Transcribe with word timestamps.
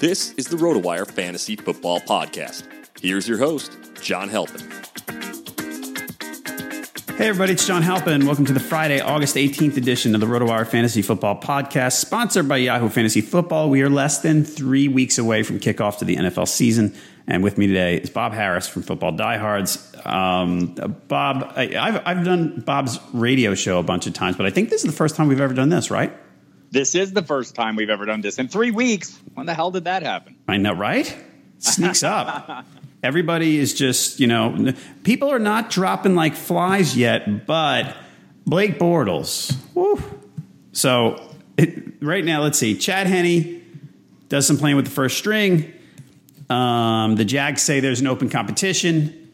This 0.00 0.32
is 0.34 0.46
the 0.46 0.56
RotoWire 0.56 1.10
Fantasy 1.10 1.56
Football 1.56 1.98
Podcast. 1.98 2.62
Here's 3.00 3.28
your 3.28 3.38
host, 3.38 3.76
John 4.00 4.28
Halpin. 4.28 4.60
Hey, 7.16 7.26
everybody, 7.26 7.54
it's 7.54 7.66
John 7.66 7.82
Halpin. 7.82 8.24
Welcome 8.24 8.44
to 8.44 8.52
the 8.52 8.60
Friday, 8.60 9.00
August 9.00 9.34
18th 9.34 9.76
edition 9.76 10.14
of 10.14 10.20
the 10.20 10.28
RotoWire 10.28 10.68
Fantasy 10.68 11.02
Football 11.02 11.40
Podcast, 11.40 11.94
sponsored 11.94 12.46
by 12.46 12.58
Yahoo 12.58 12.88
Fantasy 12.88 13.20
Football. 13.20 13.70
We 13.70 13.82
are 13.82 13.90
less 13.90 14.20
than 14.20 14.44
three 14.44 14.86
weeks 14.86 15.18
away 15.18 15.42
from 15.42 15.58
kickoff 15.58 15.98
to 15.98 16.04
the 16.04 16.14
NFL 16.14 16.46
season. 16.46 16.94
And 17.26 17.42
with 17.42 17.58
me 17.58 17.66
today 17.66 17.96
is 17.96 18.08
Bob 18.08 18.34
Harris 18.34 18.68
from 18.68 18.82
Football 18.82 19.16
Diehards. 19.16 19.96
Um, 20.04 20.76
Bob, 21.08 21.54
I, 21.56 21.66
have 21.74 22.02
I've 22.06 22.24
done 22.24 22.60
Bob's 22.60 23.00
radio 23.12 23.56
show 23.56 23.80
a 23.80 23.82
bunch 23.82 24.06
of 24.06 24.14
times, 24.14 24.36
but 24.36 24.46
I 24.46 24.50
think 24.50 24.70
this 24.70 24.84
is 24.84 24.86
the 24.88 24.96
first 24.96 25.16
time 25.16 25.26
we've 25.26 25.40
ever 25.40 25.54
done 25.54 25.70
this, 25.70 25.90
right? 25.90 26.12
This 26.70 26.94
is 26.94 27.12
the 27.12 27.22
first 27.22 27.54
time 27.54 27.76
we've 27.76 27.90
ever 27.90 28.04
done 28.04 28.20
this 28.20 28.38
in 28.38 28.48
three 28.48 28.70
weeks. 28.70 29.18
When 29.34 29.46
the 29.46 29.54
hell 29.54 29.70
did 29.70 29.84
that 29.84 30.02
happen? 30.02 30.36
I 30.46 30.58
know, 30.58 30.74
right? 30.74 31.14
Sneaks 31.58 32.02
up. 32.02 32.66
Everybody 33.02 33.58
is 33.58 33.74
just, 33.74 34.20
you 34.20 34.26
know, 34.26 34.74
people 35.04 35.30
are 35.30 35.38
not 35.38 35.70
dropping 35.70 36.14
like 36.14 36.34
flies 36.34 36.96
yet, 36.96 37.46
but 37.46 37.96
Blake 38.44 38.78
Bortles. 38.78 39.56
Woo. 39.74 40.02
So 40.72 41.34
it, 41.56 42.02
right 42.02 42.24
now, 42.24 42.42
let's 42.42 42.58
see. 42.58 42.76
Chad 42.76 43.06
Henne 43.06 43.62
does 44.28 44.46
some 44.46 44.58
playing 44.58 44.76
with 44.76 44.84
the 44.84 44.90
first 44.90 45.16
string. 45.16 45.72
Um, 46.50 47.16
the 47.16 47.24
Jags 47.24 47.62
say 47.62 47.80
there's 47.80 48.00
an 48.00 48.06
open 48.06 48.28
competition. 48.28 49.27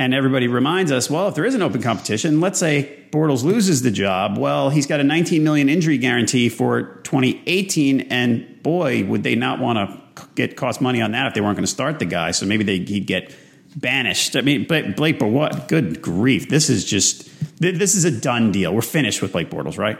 And 0.00 0.14
everybody 0.14 0.48
reminds 0.48 0.90
us, 0.90 1.10
well, 1.10 1.28
if 1.28 1.34
there 1.34 1.44
is 1.44 1.54
an 1.54 1.60
open 1.60 1.82
competition, 1.82 2.40
let's 2.40 2.58
say 2.58 3.04
Bortles 3.10 3.44
loses 3.44 3.82
the 3.82 3.90
job. 3.90 4.38
Well, 4.38 4.70
he's 4.70 4.86
got 4.86 4.98
a 4.98 5.04
19 5.04 5.44
million 5.44 5.68
injury 5.68 5.98
guarantee 5.98 6.48
for 6.48 6.94
2018, 7.02 8.00
and 8.08 8.62
boy, 8.62 9.04
would 9.04 9.24
they 9.24 9.34
not 9.34 9.60
want 9.60 9.76
to 9.76 10.26
get 10.36 10.56
cost 10.56 10.80
money 10.80 11.02
on 11.02 11.12
that 11.12 11.26
if 11.26 11.34
they 11.34 11.42
weren't 11.42 11.56
going 11.56 11.66
to 11.66 11.70
start 11.70 11.98
the 11.98 12.06
guy. 12.06 12.30
So 12.30 12.46
maybe 12.46 12.64
they, 12.64 12.78
he'd 12.78 13.06
get 13.06 13.36
banished. 13.76 14.36
I 14.36 14.40
mean, 14.40 14.64
but 14.66 14.96
Blake, 14.96 15.18
but 15.18 15.26
what? 15.26 15.68
Good 15.68 16.00
grief! 16.00 16.48
This 16.48 16.70
is 16.70 16.86
just 16.86 17.28
this 17.58 17.94
is 17.94 18.06
a 18.06 18.10
done 18.10 18.52
deal. 18.52 18.74
We're 18.74 18.80
finished 18.80 19.20
with 19.20 19.32
Blake 19.32 19.50
Bortles, 19.50 19.76
right? 19.76 19.98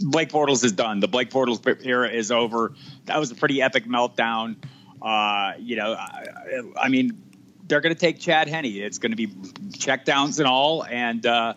Blake 0.00 0.30
Bortles 0.30 0.64
is 0.64 0.72
done. 0.72 1.00
The 1.00 1.08
Blake 1.08 1.28
Bortles 1.28 1.84
era 1.84 2.08
is 2.08 2.32
over. 2.32 2.72
That 3.04 3.20
was 3.20 3.30
a 3.30 3.34
pretty 3.34 3.60
epic 3.60 3.84
meltdown. 3.84 4.56
Uh, 5.02 5.52
you 5.58 5.76
know, 5.76 5.92
I, 5.92 6.28
I 6.80 6.88
mean, 6.88 7.20
they're 7.66 7.80
going 7.80 7.94
to 7.94 8.00
take 8.00 8.20
Chad 8.20 8.48
Henne. 8.48 8.66
It's 8.66 8.98
going 8.98 9.12
to 9.12 9.16
be 9.16 9.28
checkdowns 9.28 10.38
and 10.38 10.46
all. 10.46 10.84
And 10.84 11.24
uh, 11.24 11.54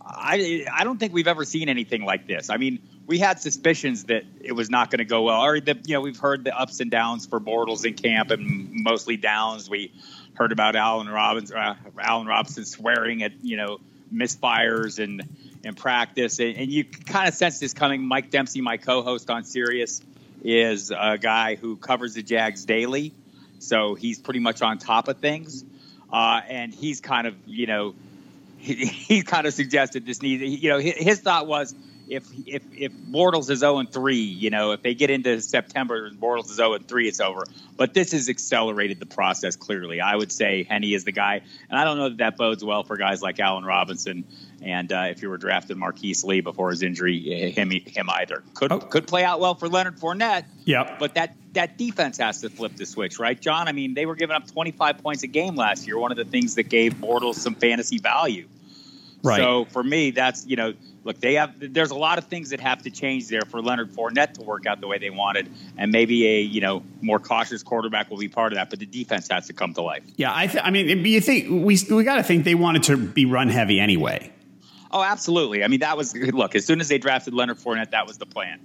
I 0.00 0.64
I 0.72 0.84
don't 0.84 0.98
think 0.98 1.12
we've 1.12 1.28
ever 1.28 1.44
seen 1.44 1.68
anything 1.68 2.04
like 2.04 2.26
this. 2.26 2.50
I 2.50 2.56
mean, 2.56 2.80
we 3.06 3.18
had 3.18 3.40
suspicions 3.40 4.04
that 4.04 4.24
it 4.40 4.52
was 4.52 4.70
not 4.70 4.90
going 4.90 4.98
to 4.98 5.04
go 5.04 5.22
well, 5.22 5.40
or 5.42 5.60
that 5.60 5.88
you 5.88 5.94
know 5.94 6.00
we've 6.00 6.18
heard 6.18 6.44
the 6.44 6.58
ups 6.58 6.80
and 6.80 6.90
downs 6.90 7.26
for 7.26 7.40
Bortles 7.40 7.84
in 7.84 7.94
camp 7.94 8.30
and 8.30 8.70
mostly 8.72 9.16
downs. 9.16 9.70
We 9.70 9.92
heard 10.34 10.52
about 10.52 10.76
Allen 10.76 11.08
Robinson, 11.08 11.56
uh, 11.56 11.74
Allen 11.98 12.26
Robinson 12.26 12.64
swearing 12.64 13.22
at 13.22 13.32
you 13.42 13.56
know 13.56 13.78
misfires 14.12 15.02
and 15.02 15.22
in 15.64 15.74
practice, 15.74 16.38
and, 16.38 16.56
and 16.56 16.70
you 16.70 16.84
kind 16.84 17.28
of 17.28 17.34
sense 17.34 17.58
this 17.58 17.72
coming. 17.72 18.02
Mike 18.02 18.30
Dempsey, 18.30 18.60
my 18.60 18.76
co-host 18.76 19.30
on 19.30 19.44
Sirius, 19.44 20.00
is 20.44 20.92
a 20.96 21.18
guy 21.18 21.56
who 21.56 21.76
covers 21.76 22.14
the 22.14 22.22
Jags 22.22 22.64
daily 22.64 23.12
so 23.58 23.94
he's 23.94 24.18
pretty 24.18 24.40
much 24.40 24.62
on 24.62 24.78
top 24.78 25.08
of 25.08 25.18
things. 25.18 25.64
Uh, 26.12 26.40
and 26.48 26.72
he's 26.72 27.00
kind 27.00 27.26
of, 27.26 27.34
you 27.46 27.66
know, 27.66 27.94
he, 28.58 28.86
he 28.86 29.22
kind 29.22 29.46
of 29.46 29.54
suggested 29.54 30.06
this 30.06 30.22
needs, 30.22 30.42
you 30.42 30.70
know, 30.70 30.78
his, 30.78 30.94
his 30.94 31.20
thought 31.20 31.46
was 31.46 31.74
if 32.08 32.26
if 32.46 32.62
if 32.76 32.92
Bortles 32.92 33.50
is 33.50 33.60
0 33.60 33.78
and 33.78 33.92
3, 33.92 34.16
you 34.16 34.50
know, 34.50 34.72
if 34.72 34.82
they 34.82 34.94
get 34.94 35.10
into 35.10 35.40
September 35.40 36.06
and 36.06 36.20
Bortles 36.20 36.50
is 36.50 36.56
0 36.56 36.74
and 36.74 36.86
3, 36.86 37.08
it's 37.08 37.20
over. 37.20 37.44
But 37.76 37.94
this 37.94 38.12
has 38.12 38.28
accelerated 38.28 39.00
the 39.00 39.06
process 39.06 39.56
clearly. 39.56 40.00
I 40.00 40.14
would 40.14 40.32
say 40.32 40.64
Henne 40.64 40.84
is 40.84 41.04
the 41.04 41.12
guy, 41.12 41.42
and 41.68 41.78
I 41.78 41.84
don't 41.84 41.98
know 41.98 42.08
that 42.10 42.18
that 42.18 42.36
bodes 42.36 42.64
well 42.64 42.84
for 42.84 42.96
guys 42.96 43.22
like 43.22 43.40
Allen 43.40 43.64
Robinson. 43.64 44.24
And 44.62 44.90
uh, 44.92 45.06
if 45.10 45.22
you 45.22 45.28
were 45.28 45.36
drafted 45.36 45.76
Marquise 45.76 46.24
Lee 46.24 46.40
before 46.40 46.70
his 46.70 46.82
injury, 46.82 47.50
him 47.50 47.70
him 47.70 48.10
either 48.10 48.42
could 48.54 48.72
oh. 48.72 48.78
could 48.78 49.06
play 49.06 49.24
out 49.24 49.40
well 49.40 49.54
for 49.54 49.68
Leonard 49.68 49.98
Fournette. 49.98 50.44
Yeah, 50.64 50.96
but 50.98 51.14
that 51.14 51.36
that 51.52 51.76
defense 51.76 52.18
has 52.18 52.40
to 52.42 52.50
flip 52.50 52.76
the 52.76 52.86
switch, 52.86 53.18
right, 53.18 53.40
John? 53.40 53.68
I 53.68 53.72
mean, 53.72 53.94
they 53.94 54.06
were 54.06 54.14
giving 54.14 54.36
up 54.36 54.46
25 54.46 54.98
points 54.98 55.22
a 55.22 55.26
game 55.26 55.56
last 55.56 55.86
year. 55.86 55.98
One 55.98 56.10
of 56.10 56.18
the 56.18 56.24
things 56.24 56.54
that 56.54 56.64
gave 56.64 56.94
Bortles 56.94 57.34
some 57.34 57.54
fantasy 57.54 57.98
value. 57.98 58.48
Right. 59.22 59.38
So 59.38 59.64
for 59.66 59.82
me, 59.82 60.12
that's 60.12 60.46
you 60.46 60.56
know, 60.56 60.74
look, 61.06 61.20
they 61.20 61.34
have. 61.34 61.54
There's 61.58 61.92
a 61.92 61.96
lot 61.96 62.18
of 62.18 62.24
things 62.24 62.50
that 62.50 62.60
have 62.60 62.82
to 62.82 62.90
change 62.90 63.28
there 63.28 63.42
for 63.42 63.62
Leonard 63.62 63.92
Fournette 63.92 64.34
to 64.34 64.42
work 64.42 64.66
out 64.66 64.80
the 64.80 64.88
way 64.88 64.98
they 64.98 65.10
wanted, 65.10 65.48
and 65.78 65.90
maybe 65.90 66.26
a 66.26 66.40
you 66.40 66.60
know 66.60 66.82
more 67.00 67.18
cautious 67.18 67.62
quarterback 67.62 68.10
will 68.10 68.18
be 68.18 68.28
part 68.28 68.52
of 68.52 68.56
that. 68.56 68.68
But 68.68 68.80
the 68.80 68.86
defense 68.86 69.28
has 69.28 69.46
to 69.46 69.52
come 69.54 69.72
to 69.74 69.82
life. 69.82 70.02
Yeah, 70.16 70.32
I, 70.34 70.48
th- 70.48 70.62
I 70.62 70.70
mean, 70.70 71.06
you 71.06 71.20
think 71.20 71.48
we 71.48 71.78
we 71.90 72.04
got 72.04 72.16
to 72.16 72.22
think 72.22 72.44
they 72.44 72.54
wanted 72.54 72.82
to 72.84 72.96
be 72.98 73.24
run 73.24 73.48
heavy 73.48 73.80
anyway. 73.80 74.32
Oh, 74.90 75.02
absolutely. 75.02 75.64
I 75.64 75.68
mean, 75.68 75.80
that 75.80 75.96
was 75.96 76.14
look. 76.14 76.54
As 76.54 76.66
soon 76.66 76.80
as 76.80 76.88
they 76.88 76.98
drafted 76.98 77.34
Leonard 77.34 77.58
Fournette, 77.58 77.90
that 77.90 78.06
was 78.06 78.18
the 78.18 78.26
plan. 78.26 78.60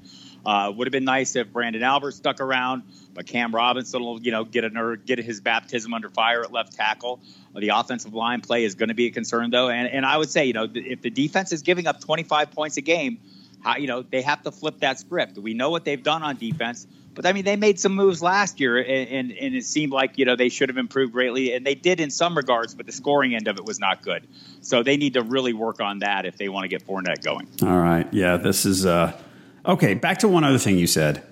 Uh, 0.46 0.72
would 0.76 0.88
have 0.88 0.92
been 0.92 1.06
nice 1.06 1.36
if 1.36 1.48
Branden 1.48 1.84
Albert 1.84 2.12
stuck 2.12 2.40
around, 2.40 2.84
but 3.14 3.28
Cam 3.28 3.54
Robinson 3.54 4.02
will, 4.02 4.20
you 4.22 4.32
know, 4.32 4.44
get 4.44 4.64
get 5.06 5.20
his 5.20 5.42
baptism 5.42 5.94
under 5.94 6.10
fire 6.10 6.42
at 6.42 6.52
left 6.52 6.74
tackle. 6.74 7.20
The 7.54 7.70
offensive 7.70 8.14
line 8.14 8.42
play 8.42 8.64
is 8.64 8.76
going 8.76 8.90
to 8.90 8.96
be 8.96 9.08
a 9.08 9.12
concern, 9.12 9.52
though, 9.52 9.70
and 9.70 9.88
and 9.88 10.06
I 10.06 10.18
would 10.18 10.30
say, 10.30 10.46
you 10.46 10.54
know, 10.54 10.68
if 10.74 11.02
the 11.02 11.10
defense 11.10 11.52
is 11.52 11.62
giving 11.62 11.86
up 11.86 12.00
25 12.00 12.52
points 12.52 12.78
a 12.78 12.82
game, 12.82 13.20
how 13.62 13.78
you 13.78 13.88
know 13.88 14.02
they 14.02 14.22
have 14.22 14.42
to 14.44 14.52
flip 14.52 14.80
that 14.80 15.00
script. 15.00 15.38
We 15.38 15.54
know 15.54 15.70
what 15.70 15.86
they've 15.86 16.02
done 16.02 16.24
on 16.24 16.38
defense, 16.38 16.88
but 17.14 17.26
I 17.26 17.34
mean, 17.34 17.46
they 17.46 17.56
made 17.56 17.80
some 17.80 17.94
moves 17.94 18.22
last 18.22 18.60
year, 18.60 18.78
and, 18.78 19.10
and, 19.10 19.32
and 19.32 19.56
it 19.56 19.66
seemed 19.66 19.92
like 19.92 20.18
you 20.18 20.26
know 20.26 20.36
they 20.36 20.50
should 20.50 20.70
have 20.70 20.78
improved 20.78 21.14
greatly, 21.14 21.54
and 21.54 21.66
they 21.66 21.76
did 21.76 22.00
in 22.00 22.10
some 22.10 22.36
regards, 22.36 22.74
but 22.74 22.86
the 22.86 22.92
scoring 22.92 23.36
end 23.36 23.48
of 23.48 23.58
it 23.58 23.66
was 23.66 23.80
not 23.80 24.02
good. 24.02 24.28
So 24.62 24.82
they 24.84 24.98
need 24.98 25.14
to 25.14 25.22
really 25.22 25.54
work 25.54 25.82
on 25.82 26.00
that 26.00 26.26
if 26.26 26.38
they 26.38 26.50
want 26.50 26.64
to 26.64 26.68
get 26.68 26.88
Fournette 26.88 27.24
going. 27.24 27.48
All 27.64 27.80
right, 27.80 28.08
yeah, 28.12 28.38
this 28.38 28.66
is 28.66 28.86
uh, 28.86 29.18
okay. 29.66 29.94
Back 29.94 30.20
to 30.20 30.28
one 30.28 30.44
other 30.44 30.58
thing 30.58 30.78
you 30.78 30.88
said. 30.88 31.24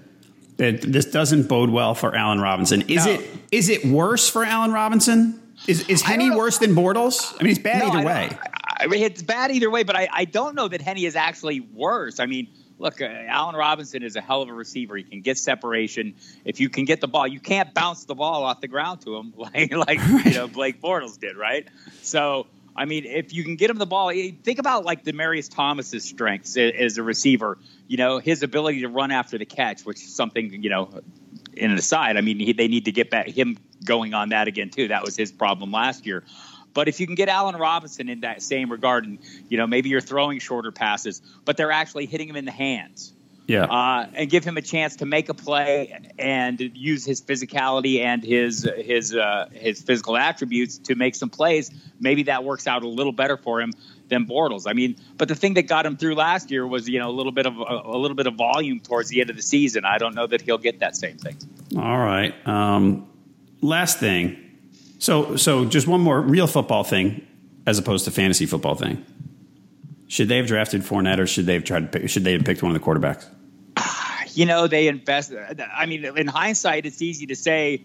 It, 0.58 0.81
this 0.92 1.06
doesn't 1.06 1.48
bode 1.48 1.70
well 1.70 1.96
for 1.96 2.14
Allen 2.16 2.42
Robinson. 2.42 2.81
Is 2.84 3.06
No. 3.06 3.14
it? 3.14 3.30
Is 3.52 3.70
it 3.70 3.86
worse 3.86 4.30
for 4.30 4.44
Allen 4.44 4.72
Robinson? 4.74 5.42
Is 5.68 5.88
is 5.90 6.02
Henne 6.02 6.36
worse 6.36 6.58
than 6.58 6.72
Bortles? 6.76 7.34
I 7.40 7.44
mean, 7.44 7.50
he's 7.50 7.60
bad 7.60 7.80
No, 7.80 7.92
either 7.94 8.06
way. 8.06 8.30
I, 8.64 8.84
I 8.84 8.88
mean, 8.88 9.04
it's 9.04 9.22
bad 9.22 9.52
either 9.52 9.70
way, 9.70 9.84
but 9.84 9.96
I, 9.96 10.08
I 10.12 10.26
don't 10.26 10.56
know 10.56 10.68
that 10.68 10.81
Henne 10.81 10.98
is 11.00 11.16
actually 11.16 11.60
worse. 11.60 12.20
I 12.20 12.26
mean, 12.28 12.48
look, 12.78 13.02
uh, 13.02 13.06
Allen 13.06 13.56
Robinson 13.56 14.04
is 14.04 14.16
a 14.16 14.22
hell 14.22 14.42
of 14.42 14.50
a 14.50 14.54
receiver. 14.54 14.96
He 14.96 15.04
can 15.04 15.22
get 15.22 15.38
separation. 15.38 16.16
If 16.46 16.60
you 16.62 16.70
can 16.70 16.86
get 16.86 17.02
the 17.02 17.08
ball, 17.10 17.28
you 17.28 17.40
can't 17.42 17.74
bounce 17.74 18.06
the 18.06 18.16
ball 18.16 18.44
off 18.44 18.62
the 18.62 18.68
ground 18.70 19.02
to 19.02 19.16
him 19.18 19.34
like 19.38 19.74
like 19.74 20.00
you 20.26 20.34
know 20.34 20.48
Blake 20.48 20.81
Bortles 20.81 21.18
did, 21.20 21.38
right? 21.38 21.68
So. 22.02 22.48
I 22.75 22.86
mean, 22.86 23.06
if 23.06 23.33
you 23.33 23.44
can 23.44 23.56
get 23.56 23.69
him 23.69 23.77
the 23.77 23.86
ball, 23.86 24.10
eh, 24.10 24.31
think 24.44 24.60
about 24.60 24.86
like 24.86 25.04
Demaryius 25.04 25.54
Thomas's 25.54 26.04
strengths 26.04 26.57
as 26.57 26.98
a 26.98 27.04
receiver. 27.04 27.57
You 27.88 27.98
know, 27.98 28.19
his 28.19 28.44
ability 28.44 28.81
to 28.81 28.89
run 28.89 29.12
after 29.12 29.38
the 29.38 29.45
catch, 29.45 29.83
which 29.83 29.98
is 29.98 30.16
something 30.16 30.63
you 30.63 30.69
know 30.69 31.01
in 31.54 31.71
an 31.71 31.77
aside, 31.77 32.18
I 32.18 32.21
mean, 32.21 32.39
he, 32.39 32.54
they 32.54 32.68
need 32.68 32.86
to 32.86 32.92
get 32.92 33.10
back 33.10 33.27
him 33.27 33.57
going 33.83 34.13
on 34.13 34.30
that 34.30 34.48
again 34.48 34.69
too. 34.69 34.89
That 34.89 35.04
was 35.04 35.16
his 35.16 35.31
problem 35.31 35.71
last 35.71 36.06
year. 36.06 36.24
But 36.74 36.88
if 36.88 37.00
you 37.00 37.06
can 37.06 37.16
get 37.16 37.30
Allen 37.30 37.56
Robinson 37.56 38.10
in 38.10 38.21
that 38.21 38.42
same 38.42 38.71
regard, 38.71 39.06
and 39.06 39.19
you 39.50 39.57
know 39.57 39.68
maybe 39.68 39.89
you're 39.89 40.01
throwing 40.01 40.39
shorter 40.39 40.71
passes, 40.71 41.21
but 41.45 41.57
they're 41.57 41.71
actually 41.71 42.06
hitting 42.06 42.30
him 42.30 42.36
in 42.36 42.45
the 42.45 42.51
hands, 42.51 43.13
Yeah. 43.50 43.63
uh, 43.63 44.06
and 44.13 44.30
give 44.30 44.44
him 44.46 44.57
a 44.57 44.62
chance 44.62 44.98
to 44.98 45.06
make 45.07 45.28
a 45.30 45.34
play 45.34 46.00
and 46.19 46.60
use 46.60 47.04
his 47.04 47.19
physicality 47.19 48.00
and 48.00 48.24
his 48.24 48.69
his 48.78 49.16
uh, 49.16 49.50
his 49.51 49.81
physical 49.81 50.16
attributes 50.16 50.78
to 50.78 50.96
make 50.96 51.16
some 51.16 51.30
plays. 51.30 51.72
Maybe 52.00 52.24
that 52.24 52.44
works 52.44 52.68
out 52.68 52.84
a 52.84 52.88
little 52.88 53.12
better 53.12 53.38
for 53.38 53.60
him 53.60 53.74
than 54.07 54.25
Bortles. 54.25 54.63
I 54.68 54.74
mean, 54.74 54.98
but 55.18 55.28
the 55.28 55.36
thing 55.36 55.56
that 55.56 55.63
got 55.63 55.86
him 55.86 55.98
through 55.98 56.13
last 56.13 56.51
year 56.51 56.66
was 56.68 56.88
you 56.88 57.00
know 57.00 57.10
a 57.10 57.16
little 57.18 57.31
bit 57.31 57.48
of 57.48 57.57
a, 57.57 57.81
a 57.86 57.98
little 57.98 58.16
bit 58.16 58.28
of 58.28 58.36
volume 58.36 58.80
towards 58.80 59.10
the 59.10 59.19
end 59.19 59.31
of 59.31 59.36
the 59.36 59.42
season. 59.42 59.84
I 59.84 59.98
don't 59.98 60.13
know 60.13 60.28
that 60.28 60.42
he'll 60.42 60.60
get 60.60 60.80
that 60.81 60.95
same 60.95 61.18
thing. 61.18 61.38
All 61.75 61.98
right. 61.98 62.36
Um, 62.48 63.10
last 63.62 64.00
thing. 64.00 64.38
So, 65.00 65.38
so 65.38 65.66
just 65.66 65.88
one 65.88 66.02
more 66.02 66.22
real 66.22 66.45
football 66.45 66.84
thing, 66.84 67.25
as 67.66 67.80
opposed 67.80 68.06
to 68.06 68.12
fantasy 68.12 68.45
football 68.45 68.75
thing. 68.75 69.04
Should 70.07 70.28
they 70.28 70.38
have 70.38 70.48
drafted 70.48 70.81
Fournette, 70.81 71.19
or 71.19 71.28
should 71.28 71.45
they 71.45 71.54
have 71.54 71.63
tried 71.63 71.92
to 71.92 72.00
pick, 72.00 72.10
should 72.10 72.24
they 72.24 72.34
have 72.34 72.44
picked 72.44 72.62
one 72.62 72.75
of 72.75 72.80
the 72.80 72.86
quarterbacks? 72.86 73.25
You 74.39 74.45
know 74.45 74.68
they 74.68 74.88
invest. 74.88 75.33
I 75.75 75.86
mean, 75.86 76.06
in 76.06 76.27
hindsight, 76.27 76.86
it's 76.86 77.01
easy 77.01 77.25
to 77.25 77.36
say 77.36 77.83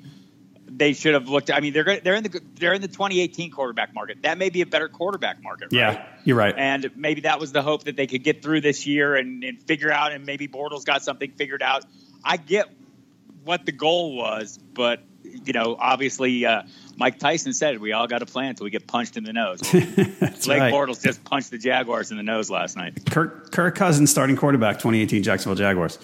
they 0.68 0.92
should 0.92 1.14
have 1.14 1.28
looked. 1.28 1.50
I 1.50 1.58
mean, 1.58 1.72
they're 1.72 1.98
they're 1.98 2.14
in 2.14 2.22
the 2.22 2.40
they're 2.54 2.74
in 2.74 2.80
the 2.80 2.86
2018 2.86 3.50
quarterback 3.50 3.92
market. 3.92 4.22
That 4.22 4.38
may 4.38 4.50
be 4.50 4.60
a 4.60 4.66
better 4.66 4.88
quarterback 4.88 5.42
market. 5.42 5.72
Yeah, 5.72 6.06
you're 6.22 6.36
right. 6.36 6.54
And 6.56 6.92
maybe 6.94 7.22
that 7.22 7.40
was 7.40 7.50
the 7.50 7.60
hope 7.60 7.84
that 7.84 7.96
they 7.96 8.06
could 8.06 8.22
get 8.22 8.40
through 8.40 8.60
this 8.60 8.86
year 8.86 9.16
and, 9.16 9.42
and 9.42 9.60
figure 9.64 9.90
out, 9.90 10.12
and 10.12 10.24
maybe 10.24 10.46
Bortles 10.46 10.84
got 10.84 11.02
something 11.02 11.32
figured 11.32 11.60
out. 11.60 11.84
I 12.24 12.36
get 12.36 12.68
what 13.42 13.66
the 13.66 13.72
goal 13.72 14.14
was, 14.14 14.56
but 14.56 15.02
you 15.24 15.54
know, 15.54 15.76
obviously, 15.76 16.46
uh, 16.46 16.62
Mike 16.96 17.18
Tyson 17.18 17.52
said 17.52 17.80
we 17.80 17.90
all 17.90 18.06
got 18.06 18.22
a 18.22 18.26
plan 18.26 18.50
until 18.50 18.62
we 18.62 18.70
get 18.70 18.86
punched 18.86 19.16
in 19.16 19.24
the 19.24 19.32
nose. 19.32 19.60
Blake 19.72 20.60
right. 20.60 20.72
Bortles 20.72 21.02
just 21.02 21.24
punched 21.24 21.50
the 21.50 21.58
Jaguars 21.58 22.12
in 22.12 22.16
the 22.16 22.22
nose 22.22 22.48
last 22.48 22.76
night. 22.76 23.04
Kirk, 23.10 23.50
Kirk 23.50 23.74
Cousins, 23.74 24.12
starting 24.12 24.36
quarterback, 24.36 24.76
2018 24.76 25.24
Jacksonville 25.24 25.56
Jaguars. 25.56 25.98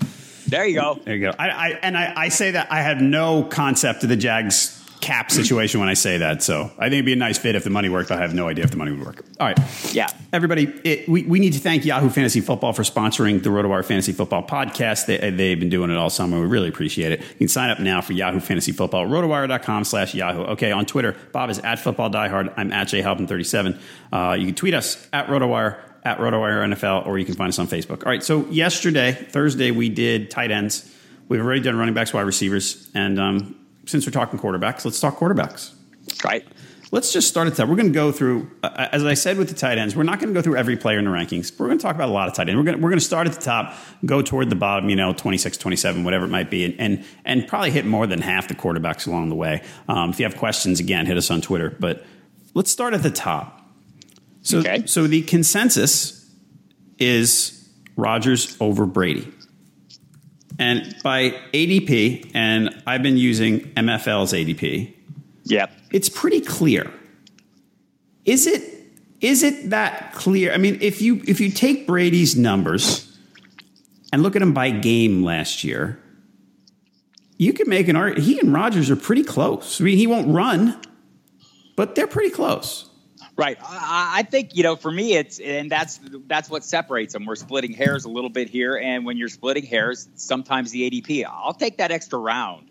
There 0.46 0.66
you 0.66 0.80
go. 0.80 1.00
There 1.04 1.14
you 1.14 1.30
go. 1.30 1.34
I, 1.38 1.48
I 1.48 1.68
and 1.82 1.96
I, 1.96 2.12
I 2.16 2.28
say 2.28 2.52
that 2.52 2.70
I 2.72 2.82
have 2.82 3.00
no 3.00 3.44
concept 3.44 4.02
of 4.02 4.08
the 4.08 4.16
Jags 4.16 4.80
cap 5.00 5.30
situation 5.30 5.80
when 5.80 5.88
I 5.88 5.94
say 5.94 6.18
that. 6.18 6.42
So 6.42 6.70
I 6.78 6.84
think 6.84 6.94
it'd 6.94 7.06
be 7.06 7.14
a 7.14 7.16
nice 7.16 7.38
fit 7.38 7.54
if 7.54 7.64
the 7.64 7.70
money 7.70 7.88
worked. 7.88 8.10
I 8.10 8.18
have 8.18 8.34
no 8.34 8.48
idea 8.48 8.64
if 8.64 8.70
the 8.70 8.76
money 8.76 8.92
would 8.92 9.04
work. 9.04 9.24
All 9.38 9.46
right. 9.46 9.58
Yeah. 9.94 10.08
Everybody, 10.32 10.64
it, 10.84 11.08
we, 11.08 11.24
we 11.24 11.38
need 11.38 11.54
to 11.54 11.58
thank 11.58 11.84
Yahoo 11.84 12.10
Fantasy 12.10 12.40
Football 12.40 12.72
for 12.72 12.82
sponsoring 12.82 13.42
the 13.42 13.48
RotoWire 13.48 13.84
Fantasy 13.84 14.12
Football 14.12 14.46
podcast. 14.46 15.06
They, 15.06 15.30
they've 15.30 15.58
been 15.58 15.70
doing 15.70 15.90
it 15.90 15.96
all 15.96 16.10
summer. 16.10 16.38
We 16.38 16.46
really 16.46 16.68
appreciate 16.68 17.12
it. 17.12 17.20
You 17.20 17.36
can 17.36 17.48
sign 17.48 17.70
up 17.70 17.80
now 17.80 18.00
for 18.02 18.12
Yahoo 18.12 18.40
Fantasy 18.40 18.72
Football, 18.72 19.06
rotowire.com 19.06 19.84
slash 19.84 20.14
Yahoo. 20.14 20.42
Okay, 20.52 20.70
on 20.70 20.84
Twitter, 20.84 21.16
Bob 21.32 21.50
is 21.50 21.58
at 21.60 21.78
Football 21.78 22.10
Diehard. 22.10 22.52
I'm 22.56 22.72
at 22.72 22.88
jhalpin37. 22.88 23.80
Uh, 24.12 24.36
you 24.38 24.46
can 24.46 24.54
tweet 24.54 24.74
us 24.74 25.08
at 25.12 25.28
RotoWire, 25.28 25.78
at 26.04 26.18
RotoWire 26.18 26.74
NFL, 26.74 27.06
or 27.06 27.18
you 27.18 27.24
can 27.24 27.34
find 27.34 27.48
us 27.48 27.58
on 27.58 27.66
Facebook. 27.66 28.04
All 28.04 28.12
right, 28.12 28.22
so 28.22 28.46
yesterday, 28.46 29.12
Thursday, 29.12 29.70
we 29.70 29.88
did 29.88 30.30
tight 30.30 30.50
ends. 30.50 30.94
We've 31.28 31.40
already 31.40 31.60
done 31.60 31.76
running 31.76 31.94
backs, 31.94 32.12
wide 32.12 32.22
receivers, 32.22 32.90
and 32.94 33.20
um, 33.20 33.56
since 33.86 34.06
we're 34.06 34.12
talking 34.12 34.38
quarterbacks, 34.38 34.84
let's 34.84 35.00
talk 35.00 35.18
quarterbacks. 35.18 35.72
Right. 36.24 36.46
Let's 36.92 37.12
just 37.12 37.28
start 37.28 37.46
at 37.46 37.54
that. 37.56 37.68
We're 37.68 37.76
going 37.76 37.86
to 37.88 37.94
go 37.94 38.10
through, 38.10 38.50
uh, 38.64 38.88
as 38.90 39.04
I 39.04 39.14
said 39.14 39.38
with 39.38 39.48
the 39.48 39.54
tight 39.54 39.78
ends, 39.78 39.94
we're 39.94 40.02
not 40.02 40.18
going 40.18 40.34
to 40.34 40.38
go 40.38 40.42
through 40.42 40.56
every 40.56 40.76
player 40.76 40.98
in 40.98 41.04
the 41.04 41.10
rankings. 41.12 41.56
We're 41.56 41.66
going 41.66 41.78
to 41.78 41.82
talk 41.82 41.94
about 41.94 42.08
a 42.08 42.12
lot 42.12 42.26
of 42.26 42.34
tight 42.34 42.48
ends. 42.48 42.56
We're 42.56 42.64
going 42.64 42.78
to, 42.78 42.82
we're 42.82 42.90
going 42.90 42.98
to 42.98 43.04
start 43.04 43.28
at 43.28 43.32
the 43.34 43.40
top, 43.40 43.76
go 44.04 44.22
toward 44.22 44.50
the 44.50 44.56
bottom, 44.56 44.90
you 44.90 44.96
know, 44.96 45.12
26, 45.12 45.56
27, 45.56 46.02
whatever 46.02 46.24
it 46.24 46.30
might 46.30 46.50
be, 46.50 46.64
and, 46.64 46.74
and, 46.80 47.04
and 47.24 47.46
probably 47.46 47.70
hit 47.70 47.86
more 47.86 48.08
than 48.08 48.20
half 48.20 48.48
the 48.48 48.56
quarterbacks 48.56 49.06
along 49.06 49.28
the 49.28 49.36
way. 49.36 49.62
Um, 49.88 50.10
if 50.10 50.18
you 50.18 50.24
have 50.24 50.36
questions, 50.36 50.80
again, 50.80 51.06
hit 51.06 51.16
us 51.16 51.30
on 51.30 51.40
Twitter. 51.40 51.76
But 51.78 52.04
let's 52.54 52.72
start 52.72 52.92
at 52.92 53.04
the 53.04 53.10
top. 53.10 53.59
So, 54.42 54.58
Okay. 54.58 54.82
so 54.86 55.06
the 55.06 55.22
consensus 55.22 56.26
is 56.98 57.68
Rodgers 57.96 58.56
over 58.60 58.86
Brady. 58.86 59.28
And 60.58 60.94
by 61.02 61.30
ADP, 61.54 62.30
and 62.34 62.82
I've 62.86 63.02
been 63.02 63.16
using 63.16 63.60
MFL's 63.76 64.32
ADP, 64.34 64.92
Yep. 65.44 65.70
it's 65.90 66.08
pretty 66.08 66.40
clear. 66.40 66.90
Is 68.24 68.46
it 68.46 68.62
is 69.22 69.42
it 69.42 69.70
that 69.70 70.12
clear? 70.14 70.52
I 70.52 70.56
mean, 70.58 70.78
if 70.80 71.00
you 71.02 71.22
if 71.26 71.40
you 71.40 71.50
take 71.50 71.86
Brady's 71.86 72.36
numbers 72.36 73.06
and 74.12 74.22
look 74.22 74.34
at 74.36 74.42
him 74.42 74.52
by 74.54 74.70
game 74.70 75.22
last 75.22 75.64
year, 75.64 75.98
you 77.38 77.52
can 77.54 77.68
make 77.68 77.88
an 77.88 77.96
argument. 77.96 78.26
He 78.26 78.38
and 78.40 78.52
Rodgers 78.52 78.90
are 78.90 78.96
pretty 78.96 79.24
close. 79.24 79.80
I 79.80 79.84
mean, 79.84 79.96
he 79.96 80.06
won't 80.06 80.28
run, 80.28 80.78
but 81.76 81.94
they're 81.94 82.06
pretty 82.06 82.30
close. 82.30 82.89
Right. 83.40 83.58
I, 83.62 84.18
I 84.18 84.22
think 84.22 84.54
you 84.54 84.62
know, 84.62 84.76
for 84.76 84.90
me, 84.90 85.14
it's 85.14 85.40
and 85.40 85.70
that's 85.70 85.98
that's 86.26 86.50
what 86.50 86.62
separates 86.62 87.14
them. 87.14 87.24
We're 87.24 87.36
splitting 87.36 87.72
hairs 87.72 88.04
a 88.04 88.10
little 88.10 88.30
bit 88.30 88.50
here, 88.50 88.76
and 88.76 89.06
when 89.06 89.16
you're 89.16 89.28
splitting 89.28 89.64
hairs, 89.64 90.08
sometimes 90.14 90.70
the 90.70 90.90
ADP. 90.90 91.24
I'll 91.24 91.54
take 91.54 91.78
that 91.78 91.90
extra 91.90 92.18
round, 92.18 92.68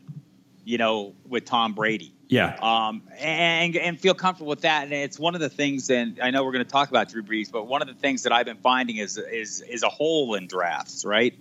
you 0.64 0.78
know, 0.78 1.16
with 1.28 1.46
Tom 1.46 1.74
Brady. 1.74 2.14
Yeah. 2.28 2.56
Um, 2.62 3.02
and 3.18 3.76
and 3.76 4.00
feel 4.00 4.14
comfortable 4.14 4.50
with 4.50 4.62
that. 4.62 4.84
And 4.84 4.94
it's 4.94 5.18
one 5.18 5.34
of 5.34 5.42
the 5.42 5.50
things. 5.50 5.90
And 5.90 6.20
I 6.22 6.30
know 6.30 6.44
we're 6.44 6.52
going 6.52 6.66
to 6.66 6.72
talk 6.72 6.90
about 6.90 7.10
Drew 7.10 7.24
Brees, 7.24 7.52
but 7.52 7.66
one 7.66 7.82
of 7.82 7.88
the 7.88 7.96
things 7.96 8.24
that 8.24 8.32
I've 8.32 8.46
been 8.46 8.58
finding 8.58 8.98
is 8.98 9.18
is 9.18 9.62
is 9.62 9.82
a 9.82 9.90
hole 9.90 10.36
in 10.36 10.46
drafts. 10.46 11.04
Right. 11.04 11.34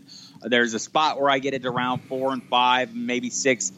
There's 0.43 0.73
a 0.73 0.79
spot 0.79 1.21
where 1.21 1.29
I 1.29 1.39
get 1.39 1.53
into 1.53 1.71
round 1.71 2.05
four 2.05 2.33
and 2.33 2.43
five, 2.43 2.95
maybe 2.95 3.29
six. 3.29 3.73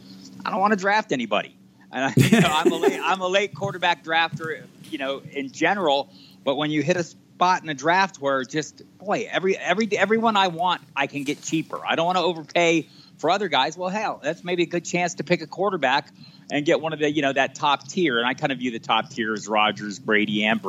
I 0.44 0.50
don't 0.50 0.60
want 0.60 0.72
to 0.72 0.78
draft 0.78 1.10
anybody. 1.10 1.56
And 1.92 2.04
I, 2.04 2.12
you 2.16 2.40
know, 2.40 2.48
I'm 2.48 2.70
a 2.70 2.76
late, 2.76 3.00
I'm 3.02 3.20
a 3.20 3.26
late 3.26 3.54
quarterback 3.54 4.04
drafter, 4.04 4.62
you 4.90 4.98
know, 4.98 5.22
in 5.32 5.50
general. 5.50 6.10
But 6.44 6.56
when 6.56 6.70
you 6.70 6.82
hit 6.82 6.96
a 6.96 7.04
spot 7.04 7.62
in 7.62 7.68
a 7.68 7.74
draft 7.74 8.16
where 8.16 8.44
just 8.44 8.82
boy, 8.98 9.28
every 9.30 9.56
every 9.56 9.88
everyone 9.96 10.36
I 10.36 10.48
want, 10.48 10.82
I 10.94 11.06
can 11.06 11.24
get 11.24 11.42
cheaper. 11.42 11.80
I 11.84 11.96
don't 11.96 12.06
want 12.06 12.18
to 12.18 12.24
overpay 12.24 12.88
for 13.18 13.30
other 13.30 13.48
guys. 13.48 13.76
Well, 13.76 13.90
hell, 13.90 14.20
that's 14.22 14.44
maybe 14.44 14.62
a 14.64 14.66
good 14.66 14.84
chance 14.84 15.14
to 15.14 15.24
pick 15.24 15.42
a 15.42 15.46
quarterback 15.46 16.12
and 16.50 16.66
get 16.66 16.80
one 16.80 16.92
of 16.92 16.98
the 16.98 17.10
you 17.10 17.22
know 17.22 17.32
that 17.32 17.54
top 17.54 17.86
tier. 17.88 18.18
And 18.18 18.26
I 18.26 18.34
kind 18.34 18.52
of 18.52 18.58
view 18.58 18.70
the 18.70 18.78
top 18.78 19.10
tier 19.10 19.32
as 19.32 19.48
Rodgers, 19.48 19.98
Brady, 19.98 20.44
and. 20.44 20.60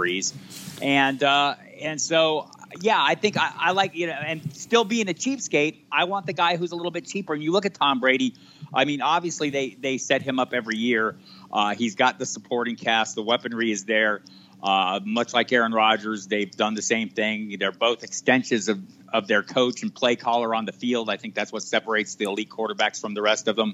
And 0.82 1.24
uh, 1.24 1.56
and 1.82 2.00
so 2.00 2.50
yeah, 2.80 3.02
I 3.02 3.16
think 3.16 3.38
I, 3.38 3.52
I 3.58 3.72
like 3.72 3.96
you 3.96 4.08
know, 4.08 4.14
and 4.14 4.56
still 4.56 4.86
being 4.86 5.10
a 5.10 5.14
cheapskate, 5.14 5.80
I 5.92 6.06
want 6.06 6.26
the 6.26 6.34
guy 6.34 6.58
who's 6.58 6.72
a 6.72 6.76
little 6.76 6.92
bit 6.92 7.06
cheaper. 7.06 7.34
And 7.34 7.44
you 7.44 7.52
look 7.52 7.66
at 7.66 7.74
Tom 7.74 8.00
Brady. 8.00 8.36
I 8.74 8.86
mean, 8.86 9.02
obviously 9.02 9.50
they 9.50 9.70
they 9.72 9.98
set 9.98 10.22
him 10.22 10.40
up 10.40 10.54
every 10.54 10.78
year. 10.78 11.16
Uh, 11.52 11.76
he's 11.76 11.96
got 11.96 12.20
the 12.20 12.26
supporting 12.26 12.76
cast, 12.76 13.16
the 13.16 13.24
weaponry 13.24 13.72
is 13.72 13.86
there. 13.86 14.22
Uh, 14.64 15.00
much 15.04 15.34
like 15.34 15.52
Aaron 15.52 15.72
Rodgers, 15.72 16.28
they've 16.28 16.52
done 16.52 16.76
the 16.76 16.84
same 16.84 17.10
thing. 17.10 17.56
They're 17.58 17.72
both 17.72 18.04
extensions 18.04 18.70
of, 18.70 18.80
of 19.12 19.28
their 19.28 19.42
coach 19.42 19.82
and 19.82 19.94
play 19.94 20.16
caller 20.16 20.54
on 20.54 20.66
the 20.66 20.72
field. 20.72 21.10
I 21.10 21.18
think 21.18 21.34
that's 21.34 21.52
what 21.52 21.64
separates 21.64 22.14
the 22.16 22.26
elite 22.26 22.50
quarterbacks 22.50 23.02
from 23.02 23.16
the 23.16 23.24
rest 23.24 23.48
of 23.48 23.56
them. 23.56 23.74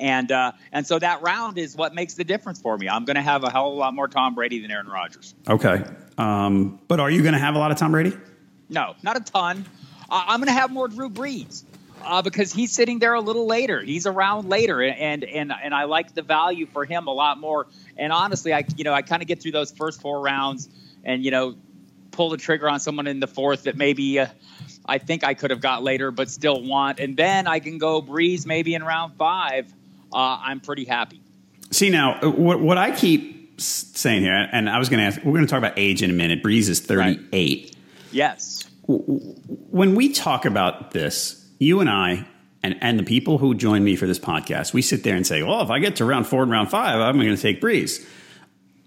And 0.00 0.32
uh, 0.32 0.52
and 0.72 0.86
so 0.86 0.98
that 0.98 1.20
round 1.20 1.58
is 1.58 1.76
what 1.76 1.94
makes 1.94 2.14
the 2.14 2.24
difference 2.24 2.62
for 2.62 2.78
me. 2.78 2.88
I'm 2.88 3.04
going 3.04 3.16
to 3.16 3.22
have 3.22 3.44
a 3.44 3.50
hell 3.50 3.68
of 3.68 3.74
a 3.74 3.76
lot 3.76 3.94
more 3.94 4.08
Tom 4.08 4.34
Brady 4.34 4.60
than 4.62 4.70
Aaron 4.70 4.86
Rodgers. 4.86 5.34
Okay, 5.46 5.84
um, 6.16 6.80
but 6.88 6.98
are 6.98 7.10
you 7.10 7.20
going 7.20 7.34
to 7.34 7.38
have 7.38 7.54
a 7.54 7.58
lot 7.58 7.70
of 7.70 7.76
Tom 7.76 7.92
Brady? 7.92 8.16
No, 8.70 8.94
not 9.02 9.18
a 9.18 9.20
ton. 9.20 9.66
Uh, 10.08 10.24
I'm 10.28 10.40
going 10.40 10.48
to 10.48 10.58
have 10.58 10.70
more 10.70 10.88
Drew 10.88 11.10
Brees. 11.10 11.64
Uh, 12.04 12.22
because 12.22 12.52
he's 12.52 12.72
sitting 12.72 12.98
there 12.98 13.14
a 13.14 13.20
little 13.20 13.46
later. 13.46 13.80
He's 13.80 14.06
around 14.06 14.48
later, 14.48 14.82
and 14.82 15.24
and 15.24 15.52
and 15.52 15.74
I 15.74 15.84
like 15.84 16.14
the 16.14 16.22
value 16.22 16.66
for 16.66 16.84
him 16.84 17.06
a 17.06 17.12
lot 17.12 17.38
more. 17.38 17.66
And 17.96 18.12
honestly, 18.12 18.52
I 18.52 18.64
you 18.76 18.84
know 18.84 18.92
I 18.92 19.02
kind 19.02 19.22
of 19.22 19.28
get 19.28 19.42
through 19.42 19.52
those 19.52 19.70
first 19.72 20.00
four 20.00 20.20
rounds, 20.20 20.68
and 21.04 21.24
you 21.24 21.30
know 21.30 21.56
pull 22.10 22.30
the 22.30 22.36
trigger 22.36 22.68
on 22.68 22.78
someone 22.78 23.06
in 23.06 23.20
the 23.20 23.26
fourth 23.26 23.64
that 23.64 23.76
maybe 23.76 24.20
uh, 24.20 24.26
I 24.84 24.98
think 24.98 25.24
I 25.24 25.34
could 25.34 25.50
have 25.50 25.60
got 25.60 25.82
later, 25.82 26.10
but 26.10 26.30
still 26.30 26.62
want, 26.62 27.00
and 27.00 27.16
then 27.16 27.46
I 27.46 27.60
can 27.60 27.78
go 27.78 28.02
Brees 28.02 28.46
maybe 28.46 28.74
in 28.74 28.82
round 28.82 29.14
five. 29.16 29.72
Uh, 30.12 30.38
I'm 30.42 30.60
pretty 30.60 30.84
happy. 30.84 31.20
See 31.70 31.88
now, 31.88 32.20
uh, 32.22 32.30
what 32.30 32.60
what 32.60 32.78
I 32.78 32.94
keep 32.94 33.42
saying 33.60 34.22
here, 34.22 34.48
and 34.52 34.68
I 34.68 34.78
was 34.78 34.88
going 34.88 35.00
to 35.00 35.06
ask, 35.06 35.24
we're 35.24 35.32
going 35.32 35.46
to 35.46 35.50
talk 35.50 35.58
about 35.58 35.78
age 35.78 36.02
in 36.02 36.10
a 36.10 36.14
minute. 36.14 36.42
Brees 36.42 36.68
is 36.68 36.80
38. 36.80 37.62
Right. 37.62 37.76
Yes. 38.10 38.68
When 38.86 39.94
we 39.94 40.12
talk 40.12 40.44
about 40.44 40.90
this, 40.90 41.41
you 41.62 41.80
and 41.80 41.88
I 41.88 42.26
and, 42.62 42.76
and 42.80 42.98
the 42.98 43.02
people 43.02 43.38
who 43.38 43.54
join 43.54 43.82
me 43.82 43.96
for 43.96 44.06
this 44.06 44.18
podcast, 44.18 44.72
we 44.72 44.82
sit 44.82 45.02
there 45.02 45.16
and 45.16 45.26
say, 45.26 45.42
well, 45.42 45.62
if 45.62 45.70
I 45.70 45.78
get 45.78 45.96
to 45.96 46.04
round 46.04 46.26
four 46.26 46.42
and 46.42 46.50
round 46.50 46.70
five, 46.70 47.00
I'm 47.00 47.16
going 47.18 47.34
to 47.34 47.40
take 47.40 47.60
Brees. 47.60 48.06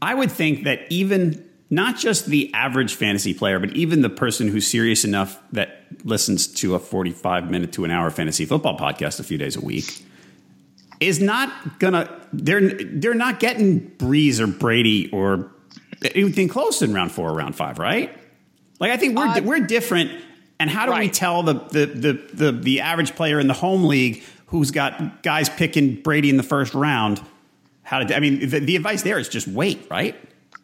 I 0.01 0.13
would 0.13 0.32
think 0.32 0.63
that 0.63 0.82
even 0.89 1.50
not 1.70 1.98
just 1.98 2.27
the 2.27 2.53
average 2.53 2.96
fantasy 2.96 3.34
player, 3.34 3.60
but 3.60 3.75
even 3.75 4.01
the 4.01 4.10
person 4.10 4.48
who's 4.48 4.67
serious 4.67 5.03
enough 5.03 5.41
that 5.51 5.86
listens 6.03 6.48
to 6.48 6.75
a 6.75 6.79
45 6.79 7.50
minute 7.50 7.74
to 7.74 7.86
an 7.86 7.91
hour 7.91 8.10
fantasy 8.12 8.46
football 8.46 8.77
podcast 8.77 9.20
a 9.20 9.24
few 9.24 9.38
days 9.38 9.55
a 9.55 9.62
week 9.62 10.05
is 11.00 11.20
not 11.20 11.79
gonna 11.79 12.10
they're 12.32 12.62
they're 12.84 13.13
not 13.13 13.39
getting 13.39 13.91
Brees 13.98 14.39
or 14.39 14.48
Brady 14.48 15.10
or 15.12 15.51
anything 16.13 16.48
close 16.48 16.82
in 16.82 16.94
round 16.94 17.12
four 17.12 17.29
or 17.29 17.34
round 17.34 17.55
five, 17.55 17.79
right? 17.79 18.17
Like 18.79 18.91
I 18.91 18.98
think 18.98 19.17
we're 19.17 19.27
uh, 19.27 19.41
we're 19.41 19.60
different 19.60 20.12
and 20.59 20.69
how 20.69 20.85
do 20.85 20.91
right. 20.91 21.01
we 21.01 21.09
tell 21.09 21.43
the, 21.43 21.53
the, 21.53 21.85
the, 21.85 22.13
the, 22.33 22.51
the 22.51 22.81
average 22.81 23.15
player 23.15 23.39
in 23.39 23.47
the 23.47 23.53
home 23.53 23.85
league 23.85 24.24
who's 24.47 24.71
got 24.71 25.24
guys 25.24 25.50
picking 25.50 26.01
Brady 26.01 26.29
in 26.29 26.38
the 26.38 26.43
first 26.43 26.74
round 26.74 27.21
how 27.83 28.00
to, 28.00 28.15
I 28.15 28.19
mean, 28.19 28.50
the, 28.50 28.59
the 28.59 28.75
advice 28.75 29.03
there 29.03 29.19
is 29.19 29.29
just 29.29 29.47
wait, 29.47 29.88
right? 29.89 30.15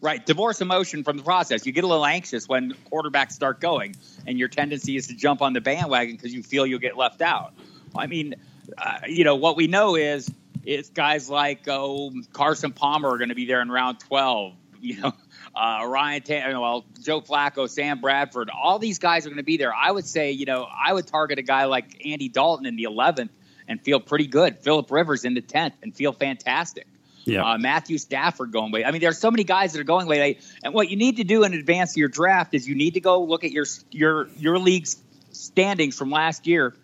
Right. 0.01 0.25
Divorce 0.25 0.61
emotion 0.61 1.03
from 1.03 1.17
the 1.17 1.23
process. 1.23 1.65
You 1.65 1.71
get 1.71 1.83
a 1.83 1.87
little 1.87 2.05
anxious 2.05 2.49
when 2.49 2.73
quarterbacks 2.91 3.33
start 3.33 3.61
going, 3.61 3.95
and 4.25 4.39
your 4.39 4.47
tendency 4.47 4.95
is 4.95 5.05
to 5.07 5.13
jump 5.13 5.43
on 5.43 5.53
the 5.53 5.61
bandwagon 5.61 6.15
because 6.15 6.33
you 6.33 6.41
feel 6.41 6.65
you'll 6.65 6.79
get 6.79 6.97
left 6.97 7.21
out. 7.21 7.53
I 7.95 8.07
mean, 8.07 8.33
uh, 8.79 8.99
you 9.07 9.23
know, 9.23 9.35
what 9.35 9.55
we 9.55 9.67
know 9.67 9.95
is 9.95 10.31
it's 10.65 10.89
guys 10.89 11.29
like 11.29 11.67
oh, 11.67 12.11
Carson 12.33 12.71
Palmer 12.71 13.09
are 13.09 13.17
going 13.19 13.29
to 13.29 13.35
be 13.35 13.45
there 13.45 13.61
in 13.61 13.69
round 13.69 13.99
12. 13.99 14.53
You 14.81 14.99
know, 14.99 15.13
uh, 15.55 15.85
Ryan, 15.87 16.23
well, 16.59 16.85
Joe 17.01 17.21
Flacco, 17.21 17.69
Sam 17.69 17.99
Bradford, 17.99 18.49
all 18.49 18.79
these 18.79 18.99
guys 18.99 19.25
are 19.25 19.29
going 19.29 19.37
to 19.37 19.43
be 19.43 19.57
there. 19.57 19.73
I 19.73 19.91
would 19.91 20.05
say, 20.05 20.31
you 20.31 20.45
know, 20.45 20.65
I 20.65 20.93
would 20.93 21.07
target 21.07 21.39
a 21.39 21.43
guy 21.43 21.65
like 21.65 22.05
Andy 22.05 22.29
Dalton 22.29 22.65
in 22.65 22.75
the 22.75 22.83
11th 22.83 23.29
and 23.67 23.81
feel 23.81 23.99
pretty 23.99 24.27
good. 24.27 24.59
Philip 24.59 24.89
Rivers 24.91 25.25
in 25.25 25.33
the 25.33 25.41
10th 25.41 25.73
and 25.81 25.95
feel 25.95 26.13
fantastic. 26.13 26.87
Yeah. 27.25 27.43
Uh, 27.43 27.57
Matthew 27.57 27.97
Stafford 27.97 28.51
going 28.51 28.71
way. 28.71 28.83
I 28.83 28.91
mean, 28.91 29.01
there's 29.01 29.19
so 29.19 29.29
many 29.29 29.43
guys 29.43 29.73
that 29.73 29.79
are 29.79 29.85
going 29.85 30.07
way 30.07 30.19
late. 30.19 30.41
And 30.63 30.73
what 30.73 30.89
you 30.89 30.97
need 30.97 31.17
to 31.17 31.23
do 31.23 31.43
in 31.43 31.53
advance 31.53 31.91
of 31.91 31.97
your 31.97 32.09
draft 32.09 32.53
is 32.53 32.67
you 32.67 32.75
need 32.75 32.95
to 32.95 33.01
go 33.01 33.23
look 33.23 33.43
at 33.43 33.51
your 33.51 33.65
your 33.91 34.27
your 34.37 34.57
league's 34.57 34.97
standings 35.31 35.97
from 35.97 36.09
last 36.09 36.47
year, 36.47 36.75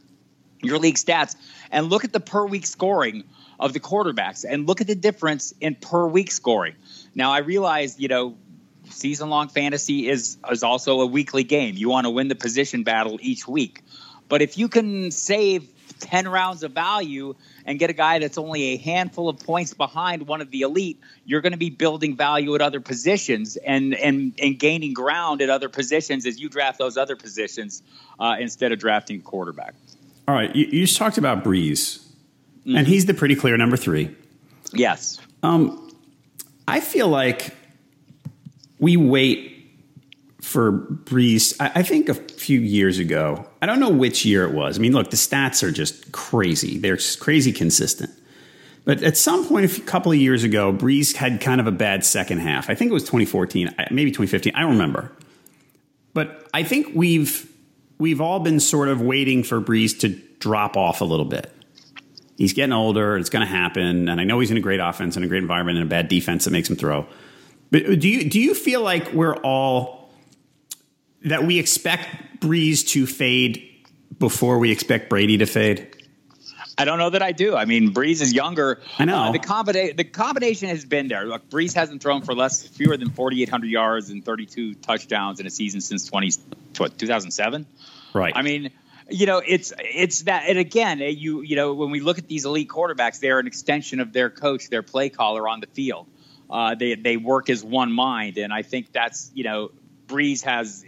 your 0.61 0.77
league 0.77 0.95
stats, 0.95 1.35
and 1.71 1.89
look 1.89 2.03
at 2.03 2.13
the 2.13 2.19
per 2.19 2.45
week 2.45 2.65
scoring 2.65 3.23
of 3.59 3.73
the 3.73 3.79
quarterbacks 3.79 4.45
and 4.47 4.67
look 4.67 4.81
at 4.81 4.87
the 4.87 4.95
difference 4.95 5.53
in 5.59 5.75
per 5.75 6.07
week 6.07 6.31
scoring. 6.31 6.75
Now, 7.15 7.31
I 7.31 7.39
realize, 7.39 7.99
you 7.99 8.07
know, 8.07 8.37
season 8.89 9.29
long 9.29 9.49
fantasy 9.49 10.07
is 10.09 10.37
is 10.49 10.63
also 10.63 11.01
a 11.01 11.05
weekly 11.05 11.43
game. 11.43 11.75
You 11.75 11.89
want 11.89 12.05
to 12.05 12.09
win 12.09 12.27
the 12.27 12.35
position 12.35 12.83
battle 12.83 13.17
each 13.21 13.47
week. 13.47 13.81
But 14.29 14.41
if 14.41 14.57
you 14.57 14.67
can 14.67 15.11
save 15.11 15.67
10 15.99 16.27
rounds 16.27 16.63
of 16.63 16.71
value 16.73 17.35
and 17.65 17.79
get 17.79 17.89
a 17.89 17.93
guy 17.93 18.19
that's 18.19 18.37
only 18.37 18.73
a 18.73 18.77
handful 18.77 19.29
of 19.29 19.39
points 19.39 19.73
behind 19.73 20.27
one 20.27 20.41
of 20.41 20.51
the 20.51 20.61
elite, 20.61 20.99
you're 21.25 21.41
going 21.41 21.53
to 21.53 21.57
be 21.57 21.69
building 21.69 22.15
value 22.15 22.53
at 22.55 22.61
other 22.61 22.79
positions 22.79 23.57
and 23.57 23.93
and 23.95 24.33
and 24.41 24.59
gaining 24.59 24.93
ground 24.93 25.41
at 25.41 25.49
other 25.49 25.69
positions 25.69 26.25
as 26.25 26.39
you 26.39 26.49
draft 26.49 26.77
those 26.77 26.97
other 26.97 27.15
positions 27.15 27.81
uh, 28.19 28.35
instead 28.39 28.71
of 28.71 28.79
drafting 28.79 29.21
quarterback. 29.21 29.73
All 30.27 30.35
right, 30.35 30.53
you, 30.55 30.65
you 30.65 30.85
just 30.85 30.97
talked 30.97 31.17
about 31.17 31.43
Brees, 31.43 31.99
mm-hmm. 31.99 32.75
and 32.75 32.87
he's 32.87 33.05
the 33.05 33.13
pretty 33.13 33.35
clear 33.35 33.55
number 33.55 33.77
three. 33.77 34.13
Yes. 34.73 35.19
Um, 35.41 35.95
I 36.67 36.81
feel 36.81 37.07
like 37.07 37.55
we 38.79 38.97
wait 38.97 39.53
for 40.41 40.71
Brees. 40.71 41.55
I, 41.59 41.71
I, 41.75 41.83
think 41.83 42.09
a 42.09 42.13
few 42.13 42.59
years 42.59 42.99
ago, 42.99 43.47
I 43.61 43.65
don't 43.65 43.79
know 43.79 43.89
which 43.89 44.23
year 44.23 44.45
it 44.45 44.53
was. 44.53 44.77
I 44.77 44.81
mean, 44.81 44.93
look, 44.93 45.09
the 45.09 45.17
stats 45.17 45.63
are 45.63 45.71
just 45.71 46.11
crazy. 46.11 46.77
They're 46.77 46.95
just 46.95 47.19
crazy 47.19 47.51
consistent. 47.51 48.11
But 48.85 49.03
at 49.03 49.17
some 49.17 49.45
point, 49.45 49.77
a 49.77 49.81
couple 49.81 50.13
of 50.13 50.17
years 50.17 50.45
ago, 50.45 50.71
Brees 50.71 51.13
had 51.15 51.41
kind 51.41 51.59
of 51.59 51.67
a 51.67 51.71
bad 51.71 52.05
second 52.05 52.39
half. 52.39 52.69
I 52.69 52.75
think 52.75 52.89
it 52.89 52.93
was 52.93 53.03
2014, 53.03 53.75
maybe 53.91 54.11
2015. 54.11 54.53
I 54.55 54.61
don't 54.61 54.71
remember. 54.71 55.11
But 56.13 56.47
I 56.53 56.63
think 56.63 56.95
we've 56.95 57.51
we've 57.97 58.21
all 58.21 58.39
been 58.39 58.59
sort 58.59 58.87
of 58.87 59.01
waiting 59.01 59.43
for 59.43 59.59
Brees 59.59 59.99
to 59.99 60.09
drop 60.39 60.77
off 60.77 61.01
a 61.01 61.05
little 61.05 61.25
bit. 61.25 61.51
He's 62.37 62.53
getting 62.53 62.71
older. 62.71 63.17
It's 63.17 63.29
going 63.29 63.45
to 63.45 63.51
happen, 63.51 64.07
and 64.07 64.21
I 64.21 64.23
know 64.23 64.39
he's 64.39 64.51
in 64.51 64.57
a 64.57 64.61
great 64.61 64.79
offense 64.79 65.15
and 65.15 65.25
a 65.25 65.27
great 65.27 65.41
environment 65.41 65.79
and 65.79 65.85
a 65.85 65.89
bad 65.89 66.07
defense 66.07 66.45
that 66.45 66.51
makes 66.51 66.69
him 66.69 66.75
throw. 66.75 67.07
But 67.71 67.99
do 67.99 68.07
you 68.07 68.29
do 68.29 68.39
you 68.39 68.53
feel 68.53 68.81
like 68.81 69.11
we're 69.13 69.35
all 69.35 70.09
that 71.23 71.43
we 71.43 71.59
expect 71.59 72.39
Brees 72.39 72.87
to 72.89 73.05
fade 73.05 73.63
before 74.19 74.59
we 74.59 74.71
expect 74.71 75.09
Brady 75.09 75.37
to 75.39 75.45
fade? 75.45 75.93
I 76.79 76.85
don't 76.85 76.99
know 76.99 77.09
that 77.09 77.23
I 77.23 77.31
do. 77.31 77.55
I 77.55 77.65
mean, 77.65 77.91
Brees 77.91 78.21
is 78.21 78.33
younger. 78.33 78.79
I 78.99 79.05
know 79.05 79.17
uh, 79.17 79.31
the 79.31 79.39
combination. 79.39 79.97
The 79.97 80.03
combination 80.03 80.69
has 80.69 80.85
been 80.85 81.07
there. 81.07 81.25
Look, 81.25 81.49
Brees 81.49 81.73
hasn't 81.73 82.03
thrown 82.03 82.21
for 82.21 82.35
less, 82.35 82.65
fewer 82.67 82.97
than 82.97 83.09
forty 83.09 83.41
eight 83.41 83.49
hundred 83.49 83.71
yards 83.71 84.09
and 84.09 84.23
thirty 84.23 84.45
two 84.45 84.75
touchdowns 84.75 85.39
in 85.39 85.47
a 85.47 85.49
season 85.49 85.81
since 85.81 86.05
twenty 86.05 86.31
what 86.77 86.97
two 86.97 87.07
thousand 87.07 87.31
seven. 87.31 87.65
Right. 88.13 88.33
I 88.35 88.43
mean, 88.43 88.71
you 89.09 89.25
know, 89.25 89.41
it's 89.45 89.73
it's 89.79 90.21
that. 90.23 90.43
And 90.47 90.59
again, 90.59 90.99
you 90.99 91.41
you 91.41 91.55
know, 91.55 91.73
when 91.73 91.89
we 91.89 91.99
look 91.99 92.19
at 92.19 92.27
these 92.27 92.45
elite 92.45 92.69
quarterbacks, 92.69 93.19
they're 93.19 93.39
an 93.39 93.47
extension 93.47 93.99
of 93.99 94.13
their 94.13 94.29
coach, 94.29 94.69
their 94.69 94.83
play 94.83 95.09
caller 95.09 95.49
on 95.49 95.59
the 95.59 95.67
field 95.67 96.05
uh, 96.49 96.75
they 96.75 96.95
they 96.95 97.17
work 97.17 97.49
as 97.49 97.63
one 97.63 97.91
mind, 97.91 98.37
and 98.37 98.53
I 98.53 98.61
think 98.61 98.91
that's 98.91 99.31
you 99.33 99.43
know 99.43 99.71
Brees 100.07 100.43
has 100.43 100.85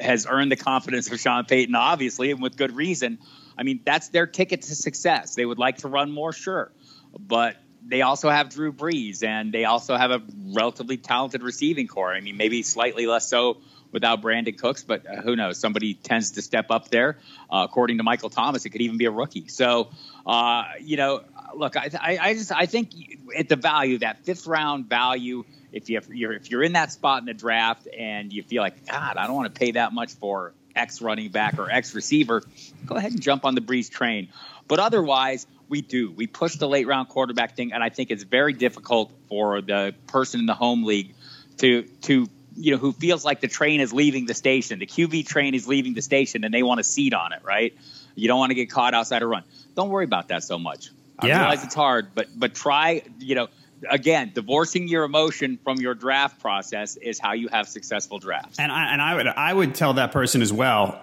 has 0.00 0.26
earned 0.28 0.50
the 0.50 0.56
confidence 0.56 1.10
of 1.10 1.20
Sean 1.20 1.44
Payton, 1.44 1.74
obviously, 1.74 2.30
and 2.30 2.42
with 2.42 2.56
good 2.56 2.74
reason. 2.74 3.18
I 3.56 3.62
mean, 3.62 3.80
that's 3.84 4.08
their 4.08 4.26
ticket 4.26 4.62
to 4.62 4.74
success. 4.74 5.34
They 5.34 5.44
would 5.44 5.58
like 5.58 5.78
to 5.78 5.88
run 5.88 6.10
more, 6.10 6.32
sure, 6.32 6.72
but 7.18 7.56
they 7.86 8.02
also 8.02 8.28
have 8.30 8.50
Drew 8.50 8.72
Brees, 8.72 9.22
and 9.22 9.52
they 9.52 9.64
also 9.64 9.96
have 9.96 10.10
a 10.10 10.22
relatively 10.52 10.96
talented 10.96 11.42
receiving 11.42 11.86
corps. 11.86 12.12
I 12.12 12.20
mean, 12.20 12.36
maybe 12.36 12.62
slightly 12.62 13.06
less 13.06 13.28
so 13.28 13.58
without 13.92 14.22
Brandin 14.22 14.56
Cooks, 14.56 14.82
but 14.82 15.06
uh, 15.06 15.20
who 15.22 15.36
knows? 15.36 15.58
Somebody 15.58 15.94
tends 15.94 16.32
to 16.32 16.42
step 16.42 16.70
up 16.70 16.90
there. 16.90 17.18
Uh, 17.50 17.66
according 17.68 17.98
to 17.98 18.02
Michael 18.02 18.30
Thomas, 18.30 18.64
it 18.64 18.70
could 18.70 18.82
even 18.82 18.98
be 18.98 19.06
a 19.06 19.10
rookie. 19.10 19.48
So, 19.48 19.90
uh, 20.26 20.64
you 20.80 20.96
know, 20.96 21.22
look, 21.54 21.76
I, 21.76 22.18
I, 22.20 22.34
just 22.34 22.52
I 22.52 22.66
think 22.66 22.92
at 23.36 23.48
the 23.48 23.56
value 23.56 23.98
that 23.98 24.24
fifth 24.24 24.46
round 24.46 24.86
value, 24.86 25.44
if 25.72 25.88
you 25.88 26.00
you're 26.10 26.32
if 26.32 26.50
you're 26.50 26.62
in 26.62 26.72
that 26.72 26.92
spot 26.92 27.20
in 27.20 27.26
the 27.26 27.34
draft 27.34 27.86
and 27.96 28.32
you 28.32 28.42
feel 28.42 28.62
like 28.62 28.86
God, 28.86 29.16
I 29.16 29.26
don't 29.26 29.36
want 29.36 29.54
to 29.54 29.58
pay 29.58 29.72
that 29.72 29.92
much 29.92 30.12
for 30.14 30.52
X 30.74 31.00
running 31.00 31.30
back 31.30 31.58
or 31.58 31.70
X 31.70 31.94
receiver, 31.94 32.42
go 32.86 32.96
ahead 32.96 33.12
and 33.12 33.20
jump 33.20 33.44
on 33.44 33.54
the 33.54 33.60
Brees 33.60 33.90
train. 33.90 34.28
But 34.68 34.78
otherwise, 34.78 35.46
we 35.68 35.80
do. 35.80 36.10
We 36.10 36.26
push 36.26 36.56
the 36.56 36.68
late 36.68 36.86
round 36.86 37.08
quarterback 37.08 37.56
thing, 37.56 37.72
and 37.72 37.82
I 37.82 37.88
think 37.88 38.10
it's 38.10 38.24
very 38.24 38.52
difficult 38.52 39.12
for 39.28 39.60
the 39.60 39.94
person 40.06 40.40
in 40.40 40.46
the 40.46 40.54
home 40.54 40.84
league 40.84 41.14
to 41.58 41.82
to 42.02 42.28
you 42.56 42.72
know 42.72 42.78
who 42.78 42.92
feels 42.92 43.24
like 43.24 43.40
the 43.40 43.48
train 43.48 43.80
is 43.80 43.92
leaving 43.92 44.26
the 44.26 44.34
station, 44.34 44.78
the 44.78 44.86
QB 44.86 45.26
train 45.26 45.54
is 45.54 45.66
leaving 45.66 45.94
the 45.94 46.02
station, 46.02 46.44
and 46.44 46.52
they 46.52 46.62
want 46.62 46.80
a 46.80 46.84
seat 46.84 47.14
on 47.14 47.32
it, 47.32 47.42
right? 47.44 47.76
You 48.14 48.28
don't 48.28 48.38
want 48.38 48.50
to 48.50 48.54
get 48.54 48.70
caught 48.70 48.94
outside 48.94 49.22
a 49.22 49.26
run. 49.26 49.44
Don't 49.76 49.88
worry 49.88 50.04
about 50.04 50.28
that 50.28 50.42
so 50.42 50.58
much. 50.58 50.90
I 51.22 51.26
yeah. 51.26 51.40
realize 51.40 51.64
it's 51.64 51.74
hard, 51.74 52.08
but 52.14 52.28
but 52.36 52.54
try, 52.54 53.02
you 53.18 53.34
know, 53.34 53.48
again, 53.88 54.32
divorcing 54.34 54.88
your 54.88 55.04
emotion 55.04 55.58
from 55.62 55.78
your 55.78 55.94
draft 55.94 56.40
process 56.40 56.96
is 56.96 57.18
how 57.18 57.32
you 57.32 57.48
have 57.48 57.68
successful 57.68 58.18
drafts. 58.18 58.58
And 58.58 58.70
I, 58.70 58.92
and 58.92 59.02
I 59.02 59.14
would 59.14 59.26
I 59.26 59.52
would 59.52 59.74
tell 59.74 59.94
that 59.94 60.12
person 60.12 60.42
as 60.42 60.52
well. 60.52 61.02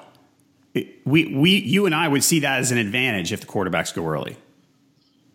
We 1.05 1.33
we 1.33 1.57
you 1.57 1.85
and 1.85 1.95
I 1.95 2.07
would 2.07 2.23
see 2.23 2.41
that 2.41 2.59
as 2.59 2.71
an 2.71 2.77
advantage 2.77 3.31
if 3.31 3.41
the 3.41 3.47
quarterbacks 3.47 3.93
go 3.93 4.05
early. 4.07 4.37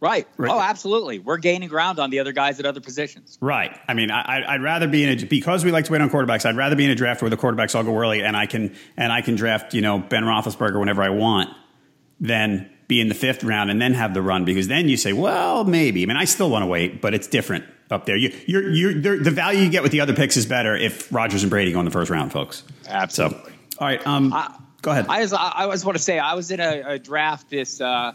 Right. 0.02 0.26
right. 0.36 0.50
Oh, 0.50 0.58
absolutely. 0.58 1.20
We're 1.20 1.36
gaining 1.36 1.68
ground 1.68 2.00
on 2.00 2.10
the 2.10 2.18
other 2.18 2.32
guys 2.32 2.58
at 2.58 2.66
other 2.66 2.80
positions. 2.80 3.38
Right. 3.40 3.78
I 3.86 3.94
mean, 3.94 4.10
I, 4.10 4.56
would 4.56 4.62
rather 4.62 4.88
be 4.88 5.04
in 5.04 5.10
a 5.10 5.26
because 5.26 5.64
we 5.64 5.70
like 5.70 5.84
to 5.84 5.92
wait 5.92 6.00
on 6.00 6.10
quarterbacks. 6.10 6.44
I'd 6.44 6.56
rather 6.56 6.74
be 6.74 6.84
in 6.84 6.90
a 6.90 6.96
draft 6.96 7.22
where 7.22 7.30
the 7.30 7.36
quarterbacks 7.36 7.76
all 7.76 7.84
go 7.84 7.96
early, 7.96 8.20
and 8.20 8.36
I 8.36 8.46
can 8.46 8.74
and 8.96 9.12
I 9.12 9.22
can 9.22 9.36
draft 9.36 9.74
you 9.74 9.80
know 9.80 10.00
Ben 10.00 10.24
Roethlisberger 10.24 10.80
whenever 10.80 11.04
I 11.04 11.10
want, 11.10 11.50
than 12.18 12.68
be 12.88 13.00
in 13.00 13.08
the 13.08 13.14
fifth 13.14 13.44
round 13.44 13.70
and 13.70 13.80
then 13.80 13.94
have 13.94 14.14
the 14.14 14.22
run 14.22 14.44
because 14.44 14.68
then 14.68 14.88
you 14.88 14.96
say, 14.96 15.12
well, 15.12 15.64
maybe. 15.64 16.02
I 16.02 16.06
mean, 16.06 16.16
I 16.16 16.24
still 16.24 16.50
want 16.50 16.62
to 16.62 16.66
wait, 16.66 17.00
but 17.00 17.14
it's 17.14 17.26
different 17.26 17.64
up 17.90 18.06
there. 18.06 18.16
You, 18.16 18.32
you're, 18.46 18.70
you're, 18.70 19.18
the 19.18 19.30
value 19.30 19.60
you 19.60 19.70
get 19.70 19.82
with 19.82 19.92
the 19.92 20.00
other 20.00 20.14
picks 20.14 20.36
is 20.36 20.46
better 20.46 20.74
if 20.74 21.12
Rodgers 21.12 21.42
and 21.42 21.50
Brady 21.50 21.72
go 21.72 21.78
in 21.78 21.84
the 21.84 21.90
first 21.90 22.10
round, 22.10 22.32
folks. 22.32 22.64
Absolutely. 22.88 23.38
So, 23.38 23.52
all 23.78 23.86
right. 23.86 24.06
Um, 24.06 24.32
I, 24.32 24.54
go 24.82 24.90
ahead. 24.90 25.06
I 25.08 25.22
just, 25.22 25.34
I 25.34 25.68
just 25.70 25.84
want 25.84 25.96
to 25.96 26.02
say 26.02 26.18
I 26.18 26.34
was 26.34 26.50
in 26.50 26.60
a, 26.60 26.82
a 26.86 26.98
draft 26.98 27.48
this 27.48 27.80
uh, 27.80 28.12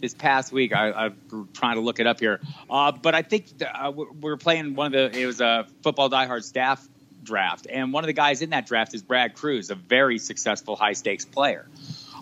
this 0.00 0.14
past 0.14 0.52
week. 0.52 0.74
I, 0.74 1.06
am 1.06 1.48
trying 1.52 1.76
to 1.76 1.80
look 1.80 2.00
it 2.00 2.06
up 2.06 2.20
here, 2.20 2.40
uh, 2.70 2.92
but 2.92 3.14
I 3.14 3.22
think 3.22 3.58
the, 3.58 3.84
uh, 3.84 3.90
we 3.90 4.06
were 4.22 4.36
playing 4.36 4.74
one 4.74 4.94
of 4.94 5.12
the. 5.12 5.18
It 5.18 5.26
was 5.26 5.40
a 5.40 5.66
football 5.82 6.08
diehard 6.08 6.44
staff 6.44 6.86
draft, 7.22 7.66
and 7.70 7.92
one 7.92 8.04
of 8.04 8.06
the 8.06 8.12
guys 8.12 8.42
in 8.42 8.50
that 8.50 8.66
draft 8.66 8.94
is 8.94 9.02
Brad 9.02 9.34
Cruz, 9.34 9.70
a 9.70 9.74
very 9.74 10.18
successful 10.18 10.76
high 10.76 10.92
stakes 10.92 11.24
player. 11.24 11.66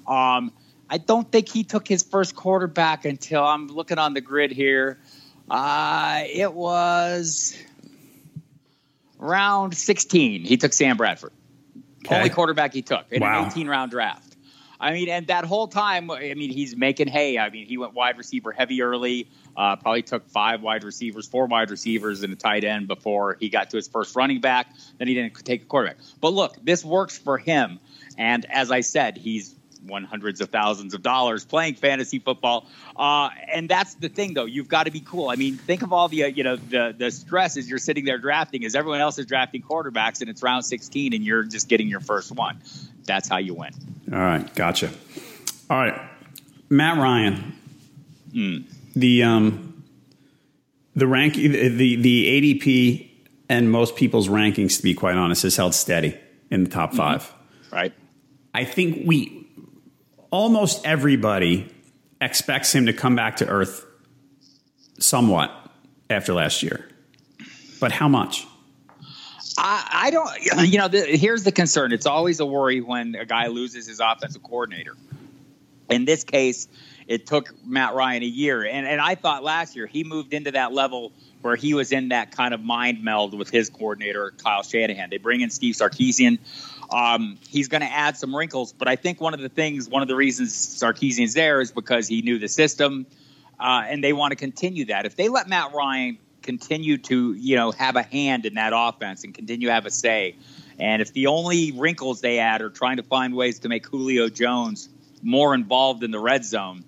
Um, 0.06 0.52
I 0.92 0.98
don't 0.98 1.32
think 1.32 1.48
he 1.48 1.64
took 1.64 1.88
his 1.88 2.02
first 2.02 2.36
quarterback 2.36 3.06
until 3.06 3.42
I'm 3.42 3.68
looking 3.68 3.96
on 3.96 4.12
the 4.12 4.20
grid 4.20 4.52
here. 4.52 4.98
Uh, 5.50 6.24
it 6.26 6.52
was 6.52 7.56
round 9.16 9.74
16. 9.74 10.44
He 10.44 10.58
took 10.58 10.74
Sam 10.74 10.98
Bradford. 10.98 11.32
Okay. 12.04 12.14
Only 12.14 12.28
quarterback 12.28 12.74
he 12.74 12.82
took 12.82 13.06
in 13.10 13.22
wow. 13.22 13.44
an 13.44 13.50
18 13.52 13.68
round 13.68 13.90
draft. 13.90 14.36
I 14.78 14.92
mean, 14.92 15.08
and 15.08 15.28
that 15.28 15.46
whole 15.46 15.66
time, 15.66 16.10
I 16.10 16.34
mean, 16.34 16.50
he's 16.50 16.76
making 16.76 17.08
hay. 17.08 17.38
I 17.38 17.48
mean, 17.48 17.64
he 17.66 17.78
went 17.78 17.94
wide 17.94 18.18
receiver 18.18 18.52
heavy 18.52 18.82
early. 18.82 19.28
Uh, 19.56 19.76
probably 19.76 20.02
took 20.02 20.28
five 20.28 20.60
wide 20.60 20.84
receivers, 20.84 21.26
four 21.26 21.46
wide 21.46 21.70
receivers, 21.70 22.22
and 22.22 22.34
a 22.34 22.36
tight 22.36 22.64
end 22.64 22.86
before 22.86 23.38
he 23.40 23.48
got 23.48 23.70
to 23.70 23.78
his 23.78 23.88
first 23.88 24.14
running 24.14 24.42
back. 24.42 24.66
Then 24.98 25.08
he 25.08 25.14
didn't 25.14 25.42
take 25.42 25.62
a 25.62 25.64
quarterback. 25.64 25.98
But 26.20 26.34
look, 26.34 26.56
this 26.62 26.84
works 26.84 27.16
for 27.16 27.38
him. 27.38 27.80
And 28.18 28.44
as 28.50 28.70
I 28.70 28.82
said, 28.82 29.16
he's 29.16 29.54
won 29.86 30.04
hundreds 30.04 30.40
of 30.40 30.48
thousands 30.50 30.94
of 30.94 31.02
dollars 31.02 31.44
playing 31.44 31.74
fantasy 31.74 32.18
football. 32.18 32.66
Uh, 32.96 33.30
and 33.52 33.68
that's 33.68 33.94
the 33.94 34.08
thing, 34.08 34.34
though. 34.34 34.44
You've 34.44 34.68
got 34.68 34.84
to 34.84 34.90
be 34.90 35.00
cool. 35.00 35.28
I 35.28 35.36
mean, 35.36 35.56
think 35.56 35.82
of 35.82 35.92
all 35.92 36.08
the 36.08 36.24
uh, 36.24 36.26
you 36.26 36.44
know 36.44 36.56
the 36.56 36.94
the 36.96 37.10
stress 37.10 37.56
as 37.56 37.68
you're 37.68 37.78
sitting 37.78 38.04
there 38.04 38.18
drafting, 38.18 38.64
as 38.64 38.74
everyone 38.74 39.00
else 39.00 39.18
is 39.18 39.26
drafting 39.26 39.62
quarterbacks, 39.62 40.20
and 40.20 40.30
it's 40.30 40.42
round 40.42 40.64
16, 40.64 41.14
and 41.14 41.24
you're 41.24 41.44
just 41.44 41.68
getting 41.68 41.88
your 41.88 42.00
first 42.00 42.32
one. 42.32 42.60
That's 43.04 43.28
how 43.28 43.38
you 43.38 43.54
win. 43.54 43.72
All 44.12 44.18
right, 44.18 44.54
gotcha. 44.54 44.90
All 45.70 45.78
right, 45.78 46.00
Matt 46.68 46.98
Ryan. 46.98 47.56
Mm. 48.32 48.64
The 48.94 49.22
um, 49.22 49.84
the 50.94 51.06
rank 51.06 51.34
the 51.34 51.96
the 51.96 52.54
ADP 52.54 53.08
and 53.48 53.70
most 53.70 53.96
people's 53.96 54.28
rankings, 54.28 54.78
to 54.78 54.82
be 54.82 54.94
quite 54.94 55.16
honest, 55.16 55.42
has 55.42 55.56
held 55.56 55.74
steady 55.74 56.16
in 56.50 56.64
the 56.64 56.70
top 56.70 56.90
mm-hmm. 56.90 56.98
5 56.98 57.22
mm-hmm. 57.22 57.74
Right. 57.74 57.92
I 58.54 58.64
think 58.64 59.06
we 59.06 59.41
almost 60.32 60.84
everybody 60.84 61.72
expects 62.20 62.74
him 62.74 62.86
to 62.86 62.92
come 62.92 63.14
back 63.14 63.36
to 63.36 63.46
earth 63.46 63.84
somewhat 64.98 65.52
after 66.10 66.32
last 66.32 66.64
year. 66.64 66.88
But 67.78 67.92
how 67.92 68.08
much? 68.08 68.46
I, 69.58 69.88
I 69.92 70.10
don't, 70.10 70.66
you 70.66 70.78
know, 70.78 70.88
the, 70.88 71.02
here's 71.02 71.44
the 71.44 71.52
concern. 71.52 71.92
It's 71.92 72.06
always 72.06 72.40
a 72.40 72.46
worry 72.46 72.80
when 72.80 73.14
a 73.14 73.26
guy 73.26 73.48
loses 73.48 73.86
his 73.86 74.00
offensive 74.00 74.42
coordinator. 74.42 74.96
In 75.90 76.04
this 76.06 76.24
case, 76.24 76.68
it 77.06 77.26
took 77.26 77.54
Matt 77.66 77.94
Ryan 77.94 78.22
a 78.22 78.26
year. 78.26 78.64
And, 78.64 78.86
and 78.86 79.00
I 79.00 79.14
thought 79.14 79.44
last 79.44 79.76
year 79.76 79.86
he 79.86 80.04
moved 80.04 80.32
into 80.32 80.52
that 80.52 80.72
level 80.72 81.12
where 81.42 81.56
he 81.56 81.74
was 81.74 81.92
in 81.92 82.10
that 82.10 82.30
kind 82.30 82.54
of 82.54 82.62
mind 82.62 83.02
meld 83.02 83.36
with 83.36 83.50
his 83.50 83.68
coordinator, 83.68 84.32
Kyle 84.42 84.62
Shanahan. 84.62 85.10
They 85.10 85.18
bring 85.18 85.40
in 85.40 85.50
Steve 85.50 85.74
Sarkisian, 85.74 86.38
um, 86.92 87.38
he's 87.48 87.68
going 87.68 87.80
to 87.80 87.90
add 87.90 88.16
some 88.16 88.34
wrinkles, 88.34 88.72
but 88.72 88.88
I 88.88 88.96
think 88.96 89.20
one 89.20 89.34
of 89.34 89.40
the 89.40 89.48
things, 89.48 89.88
one 89.88 90.02
of 90.02 90.08
the 90.08 90.16
reasons 90.16 90.52
Sarkisian's 90.54 91.34
there 91.34 91.60
is 91.60 91.72
because 91.72 92.08
he 92.08 92.22
knew 92.22 92.38
the 92.38 92.48
system, 92.48 93.06
uh, 93.58 93.84
and 93.86 94.02
they 94.02 94.12
want 94.12 94.32
to 94.32 94.36
continue 94.36 94.86
that. 94.86 95.06
If 95.06 95.16
they 95.16 95.28
let 95.28 95.48
Matt 95.48 95.72
Ryan 95.72 96.18
continue 96.42 96.98
to, 96.98 97.32
you 97.34 97.56
know, 97.56 97.70
have 97.72 97.96
a 97.96 98.02
hand 98.02 98.46
in 98.46 98.54
that 98.54 98.72
offense 98.74 99.24
and 99.24 99.34
continue 99.34 99.68
to 99.68 99.74
have 99.74 99.86
a 99.86 99.90
say, 99.90 100.36
and 100.78 101.00
if 101.00 101.12
the 101.12 101.28
only 101.28 101.72
wrinkles 101.72 102.20
they 102.20 102.38
add 102.38 102.60
are 102.62 102.70
trying 102.70 102.96
to 102.96 103.02
find 103.02 103.34
ways 103.34 103.60
to 103.60 103.68
make 103.68 103.86
Julio 103.86 104.28
Jones 104.28 104.88
more 105.22 105.54
involved 105.54 106.02
in 106.02 106.10
the 106.10 106.18
red 106.18 106.44
zone, 106.44 106.84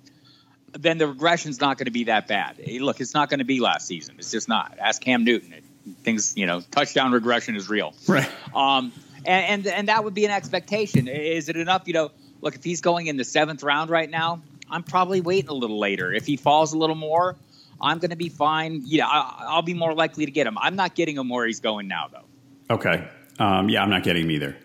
then 0.72 0.98
the 0.98 1.06
regression's 1.06 1.60
not 1.60 1.78
going 1.78 1.86
to 1.86 1.92
be 1.92 2.04
that 2.04 2.26
bad. 2.26 2.58
Look, 2.80 3.00
it's 3.00 3.14
not 3.14 3.30
going 3.30 3.38
to 3.38 3.44
be 3.44 3.60
last 3.60 3.86
season. 3.86 4.16
It's 4.18 4.32
just 4.32 4.48
not. 4.48 4.76
Ask 4.80 5.00
Cam 5.00 5.24
Newton. 5.24 5.52
It, 5.52 5.64
things, 6.02 6.36
you 6.36 6.46
know, 6.46 6.60
touchdown 6.60 7.12
regression 7.12 7.56
is 7.56 7.68
real. 7.68 7.94
Right. 8.08 8.28
Um, 8.54 8.92
and, 9.24 9.66
and 9.66 9.66
and 9.66 9.88
that 9.88 10.04
would 10.04 10.14
be 10.14 10.24
an 10.24 10.30
expectation. 10.30 11.08
Is 11.08 11.48
it 11.48 11.56
enough? 11.56 11.82
You 11.86 11.94
know, 11.94 12.10
look, 12.40 12.54
if 12.54 12.64
he's 12.64 12.80
going 12.80 13.06
in 13.06 13.16
the 13.16 13.24
seventh 13.24 13.62
round 13.62 13.90
right 13.90 14.10
now, 14.10 14.42
I'm 14.70 14.82
probably 14.82 15.20
waiting 15.20 15.50
a 15.50 15.54
little 15.54 15.78
later. 15.78 16.12
If 16.12 16.26
he 16.26 16.36
falls 16.36 16.72
a 16.72 16.78
little 16.78 16.96
more, 16.96 17.36
I'm 17.80 17.98
going 17.98 18.10
to 18.10 18.16
be 18.16 18.28
fine. 18.28 18.82
You 18.84 18.98
know, 18.98 19.08
I, 19.08 19.54
will 19.54 19.62
be 19.62 19.74
more 19.74 19.94
likely 19.94 20.26
to 20.26 20.30
get 20.30 20.46
him. 20.46 20.56
I'm 20.58 20.76
not 20.76 20.94
getting 20.94 21.16
him 21.16 21.28
where 21.28 21.46
he's 21.46 21.60
going 21.60 21.88
now, 21.88 22.08
though. 22.10 22.74
Okay. 22.74 23.08
Um, 23.38 23.68
yeah, 23.68 23.82
I'm 23.82 23.90
not 23.90 24.02
getting 24.02 24.24
him 24.24 24.30
either. 24.30 24.56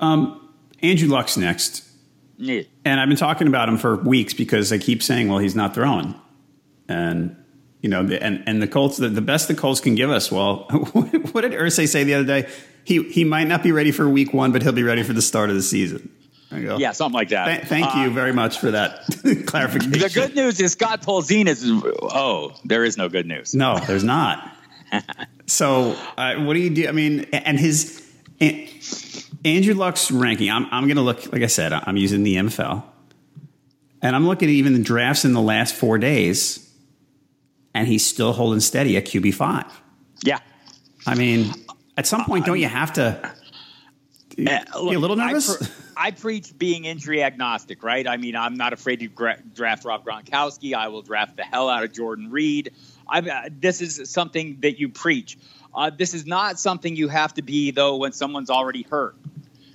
Um, 0.00 0.52
Andrew 0.82 1.08
Luck's 1.08 1.36
next. 1.36 1.88
Yeah. 2.36 2.62
And 2.84 3.00
I've 3.00 3.08
been 3.08 3.16
talking 3.16 3.46
about 3.46 3.68
him 3.68 3.78
for 3.78 3.96
weeks 3.96 4.34
because 4.34 4.70
they 4.70 4.78
keep 4.78 5.02
saying, 5.02 5.28
well, 5.28 5.38
he's 5.38 5.54
not 5.54 5.74
throwing. 5.74 6.14
And, 6.88 7.36
you 7.80 7.88
know, 7.88 8.00
and, 8.00 8.42
and 8.46 8.60
the 8.60 8.68
Colts, 8.68 8.98
the, 8.98 9.08
the 9.08 9.22
best 9.22 9.48
the 9.48 9.54
Colts 9.54 9.80
can 9.80 9.94
give 9.94 10.10
us, 10.10 10.30
well, 10.30 10.64
what 10.92 11.40
did 11.42 11.52
Irsay 11.52 11.88
say 11.88 12.04
the 12.04 12.14
other 12.14 12.24
day? 12.24 12.48
He 12.84 13.02
he 13.04 13.24
might 13.24 13.48
not 13.48 13.62
be 13.62 13.72
ready 13.72 13.90
for 13.90 14.08
week 14.08 14.32
one, 14.32 14.52
but 14.52 14.62
he'll 14.62 14.72
be 14.72 14.82
ready 14.82 15.02
for 15.02 15.12
the 15.12 15.22
start 15.22 15.50
of 15.50 15.56
the 15.56 15.62
season. 15.62 16.10
Yeah, 16.50 16.92
something 16.92 17.14
like 17.14 17.30
that. 17.30 17.46
Th- 17.46 17.66
thank 17.66 17.96
uh, 17.96 18.00
you 18.00 18.10
very 18.10 18.32
much 18.32 18.58
for 18.58 18.70
that 18.70 19.04
clarification. 19.46 19.98
The 19.98 20.10
good 20.14 20.36
news 20.36 20.60
is 20.60 20.72
Scott 20.72 21.02
Tolzien 21.02 21.48
is. 21.48 21.64
Oh, 22.02 22.52
there 22.64 22.84
is 22.84 22.96
no 22.96 23.08
good 23.08 23.26
news. 23.26 23.54
No, 23.54 23.78
there's 23.78 24.04
not. 24.04 24.56
so, 25.46 25.96
uh, 26.16 26.36
what 26.36 26.54
do 26.54 26.60
you 26.60 26.70
do? 26.70 26.88
I 26.88 26.92
mean, 26.92 27.26
and 27.32 27.58
his 27.58 28.08
and 28.40 28.68
Andrew 29.44 29.74
Luck's 29.74 30.10
ranking. 30.10 30.50
I'm 30.50 30.66
I'm 30.70 30.84
going 30.84 30.96
to 30.96 31.02
look. 31.02 31.32
Like 31.32 31.42
I 31.42 31.48
said, 31.48 31.72
I'm 31.72 31.96
using 31.96 32.22
the 32.22 32.36
MFL, 32.36 32.82
and 34.02 34.14
I'm 34.14 34.26
looking 34.26 34.48
at 34.48 34.52
even 34.52 34.74
the 34.74 34.82
drafts 34.82 35.24
in 35.24 35.32
the 35.32 35.42
last 35.42 35.74
four 35.74 35.98
days, 35.98 36.70
and 37.74 37.88
he's 37.88 38.06
still 38.06 38.32
holding 38.32 38.60
steady 38.60 38.96
at 38.96 39.06
QB 39.06 39.34
five. 39.34 39.66
Yeah, 40.22 40.38
I 41.06 41.14
mean, 41.14 41.52
at 41.96 42.06
some 42.06 42.24
point, 42.24 42.44
don't 42.44 42.58
you 42.58 42.68
have 42.68 42.94
to 42.94 43.32
be 44.36 44.48
uh, 44.48 44.62
look, 44.80 44.96
a 44.96 44.98
little 44.98 45.16
nervous? 45.16 45.50
I, 45.50 45.56
pre- 45.56 45.68
I, 45.96 46.10
preach 46.10 46.58
being 46.58 46.84
injury 46.84 47.22
agnostic, 47.22 47.82
right? 47.82 48.06
I 48.06 48.16
mean, 48.16 48.36
I'm 48.36 48.56
not 48.56 48.72
afraid 48.72 49.00
to 49.00 49.08
gra- 49.08 49.38
draft 49.54 49.84
Rob 49.84 50.04
Gronkowski. 50.04 50.74
I 50.74 50.88
will 50.88 51.02
draft 51.02 51.36
the 51.36 51.44
hell 51.44 51.68
out 51.68 51.84
of 51.84 51.92
Jordan 51.92 52.30
Reed. 52.30 52.72
Uh, 53.06 53.48
this 53.50 53.80
is 53.80 54.10
something 54.10 54.58
that 54.60 54.78
you 54.78 54.88
preach. 54.88 55.38
Uh, 55.74 55.90
this 55.90 56.14
is 56.14 56.26
not 56.26 56.58
something 56.58 56.96
you 56.96 57.08
have 57.08 57.34
to 57.34 57.42
be, 57.42 57.70
though, 57.70 57.96
when 57.96 58.12
someone's 58.12 58.50
already 58.50 58.82
hurt. 58.82 59.16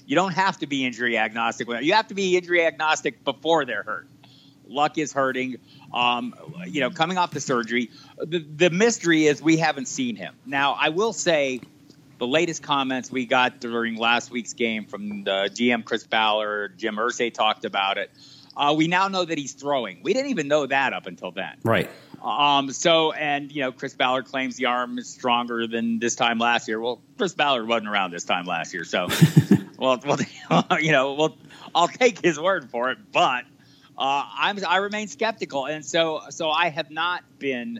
You 0.05 0.15
don't 0.15 0.34
have 0.34 0.58
to 0.60 0.67
be 0.67 0.86
injury 0.86 1.17
agnostic. 1.17 1.67
You 1.82 1.93
have 1.93 2.08
to 2.08 2.15
be 2.15 2.36
injury 2.36 2.65
agnostic 2.65 3.23
before 3.23 3.65
they're 3.65 3.84
hurt. 3.84 4.08
Luck 4.67 4.97
is 4.97 5.13
hurting. 5.13 5.58
Um, 5.93 6.34
you 6.67 6.82
know, 6.82 6.89
coming 6.89 7.17
off 7.17 7.32
the 7.32 7.39
surgery, 7.39 7.91
the, 8.17 8.39
the 8.39 8.69
mystery 8.69 9.25
is 9.25 9.41
we 9.41 9.58
haven't 9.58 9.88
seen 9.88 10.15
him. 10.15 10.36
Now, 10.45 10.73
I 10.73 10.89
will 10.89 11.13
say– 11.13 11.62
the 12.19 12.27
latest 12.27 12.62
comments 12.62 13.12
we 13.12 13.25
got 13.25 13.60
during 13.60 13.95
last 13.95 14.29
week's 14.29 14.53
game 14.53 14.86
from 14.86 15.23
the 15.23 15.49
GM 15.51 15.86
Chris 15.86 16.05
Ballard, 16.05 16.77
Jim 16.77 16.97
Irsay 16.97 17.34
talked 17.34 17.65
about 17.65 17.97
it. 17.97 18.12
Uh, 18.55 18.73
we 18.77 18.88
now 18.88 19.08
know 19.08 19.23
that 19.23 19.38
he's 19.38 19.53
throwing. 19.53 20.01
We 20.03 20.13
didn't 20.13 20.32
even 20.32 20.49
know 20.49 20.65
that 20.65 20.91
up 20.91 21.08
until 21.08 21.32
then. 21.32 21.55
Right. 21.63 21.89
Um, 22.21 22.71
so, 22.71 23.13
and 23.13 23.49
you 23.49 23.62
know, 23.62 23.71
Chris 23.71 23.93
Ballard 23.93 24.25
claims 24.25 24.58
the 24.58 24.65
arm 24.65 24.97
is 24.97 25.08
stronger 25.10 25.65
than 25.65 25.99
this 25.99 26.15
time 26.15 26.39
last 26.39 26.67
year. 26.67 26.82
Well, 26.82 27.01
Chris 27.17 27.34
Ballard 27.34 27.67
wasn't 27.67 27.88
around 27.88 28.12
this 28.12 28.25
time 28.25 28.45
last 28.45 28.73
year, 28.73 28.84
so 28.84 29.08
well, 29.77 30.01
well, 30.05 30.19
you 30.82 30.91
know, 30.91 31.13
well, 31.13 31.38
I'll 31.73 31.88
take 31.88 32.21
his 32.21 32.38
word 32.38 32.69
for 32.69 32.91
it. 32.91 32.97
But 33.13 33.45
uh, 33.97 34.25
I'm 34.38 34.60
I 34.65 34.77
remain 34.77 35.08
skeptical, 35.08 35.65
and 35.65 35.86
so 35.86 36.23
so 36.29 36.49
I 36.49 36.67
have 36.69 36.91
not 36.91 37.23
been 37.39 37.79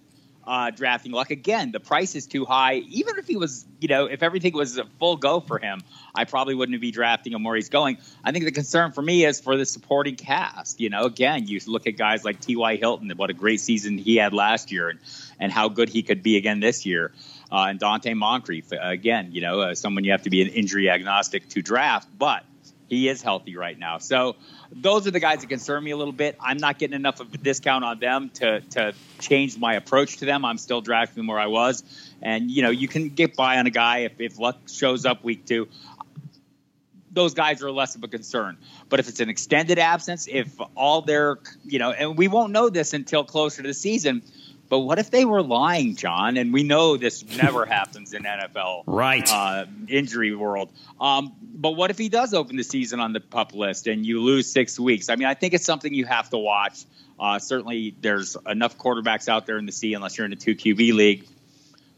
uh, 0.50 0.72
drafting 0.72 1.12
Luck. 1.12 1.30
Again, 1.30 1.72
the 1.72 1.80
price 1.80 2.16
is 2.16 2.26
too 2.26 2.44
high. 2.44 2.78
Even 2.78 3.20
if 3.20 3.28
he 3.28 3.38
was, 3.38 3.68
you 3.80 3.88
know, 3.88 4.08
if 4.08 4.24
everything 4.24 4.54
was 4.54 4.80
a 4.80 4.86
full 4.98 5.16
go 5.16 5.40
for 5.42 5.60
him, 5.60 5.84
I 6.16 6.26
probably 6.26 6.56
wouldn't 6.56 6.82
be 6.82 6.90
drafting 6.90 7.34
him 7.34 7.44
where 7.44 7.56
he's 7.56 7.70
going. 7.70 8.00
I 8.24 8.32
think 8.32 8.46
the 8.46 8.52
concern 8.52 8.92
for 8.92 9.04
me 9.04 9.26
is 9.26 9.40
for 9.40 9.56
the 9.58 9.66
supporting 9.66 10.16
cast. 10.16 10.80
You 10.80 10.90
know, 10.90 11.04
again, 11.04 11.46
you 11.46 11.60
look 11.68 11.86
at 11.86 11.98
guys 11.98 12.26
like 12.26 12.42
T.Y. 12.42 12.78
Hilton, 12.78 13.12
what 13.16 13.30
a 13.30 13.34
great 13.34 13.60
season 13.60 14.00
he 14.00 14.16
had 14.16 14.34
last 14.34 14.72
year, 14.72 14.90
and, 14.90 15.00
and 15.40 15.52
how 15.52 15.70
good 15.70 15.88
he 15.88 16.02
could 16.02 16.24
be 16.24 16.36
again 16.36 16.60
this 16.60 16.84
year. 16.84 17.12
Uh, 17.52 17.68
and 17.70 17.80
Donte 17.80 18.18
Moncrief, 18.18 18.72
again, 18.72 19.30
you 19.32 19.42
know, 19.42 19.62
uh, 19.62 19.76
someone 19.76 20.04
you 20.04 20.12
have 20.12 20.24
to 20.24 20.32
be 20.32 20.42
an 20.42 20.48
injury 20.48 20.90
agnostic 20.90 21.48
to 21.50 21.62
draft. 21.62 22.08
But 22.18 22.44
He 22.90 23.08
is 23.08 23.22
healthy 23.22 23.56
right 23.56 23.78
now. 23.78 24.00
So 24.00 24.36
those 24.72 25.06
are 25.06 25.12
the 25.12 25.20
guys 25.20 25.42
that 25.42 25.48
concern 25.48 25.84
me 25.84 25.92
a 25.92 25.98
little 25.98 26.14
bit. 26.14 26.36
I'm 26.40 26.58
not 26.58 26.80
getting 26.80 26.96
enough 26.96 27.20
of 27.20 27.32
a 27.34 27.38
discount 27.38 27.86
on 27.86 28.00
them 28.00 28.30
to 28.36 28.62
to 28.62 28.94
change 29.20 29.58
my 29.58 29.76
approach 29.76 30.18
to 30.18 30.26
them. 30.26 30.44
I'm 30.44 30.58
still 30.58 30.82
drafting 30.82 31.18
them 31.18 31.28
where 31.28 31.40
I 31.40 31.48
was. 31.48 31.84
And 32.22 32.50
you 32.50 32.64
know, 32.64 32.72
you 32.72 32.88
can 32.88 33.10
get 33.10 33.36
by 33.36 33.60
on 33.60 33.68
a 33.68 33.70
guy 33.70 34.00
if, 34.00 34.20
if 34.20 34.40
Luck 34.40 34.58
shows 34.68 35.06
up 35.06 35.24
week 35.24 35.46
two. 35.46 35.68
Those 37.12 37.34
guys 37.34 37.62
are 37.64 37.72
less 37.72 37.96
of 37.96 38.04
a 38.04 38.08
concern. 38.08 38.58
But 38.88 39.00
if 39.00 39.08
it's 39.08 39.20
an 39.20 39.30
extended 39.30 39.78
absence, 39.78 40.28
if 40.28 40.52
all 40.76 41.02
their 41.02 41.38
you 41.66 41.78
know, 41.78 41.92
and 41.92 42.18
we 42.18 42.28
won't 42.28 42.52
know 42.52 42.70
this 42.70 42.94
until 42.94 43.24
closer 43.24 43.62
to 43.62 43.68
the 43.68 43.74
season 43.74 44.24
but 44.70 44.80
what 44.80 45.00
if 45.00 45.10
they 45.12 45.26
were 45.26 45.42
lying, 45.42 45.96
John? 45.96 46.38
And 46.38 46.54
we 46.54 46.64
know 46.64 46.96
this 46.98 47.26
never 47.38 47.66
happens 47.66 48.14
in 48.14 48.24
NFL 48.24 48.84
right 48.86 49.28
uh, 49.30 49.66
injury 49.88 50.36
world. 50.36 50.70
Um, 51.02 51.34
but 51.42 51.72
what 51.72 51.90
if 51.90 51.98
he 51.98 52.08
does 52.10 52.34
open 52.34 52.56
the 52.56 52.64
season 52.64 53.00
on 53.00 53.14
the 53.14 53.20
pup 53.20 53.54
list 53.54 53.88
and 53.88 54.06
you 54.06 54.22
lose 54.22 54.52
six 54.52 54.80
weeks? 54.80 55.10
I 55.10 55.16
mean, 55.16 55.28
I 55.28 55.34
think 55.34 55.54
it's 55.54 55.66
something 55.66 55.94
you 55.94 56.06
have 56.06 56.30
to 56.30 56.38
watch. 56.38 56.86
Uh, 57.20 57.38
certainly, 57.40 57.94
there's 58.00 58.38
enough 58.48 58.78
quarterbacks 58.78 59.28
out 59.28 59.46
there 59.46 59.58
in 59.58 59.66
the 59.66 59.72
sea, 59.74 59.94
unless 59.94 60.18
you're 60.18 60.26
in 60.26 60.32
a 60.32 60.38
two 60.38 60.56
QB 60.56 60.94
league, 60.94 61.26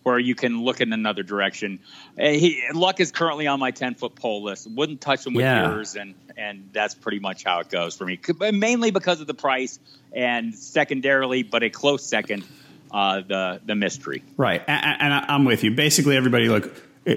where 0.01 0.17
you 0.17 0.33
can 0.33 0.63
look 0.63 0.81
in 0.81 0.91
another 0.93 1.21
direction. 1.21 1.79
Uh, 2.19 2.29
he, 2.29 2.63
Luck 2.73 2.99
is 2.99 3.11
currently 3.11 3.45
on 3.45 3.59
my 3.59 3.69
10 3.69 3.93
foot 3.93 4.15
pole 4.15 4.41
list. 4.41 4.67
Wouldn't 4.71 4.99
touch 4.99 5.27
him 5.27 5.35
with 5.35 5.43
Yeah. 5.45 5.69
yours, 5.73 5.95
and 5.95 6.15
and 6.37 6.69
that's 6.73 6.95
pretty 6.95 7.19
much 7.19 7.43
how 7.43 7.59
it 7.59 7.69
goes 7.69 7.95
for 7.95 8.05
me. 8.05 8.17
Mainly 8.51 8.89
because 8.89 9.21
of 9.21 9.27
the 9.27 9.35
price, 9.35 9.77
and 10.11 10.55
secondarily, 10.55 11.43
but 11.43 11.61
a 11.61 11.69
close 11.69 12.03
second, 12.03 12.43
uh, 12.93 13.21
the 13.21 13.61
the 13.65 13.75
mystery. 13.75 14.23
Right, 14.37 14.61
and, 14.67 15.01
and 15.01 15.25
I'm 15.27 15.45
with 15.45 15.63
you. 15.63 15.71
Basically, 15.71 16.15
everybody 16.17 16.49
look. 16.49 16.71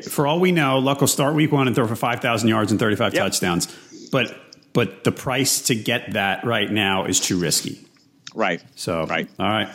For 0.09 0.27
all 0.27 0.41
we 0.41 0.51
know, 0.51 0.79
Luck 0.79 1.01
will 1.01 1.09
start 1.09 1.35
week 1.35 1.53
one 1.53 1.67
and 1.67 1.77
throw 1.77 1.87
for 1.87 1.97
five 1.97 2.21
thousand 2.21 2.49
yards 2.49 2.71
and 2.71 2.81
thirty 2.81 2.97
five 2.97 3.13
Yep. 3.15 3.23
touchdowns. 3.23 3.67
But 4.11 4.35
but 4.73 5.05
the 5.05 5.13
price 5.13 5.63
to 5.67 5.75
get 5.75 6.15
that 6.15 6.45
right 6.45 6.71
now 6.71 7.05
is 7.05 7.21
too 7.21 7.39
risky. 7.39 7.81
Right. 8.35 8.63
So 8.77 9.07
Right. 9.07 9.29
all 9.39 9.47
right. 9.49 9.69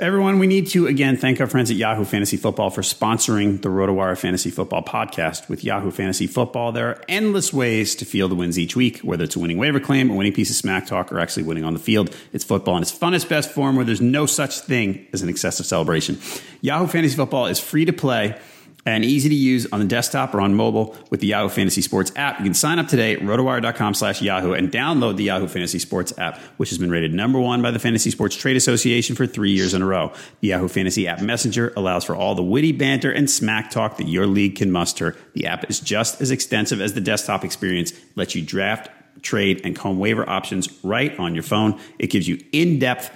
Everyone, 0.00 0.38
we 0.38 0.46
need 0.46 0.68
to 0.68 0.86
again 0.86 1.18
thank 1.18 1.42
our 1.42 1.46
friends 1.46 1.70
at 1.70 1.76
Yahoo 1.76 2.06
Fantasy 2.06 2.38
Football 2.38 2.70
for 2.70 2.80
sponsoring 2.80 3.60
the 3.60 3.68
RotoWire 3.68 4.16
Fantasy 4.16 4.50
Football 4.50 4.82
podcast. 4.82 5.46
With 5.50 5.62
Yahoo 5.62 5.90
Fantasy 5.90 6.26
Football, 6.26 6.72
there 6.72 6.88
are 6.88 7.04
endless 7.06 7.52
ways 7.52 7.94
to 7.96 8.06
feel 8.06 8.26
the 8.26 8.34
wins 8.34 8.58
each 8.58 8.74
week, 8.74 9.00
whether 9.00 9.24
it's 9.24 9.36
a 9.36 9.38
winning 9.38 9.58
waiver 9.58 9.78
claim, 9.78 10.08
a 10.08 10.14
winning 10.14 10.32
piece 10.32 10.48
of 10.48 10.56
smack 10.56 10.86
talk, 10.86 11.12
or 11.12 11.20
actually 11.20 11.42
winning 11.42 11.64
on 11.64 11.74
the 11.74 11.78
field. 11.78 12.16
It's 12.32 12.44
football 12.44 12.78
in 12.78 12.82
its 12.82 12.98
funnest, 12.98 13.28
best 13.28 13.50
form 13.50 13.76
where 13.76 13.84
there's 13.84 14.00
no 14.00 14.24
such 14.24 14.60
thing 14.60 15.06
as 15.12 15.20
an 15.20 15.28
excessive 15.28 15.66
celebration. 15.66 16.18
Yahoo 16.62 16.86
Fantasy 16.86 17.16
Football 17.16 17.48
is 17.48 17.60
free 17.60 17.84
to 17.84 17.92
play 17.92 18.40
and 18.86 19.04
easy 19.04 19.28
to 19.28 19.34
use 19.34 19.66
on 19.72 19.80
the 19.80 19.86
desktop 19.86 20.34
or 20.34 20.40
on 20.40 20.54
mobile 20.54 20.96
with 21.10 21.20
the 21.20 21.28
Yahoo 21.28 21.48
Fantasy 21.48 21.82
Sports 21.82 22.12
app. 22.16 22.38
You 22.38 22.44
can 22.44 22.54
sign 22.54 22.78
up 22.78 22.88
today 22.88 23.14
at 23.14 23.20
rotowire.com 23.20 23.94
slash 23.94 24.22
Yahoo 24.22 24.52
and 24.52 24.70
download 24.70 25.16
the 25.16 25.24
Yahoo 25.24 25.48
Fantasy 25.48 25.78
Sports 25.78 26.16
app, 26.18 26.38
which 26.56 26.70
has 26.70 26.78
been 26.78 26.90
rated 26.90 27.12
number 27.12 27.38
one 27.38 27.62
by 27.62 27.70
the 27.70 27.78
Fantasy 27.78 28.10
Sports 28.10 28.36
Trade 28.36 28.56
Association 28.56 29.16
for 29.16 29.26
three 29.26 29.52
years 29.52 29.74
in 29.74 29.82
a 29.82 29.86
row. 29.86 30.12
The 30.40 30.48
Yahoo 30.48 30.68
Fantasy 30.68 31.06
app 31.06 31.20
Messenger 31.20 31.72
allows 31.76 32.04
for 32.04 32.16
all 32.16 32.34
the 32.34 32.42
witty 32.42 32.72
banter 32.72 33.12
and 33.12 33.30
smack 33.30 33.70
talk 33.70 33.98
that 33.98 34.08
your 34.08 34.26
league 34.26 34.56
can 34.56 34.70
muster. 34.70 35.16
The 35.34 35.46
app 35.46 35.68
is 35.68 35.80
just 35.80 36.20
as 36.20 36.30
extensive 36.30 36.80
as 36.80 36.94
the 36.94 37.00
desktop 37.00 37.44
experience, 37.44 37.92
lets 38.16 38.34
you 38.34 38.42
draft, 38.42 38.90
trade, 39.22 39.60
and 39.64 39.76
comb 39.76 39.98
waiver 39.98 40.28
options 40.28 40.68
right 40.82 41.18
on 41.18 41.34
your 41.34 41.42
phone. 41.42 41.78
It 41.98 42.08
gives 42.08 42.26
you 42.26 42.42
in-depth 42.52 43.10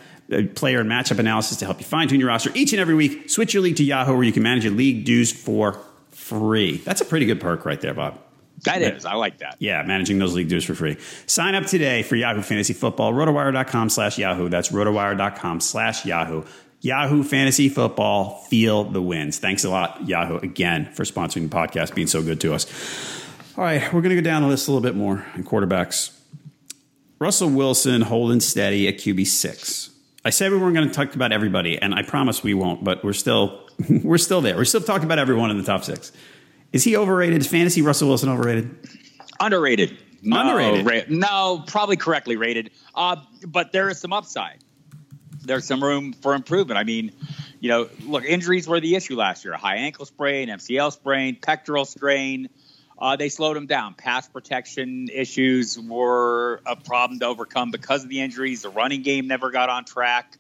player 0.55 0.81
and 0.81 0.91
matchup 0.91 1.19
analysis 1.19 1.59
to 1.59 1.65
help 1.65 1.79
you 1.79 1.85
fine 1.85 2.09
tune 2.09 2.21
your 2.21 2.29
roster 2.29 2.51
each 2.55 2.73
and 2.73 2.81
every 2.81 2.95
week. 2.95 3.31
Switch 3.31 3.55
your 3.55 3.63
league 3.63 3.77
to 3.77 3.85
Yahoo 3.85 4.15
where 4.15 4.25
you 4.25 4.33
can 4.33 4.43
manage 4.43 4.65
your 4.65 4.73
league 4.73 5.05
dues 5.05 5.33
for 5.33 5.79
free. 6.11 6.79
That's 6.79 7.01
a 7.01 7.05
pretty 7.05 7.27
good 7.27 7.41
perk 7.41 7.65
right 7.65 7.81
there, 7.81 7.95
Bob. 7.95 8.19
That 8.65 8.83
is. 8.83 9.05
I 9.05 9.15
like 9.15 9.39
that. 9.39 9.57
Yeah, 9.59 9.83
managing 9.83 10.19
those 10.19 10.35
league 10.35 10.49
dues 10.49 10.65
for 10.65 10.75
free. 10.75 10.97
Sign 11.27 11.55
up 11.55 11.67
today 11.67 12.03
for 12.03 12.17
Yahoo 12.17 12.41
Fantasy 12.41 12.73
Football. 12.73 13.13
Rotowire.com 13.13 13.91
slash 13.91 14.17
Yahoo. 14.17 14.49
That's 14.49 14.71
rotowire.com 14.71 15.61
slash 15.61 16.07
Yahoo. 16.07 16.45
Yahoo 16.81 17.23
Fantasy 17.23 17.69
Football. 17.69 18.39
Feel 18.49 18.85
the 18.85 19.03
wins. 19.03 19.39
Thanks 19.39 19.65
a 19.65 19.71
lot, 19.71 20.07
Yahoo, 20.07 20.39
again, 20.39 20.87
for 20.93 21.05
sponsoring 21.05 21.49
the 21.51 21.55
podcast, 21.55 21.95
being 21.95 22.07
so 22.07 22.23
good 22.23 22.41
to 22.43 22.55
us. 22.55 22.67
All 23.57 23.65
right, 23.65 23.83
we're 23.93 24.01
going 24.03 24.15
to 24.15 24.21
go 24.21 24.21
down 24.21 24.43
the 24.43 24.49
list 24.49 24.69
a 24.69 24.71
little 24.71 24.83
bit 24.83 24.95
more 24.97 25.25
in 25.35 25.45
quarterbacks. 25.45 26.19
Russell 27.19 27.51
Wilson 27.51 28.03
holding 28.03 28.41
steady 28.41 28.89
at 28.89 28.97
QB 28.97 29.27
six. 29.27 29.94
I 30.25 30.31
said 30.31 30.51
we 30.53 30.59
weren't 30.59 30.75
going 30.75 30.89
to 30.89 30.95
talk 30.95 31.15
about 31.15 31.33
everybody, 31.33 31.79
and 31.81 31.95
I 31.95 32.03
promise 32.03 32.43
we 32.43 32.55
won't. 32.55 32.83
But 32.83 33.05
we're 33.05 33.13
still 33.13 33.69
we're 34.03 34.19
still 34.19 34.41
there. 34.41 34.57
We're 34.57 34.65
still 34.65 34.81
talking 34.81 35.05
about 35.05 35.19
everyone 35.19 35.51
in 35.51 35.59
the 35.59 35.65
top 35.65 35.85
six. 35.85 36.13
Is 36.73 36.83
he 36.85 36.97
overrated? 36.97 37.41
Is 37.41 37.47
fantasy 37.47 37.83
Russell 37.83 38.09
Wilson 38.09 38.29
overrated? 38.29 38.75
Underrated. 39.41 39.97
No, 40.23 40.41
Underrated. 40.41 40.87
ra- 40.87 41.01
no, 41.09 41.65
probably 41.67 41.97
correctly 41.97 42.37
rated. 42.37 42.71
Uh, 42.95 43.17
but 43.47 43.73
there 43.73 43.91
is 43.91 44.01
some 44.01 44.13
upside. 44.13 44.59
There's 45.43 45.67
some 45.67 45.85
room 45.85 46.15
for 46.15 46.35
improvement. 46.35 46.79
I 46.79 46.85
mean, 46.85 47.13
you 47.61 47.69
know, 47.69 47.89
look, 48.07 48.25
injuries 48.25 48.67
were 48.67 48.81
the 48.81 48.95
issue 48.95 49.17
last 49.17 49.45
year. 49.45 49.53
A 49.53 49.59
high 49.59 49.77
ankle 49.77 50.07
sprain, 50.07 50.49
MCL 50.49 50.93
sprain, 50.93 51.37
pectoral 51.41 51.85
strain. 51.85 52.49
Uh, 52.99 53.17
they 53.17 53.29
slowed 53.29 53.57
him 53.57 53.67
down. 53.67 53.95
Pass 53.95 54.29
protection 54.29 55.09
issues 55.13 55.79
were 55.79 56.61
a 56.65 56.77
problem 56.77 57.19
to 57.21 57.27
overcome 57.27 57.71
because 57.71 58.05
of 58.05 58.09
the 58.09 58.21
injuries. 58.21 58.63
The 58.63 58.69
running 58.69 59.03
game 59.03 59.27
never 59.27 59.51
got 59.51 59.69
on 59.69 59.85
track. 59.85 60.39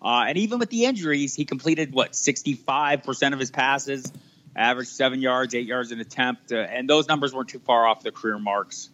Uh, 0.00 0.26
and 0.28 0.38
even 0.38 0.58
with 0.58 0.70
the 0.70 0.84
injuries, 0.84 1.34
he 1.34 1.44
completed 1.44 1.92
what 1.92 2.12
65% 2.12 3.32
of 3.32 3.38
his 3.38 3.50
passes, 3.50 4.12
averaged 4.54 4.90
seven 4.90 5.20
yards, 5.20 5.54
eight 5.54 5.66
yards 5.66 5.90
an 5.90 6.00
attempt, 6.00 6.52
uh, 6.52 6.56
and 6.56 6.88
those 6.88 7.08
numbers 7.08 7.34
weren't 7.34 7.48
too 7.48 7.58
far 7.58 7.86
off 7.86 8.02
the 8.02 8.12
career 8.12 8.38
marks. 8.38 8.90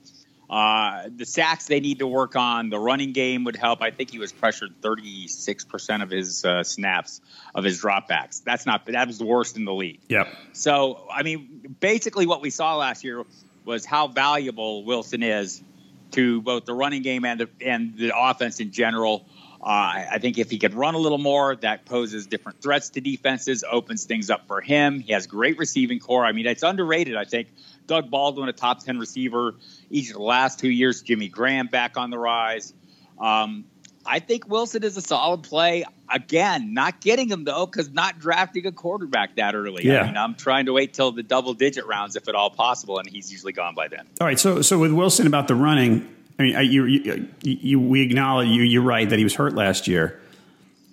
Uh, 0.52 1.08
the 1.16 1.24
sacks 1.24 1.66
they 1.66 1.80
need 1.80 2.00
to 2.00 2.06
work 2.06 2.36
on. 2.36 2.68
The 2.68 2.78
running 2.78 3.14
game 3.14 3.44
would 3.44 3.56
help. 3.56 3.80
I 3.80 3.90
think 3.90 4.10
he 4.10 4.18
was 4.18 4.32
pressured 4.32 4.82
36% 4.82 6.02
of 6.02 6.10
his 6.10 6.44
uh, 6.44 6.62
snaps 6.62 7.22
of 7.54 7.64
his 7.64 7.80
dropbacks. 7.80 8.44
That's 8.44 8.66
not 8.66 8.84
that 8.84 9.06
was 9.06 9.16
the 9.16 9.24
worst 9.24 9.56
in 9.56 9.64
the 9.64 9.72
league. 9.72 10.00
Yep. 10.08 10.28
So, 10.52 11.06
I 11.10 11.22
mean, 11.22 11.74
basically 11.80 12.26
what 12.26 12.42
we 12.42 12.50
saw 12.50 12.76
last 12.76 13.02
year 13.02 13.24
was 13.64 13.86
how 13.86 14.08
valuable 14.08 14.84
Wilson 14.84 15.22
is 15.22 15.62
to 16.10 16.42
both 16.42 16.66
the 16.66 16.74
running 16.74 17.00
game 17.00 17.24
and 17.24 17.40
the, 17.40 17.48
and 17.64 17.96
the 17.96 18.12
offense 18.14 18.60
in 18.60 18.72
general. 18.72 19.24
Uh, 19.62 20.06
I 20.10 20.18
think 20.18 20.38
if 20.38 20.50
he 20.50 20.58
could 20.58 20.74
run 20.74 20.94
a 20.94 20.98
little 20.98 21.18
more, 21.18 21.54
that 21.56 21.84
poses 21.84 22.26
different 22.26 22.60
threats 22.60 22.90
to 22.90 23.00
defenses, 23.00 23.62
opens 23.70 24.04
things 24.04 24.28
up 24.28 24.48
for 24.48 24.60
him. 24.60 24.98
He 24.98 25.12
has 25.12 25.28
great 25.28 25.56
receiving 25.56 26.00
corps. 26.00 26.24
I 26.24 26.32
mean, 26.32 26.46
it's 26.46 26.64
underrated. 26.64 27.14
I 27.14 27.24
think 27.24 27.48
Doug 27.86 28.10
Baldwin, 28.10 28.48
a 28.48 28.52
top 28.52 28.84
10 28.84 28.98
receiver 28.98 29.54
each 29.88 30.08
of 30.08 30.14
the 30.14 30.22
last 30.22 30.58
two 30.58 30.70
years, 30.70 31.02
Jimmy 31.02 31.28
Graham 31.28 31.68
back 31.68 31.96
on 31.96 32.10
the 32.10 32.18
rise. 32.18 32.74
Um, 33.20 33.64
I 34.04 34.18
think 34.18 34.48
Wilson 34.48 34.82
is 34.82 34.96
a 34.96 35.00
solid 35.00 35.44
play. 35.44 35.84
Again, 36.08 36.74
not 36.74 37.00
getting 37.00 37.28
him 37.28 37.44
though, 37.44 37.66
because 37.66 37.90
not 37.90 38.18
drafting 38.18 38.66
a 38.66 38.72
quarterback 38.72 39.36
that 39.36 39.54
early. 39.54 39.86
Yeah. 39.86 40.00
I 40.00 40.06
mean, 40.06 40.16
I'm 40.16 40.34
trying 40.34 40.66
to 40.66 40.72
wait 40.72 40.92
till 40.92 41.12
the 41.12 41.22
double 41.22 41.54
digit 41.54 41.86
rounds 41.86 42.16
if 42.16 42.28
at 42.28 42.34
all 42.34 42.50
possible, 42.50 42.98
and 42.98 43.08
he's 43.08 43.30
usually 43.30 43.52
gone 43.52 43.74
by 43.74 43.88
then. 43.88 44.08
All 44.20 44.26
right. 44.26 44.38
So, 44.38 44.60
so 44.60 44.78
with 44.78 44.92
Wilson 44.92 45.26
about 45.26 45.46
the 45.46 45.54
running, 45.54 46.08
I 46.42 46.62
mean, 46.62 46.72
you, 46.72 46.84
you, 46.84 47.28
you, 47.42 47.80
we 47.80 48.02
acknowledge 48.02 48.48
you. 48.48 48.62
You're 48.62 48.82
right 48.82 49.08
that 49.08 49.18
he 49.18 49.24
was 49.24 49.34
hurt 49.34 49.54
last 49.54 49.86
year. 49.86 50.20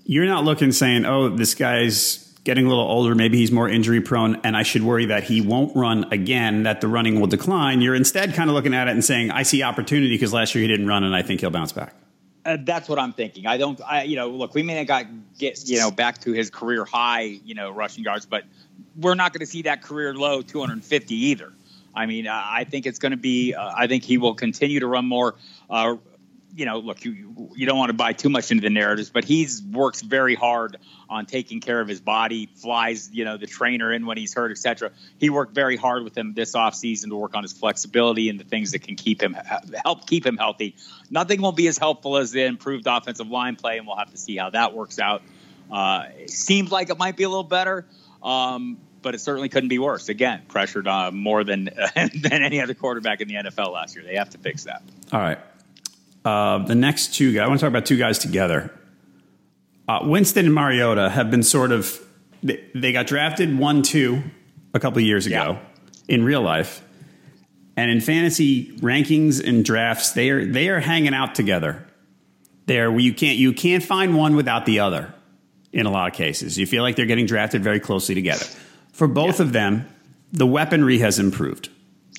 You're 0.05 0.25
not 0.25 0.43
looking 0.43 0.71
saying, 0.71 1.05
"Oh, 1.05 1.29
this 1.29 1.55
guy's 1.55 2.25
getting 2.43 2.65
a 2.65 2.69
little 2.69 2.83
older. 2.83 3.15
Maybe 3.15 3.38
he's 3.38 3.51
more 3.51 3.67
injury 3.69 4.01
prone, 4.01 4.35
and 4.43 4.55
I 4.55 4.63
should 4.63 4.83
worry 4.83 5.05
that 5.07 5.23
he 5.23 5.41
won't 5.41 5.75
run 5.75 6.12
again. 6.12 6.63
That 6.63 6.81
the 6.81 6.88
running 6.88 7.19
will 7.19 7.27
decline." 7.27 7.81
You're 7.81 7.95
instead 7.95 8.33
kind 8.33 8.49
of 8.49 8.55
looking 8.55 8.73
at 8.73 8.88
it 8.88 8.91
and 8.91 9.03
saying, 9.03 9.31
"I 9.31 9.43
see 9.43 9.63
opportunity 9.63 10.13
because 10.15 10.33
last 10.33 10.55
year 10.55 10.62
he 10.62 10.67
didn't 10.67 10.88
run, 10.88 11.03
and 11.03 11.15
I 11.15 11.21
think 11.21 11.41
he'll 11.41 11.51
bounce 11.51 11.71
back." 11.71 11.93
Uh, 12.45 12.57
that's 12.62 12.88
what 12.88 12.97
I'm 12.97 13.13
thinking. 13.13 13.45
I 13.45 13.57
don't, 13.57 13.79
I, 13.85 14.03
you 14.03 14.15
know, 14.15 14.29
look, 14.29 14.55
we 14.55 14.63
may 14.63 14.75
not 14.75 14.88
got 14.88 15.05
get, 15.38 15.67
you 15.67 15.77
know, 15.77 15.91
back 15.91 16.19
to 16.19 16.31
his 16.31 16.49
career 16.49 16.85
high, 16.85 17.21
you 17.21 17.53
know, 17.53 17.69
rushing 17.69 18.03
yards, 18.03 18.25
but 18.25 18.45
we're 18.95 19.15
not 19.15 19.33
going 19.33 19.41
to 19.41 19.45
see 19.45 19.63
that 19.63 19.83
career 19.83 20.15
low 20.15 20.41
250 20.41 21.15
either. 21.15 21.53
I 21.99 22.05
mean, 22.05 22.27
I 22.27 22.63
think 22.63 22.85
it's 22.85 22.97
going 22.97 23.12
to 23.12 23.17
be. 23.17 23.53
Uh, 23.53 23.73
I 23.75 23.88
think 23.88 24.05
he 24.05 24.17
will 24.17 24.33
continue 24.33 24.79
to 24.79 24.88
run 24.88 25.05
more. 25.05 25.35
Uh, 25.69 25.97
you 26.55 26.65
know, 26.65 26.79
look, 26.79 27.03
you 27.03 27.51
you 27.55 27.65
don't 27.65 27.77
want 27.77 27.89
to 27.89 27.93
buy 27.93 28.13
too 28.13 28.29
much 28.29 28.51
into 28.51 28.62
the 28.62 28.69
narratives, 28.69 29.09
but 29.09 29.25
he's 29.25 29.62
works 29.62 30.01
very 30.01 30.33
hard 30.33 30.77
on 31.09 31.25
taking 31.25 31.59
care 31.59 31.81
of 31.81 31.89
his 31.89 31.99
body. 31.99 32.49
Flies, 32.55 33.09
you 33.12 33.25
know, 33.25 33.35
the 33.35 33.47
trainer 33.47 33.91
in 33.91 34.05
when 34.05 34.15
he's 34.15 34.33
hurt, 34.33 34.49
etc. 34.49 34.91
He 35.17 35.29
worked 35.29 35.53
very 35.53 35.75
hard 35.75 36.05
with 36.05 36.17
him 36.17 36.33
this 36.33 36.55
offseason 36.55 37.09
to 37.09 37.17
work 37.17 37.35
on 37.35 37.43
his 37.43 37.51
flexibility 37.51 38.29
and 38.29 38.39
the 38.39 38.45
things 38.45 38.71
that 38.71 38.79
can 38.79 38.95
keep 38.95 39.21
him 39.21 39.35
help 39.83 40.07
keep 40.07 40.25
him 40.25 40.38
healthy. 40.38 40.77
Nothing 41.09 41.41
will 41.41 41.51
be 41.51 41.67
as 41.67 41.77
helpful 41.77 42.15
as 42.15 42.31
the 42.31 42.45
improved 42.45 42.88
offensive 42.88 43.27
line 43.27 43.57
play, 43.57 43.77
and 43.77 43.85
we'll 43.85 43.97
have 43.97 44.12
to 44.12 44.17
see 44.17 44.38
how 44.38 44.51
that 44.51 44.73
works 44.73 44.99
out. 44.99 45.21
Uh, 45.69 46.05
seems 46.27 46.71
like 46.71 46.89
it 46.89 46.97
might 46.97 47.17
be 47.17 47.23
a 47.23 47.29
little 47.29 47.43
better. 47.43 47.85
Um, 48.23 48.77
but 49.01 49.15
it 49.15 49.19
certainly 49.19 49.49
couldn't 49.49 49.69
be 49.69 49.79
worse. 49.79 50.09
Again, 50.09 50.43
pressured 50.47 50.88
uh, 50.88 51.12
more 51.12 51.43
than 51.43 51.65
than 51.95 52.43
any 52.43 52.62
other 52.62 52.73
quarterback 52.73 53.21
in 53.21 53.27
the 53.27 53.35
NFL 53.35 53.73
last 53.73 53.95
year. 53.95 54.03
They 54.03 54.15
have 54.15 54.29
to 54.31 54.38
fix 54.38 54.65
that. 54.65 54.83
All 55.12 55.19
right. 55.19 55.39
Uh, 56.23 56.59
the 56.59 56.75
next 56.75 57.15
two 57.15 57.33
guys, 57.33 57.43
I 57.43 57.47
want 57.47 57.59
to 57.59 57.65
talk 57.65 57.69
about 57.69 57.85
two 57.85 57.97
guys 57.97 58.19
together. 58.19 58.73
Uh, 59.88 59.99
Winston 60.03 60.45
and 60.45 60.53
Mariota 60.53 61.09
have 61.09 61.31
been 61.31 61.41
sort 61.41 61.71
of, 61.71 61.99
they, 62.43 62.63
they 62.75 62.91
got 62.91 63.07
drafted 63.07 63.57
1 63.57 63.81
2 63.81 64.21
a 64.73 64.79
couple 64.79 64.99
of 64.99 65.05
years 65.05 65.25
ago 65.25 65.57
in 66.07 66.23
real 66.23 66.41
life. 66.41 66.83
And 67.75 67.89
in 67.89 68.01
fantasy 68.01 68.73
rankings 68.79 69.41
and 69.43 69.63
drafts, 69.63 70.12
they 70.12 70.29
are 70.31 70.45
they 70.45 70.67
are 70.67 70.81
hanging 70.81 71.13
out 71.13 71.33
together. 71.33 71.88
There, 72.65 72.99
you 72.99 73.13
can't 73.13 73.38
you 73.38 73.53
can't 73.53 73.81
find 73.81 74.17
one 74.17 74.35
without 74.35 74.65
the 74.65 74.81
other. 74.81 75.13
In 75.71 75.85
a 75.85 75.91
lot 75.91 76.09
of 76.09 76.15
cases, 76.15 76.57
you 76.57 76.65
feel 76.65 76.83
like 76.83 76.95
they're 76.95 77.05
getting 77.05 77.27
drafted 77.27 77.63
very 77.63 77.79
closely 77.79 78.15
together. 78.15 78.45
For 78.91 79.08
both 79.08 79.39
of 79.39 79.54
them, 79.54 79.88
the 80.32 80.45
weaponry 80.47 80.99
has 80.99 81.19
improved. 81.19 81.69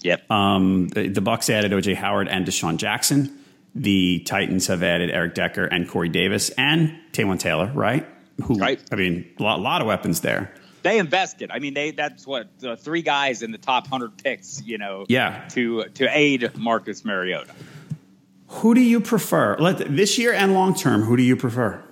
Yep. 0.03 0.31
Um, 0.31 0.89
the, 0.89 1.09
the 1.09 1.21
Bucs 1.21 1.51
added 1.51 1.73
OJ 1.73 1.95
Howard 1.95 2.29
and 2.29 2.47
DeSean 2.47 2.79
Jackson. 2.79 3.39
The 3.75 4.21
Titans 4.21 4.67
have 4.69 4.83
added 4.83 5.11
Eric 5.11 5.35
Decker 5.35 5.65
and 5.65 5.89
Corey 5.89 6.09
Davis 6.09 6.51
and 6.51 6.97
Taywan 7.13 7.39
Taylor. 7.39 7.71
Right? 7.75 8.07
Who? 8.45 8.55
Right. 8.55 8.81
I 8.91 8.97
mean, 8.97 9.31
a 9.39 9.43
lot, 9.43 9.61
lot 9.61 9.81
of 9.83 9.87
weapons 9.87 10.21
there. 10.23 10.53
they 10.83 10.99
invested. 10.99 11.51
I 11.51 11.59
mean, 11.59 11.75
they 11.75 11.91
that's 11.91 12.27
what 12.27 12.49
uh, 12.65 12.75
three 12.77 13.03
guys 13.03 13.43
in 13.43 13.53
the 13.53 13.59
top 13.59 13.87
hundred 13.87 14.17
picks. 14.23 14.63
You 14.65 14.79
know, 14.79 15.05
Yeah. 15.09 15.47
to 15.51 15.85
to 15.85 16.07
aid 16.17 16.57
Marcus 16.57 17.05
Mariota. 17.05 17.53
Who 18.49 18.75
do 18.75 18.81
you 18.81 19.01
prefer? 19.01 19.57
Let 19.59 19.95
this 19.95 20.19
year 20.19 20.33
and 20.33 20.55
long 20.55 20.75
term. 20.75 21.03
Who 21.03 21.17
do 21.17 21.23
you 21.23 21.37
prefer? 21.37 21.85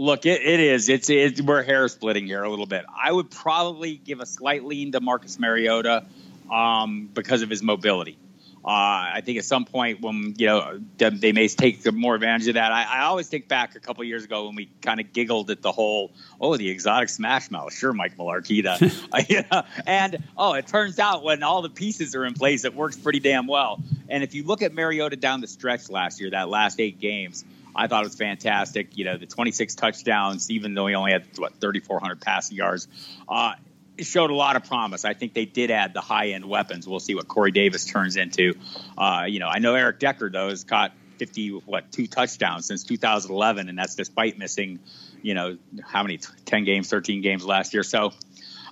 Look, 0.00 0.24
it, 0.24 0.40
it 0.40 0.60
is. 0.60 0.88
It's, 0.88 1.10
it's 1.10 1.42
we're 1.42 1.62
hair 1.62 1.86
splitting 1.86 2.24
here 2.24 2.42
a 2.42 2.48
little 2.48 2.64
bit. 2.64 2.86
I 2.90 3.12
would 3.12 3.30
probably 3.30 3.96
give 3.96 4.20
a 4.20 4.24
slight 4.24 4.64
lean 4.64 4.92
to 4.92 5.00
Marcus 5.02 5.38
Mariota 5.38 6.06
um, 6.50 7.10
because 7.12 7.42
of 7.42 7.50
his 7.50 7.62
mobility. 7.62 8.16
Uh, 8.64 9.12
I 9.12 9.20
think 9.22 9.36
at 9.36 9.44
some 9.44 9.66
point 9.66 10.00
when 10.00 10.34
you 10.38 10.46
know 10.46 10.80
they, 10.96 11.32
may 11.32 11.48
take 11.48 11.92
more 11.92 12.14
advantage 12.14 12.48
of 12.48 12.54
that. 12.54 12.72
I, 12.72 12.84
I 12.84 13.00
always 13.02 13.28
think 13.28 13.46
back 13.46 13.76
a 13.76 13.80
couple 13.80 14.02
years 14.04 14.24
ago 14.24 14.46
when 14.46 14.54
we 14.54 14.70
kind 14.80 15.00
of 15.00 15.12
giggled 15.12 15.50
at 15.50 15.60
the 15.60 15.70
whole, 15.72 16.12
oh, 16.40 16.56
the 16.56 16.70
exotic 16.70 17.10
smash 17.10 17.50
mouth. 17.50 17.70
Sure, 17.70 17.92
Mike 17.92 18.16
Mularkey. 18.16 18.64
Uh. 18.64 19.62
And 19.86 20.24
oh, 20.34 20.54
it 20.54 20.66
turns 20.66 20.98
out 20.98 21.22
when 21.22 21.42
all 21.42 21.60
the 21.60 21.68
pieces 21.68 22.14
are 22.14 22.24
in 22.24 22.32
place, 22.32 22.64
it 22.64 22.74
works 22.74 22.96
pretty 22.96 23.20
damn 23.20 23.46
well. 23.46 23.82
And 24.08 24.22
if 24.22 24.34
you 24.34 24.44
look 24.44 24.62
at 24.62 24.72
Mariota 24.72 25.16
down 25.16 25.42
the 25.42 25.46
stretch 25.46 25.90
last 25.90 26.22
year, 26.22 26.30
that 26.30 26.48
last 26.48 26.80
eight 26.80 27.00
games, 27.00 27.44
I 27.74 27.86
thought 27.86 28.04
it 28.04 28.08
was 28.08 28.16
fantastic. 28.16 28.96
You 28.96 29.04
know, 29.04 29.16
the 29.16 29.26
26 29.26 29.74
touchdowns, 29.74 30.50
even 30.50 30.74
though 30.74 30.86
he 30.86 30.94
only 30.94 31.12
had 31.12 31.26
what 31.36 31.60
3,400 31.60 32.20
passing 32.20 32.56
yards, 32.56 32.88
uh, 33.28 33.54
showed 33.98 34.30
a 34.30 34.34
lot 34.34 34.56
of 34.56 34.64
promise. 34.64 35.04
I 35.04 35.14
think 35.14 35.34
they 35.34 35.44
did 35.44 35.70
add 35.70 35.94
the 35.94 36.00
high 36.00 36.30
end 36.30 36.44
weapons. 36.44 36.88
We'll 36.88 37.00
see 37.00 37.14
what 37.14 37.28
Corey 37.28 37.50
Davis 37.52 37.84
turns 37.84 38.16
into. 38.16 38.54
Uh, 38.96 39.24
you 39.28 39.38
know, 39.38 39.48
I 39.48 39.58
know 39.58 39.74
Eric 39.74 39.98
Decker 39.98 40.30
though 40.30 40.48
has 40.48 40.64
caught 40.64 40.92
50 41.18 41.50
what 41.66 41.92
two 41.92 42.06
touchdowns 42.06 42.66
since 42.66 42.84
2011, 42.84 43.68
and 43.68 43.78
that's 43.78 43.94
despite 43.94 44.38
missing, 44.38 44.80
you 45.22 45.34
know, 45.34 45.58
how 45.82 46.02
many 46.02 46.18
10 46.46 46.64
games, 46.64 46.88
13 46.88 47.22
games 47.22 47.44
last 47.44 47.74
year. 47.74 47.82
So. 47.82 48.12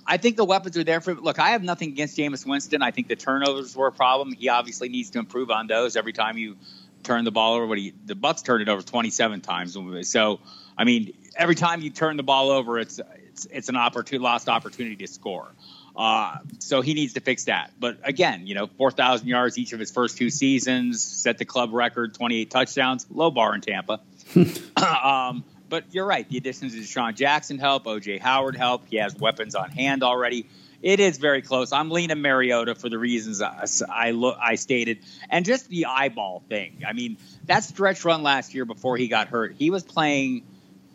I 0.07 0.17
think 0.17 0.37
the 0.37 0.45
weapons 0.45 0.75
are 0.75 0.83
there 0.83 1.01
for. 1.01 1.13
Look, 1.13 1.37
I 1.37 1.51
have 1.51 1.61
nothing 1.61 1.89
against 1.89 2.17
Jameis 2.17 2.43
Winston. 2.43 2.81
I 2.81 2.89
think 2.89 3.09
the 3.09 3.15
turnovers 3.15 3.75
were 3.75 3.85
a 3.85 3.91
problem. 3.91 4.31
He 4.31 4.49
obviously 4.49 4.89
needs 4.89 5.11
to 5.11 5.19
improve 5.19 5.51
on 5.51 5.67
those. 5.67 5.95
Every 5.95 6.13
time 6.13 6.35
you 6.39 6.57
turn 7.03 7.25
the 7.25 7.31
ball 7.31 7.55
over, 7.55 7.67
what 7.67 7.77
he 7.77 7.93
the 8.05 8.15
Bucs 8.15 8.43
turned 8.43 8.61
it 8.61 8.69
over 8.69 8.81
27 8.81 9.41
times. 9.41 9.77
So, 10.03 10.39
I 10.77 10.83
mean, 10.83 11.13
every 11.35 11.55
time 11.55 11.81
you 11.81 11.89
turn 11.89 12.17
the 12.17 12.23
ball 12.23 12.51
over, 12.51 12.79
it's 12.79 12.99
it's 13.27 13.45
it's 13.45 13.69
an 13.69 13.75
opportunity 13.75 14.23
lost 14.23 14.49
opportunity 14.49 14.95
to 14.97 15.07
score. 15.07 15.47
Uh, 15.95 16.37
so 16.59 16.81
he 16.81 16.93
needs 16.93 17.13
to 17.13 17.19
fix 17.19 17.45
that. 17.45 17.71
But 17.77 17.97
again, 18.03 18.47
you 18.47 18.55
know, 18.55 18.67
4,000 18.67 19.27
yards 19.27 19.57
each 19.57 19.73
of 19.73 19.79
his 19.81 19.91
first 19.91 20.17
two 20.17 20.29
seasons, 20.29 21.03
set 21.03 21.37
the 21.37 21.43
club 21.43 21.73
record, 21.73 22.13
28 22.13 22.49
touchdowns, 22.49 23.05
low 23.11 23.31
bar 23.31 23.53
in 23.53 23.59
Tampa. 23.59 23.99
um, 25.03 25.43
but 25.67 25.83
you're 25.91 26.05
right. 26.05 26.27
The 26.29 26.37
additions 26.37 26.73
of 26.73 26.79
DeSean 26.79 27.15
Jackson 27.15 27.59
help. 27.59 27.83
OJ 27.83 28.19
Howard 28.19 28.55
help. 28.55 28.87
He 28.89 28.97
has 28.97 29.15
weapons 29.15 29.55
on 29.55 29.71
hand 29.71 30.03
already. 30.03 30.45
It 30.81 30.99
is 30.99 31.17
very 31.17 31.41
close. 31.41 31.73
I'm 31.73 31.91
leaning 31.91 32.21
Mariota 32.21 32.73
for 32.73 32.87
the 32.87 32.97
reasons 32.97 33.41
I, 33.41 33.65
I, 33.89 34.33
I 34.41 34.55
stated, 34.55 34.99
and 35.29 35.45
just 35.45 35.67
the 35.67 35.85
eyeball 35.85 36.43
thing. 36.47 36.83
I 36.87 36.93
mean, 36.93 37.17
that 37.45 37.63
stretch 37.63 38.05
run 38.05 38.23
last 38.23 38.53
year 38.53 38.65
before 38.65 38.95
he 38.95 39.07
got 39.07 39.27
hurt, 39.27 39.55
he 39.57 39.69
was 39.71 39.83
playing, 39.83 40.43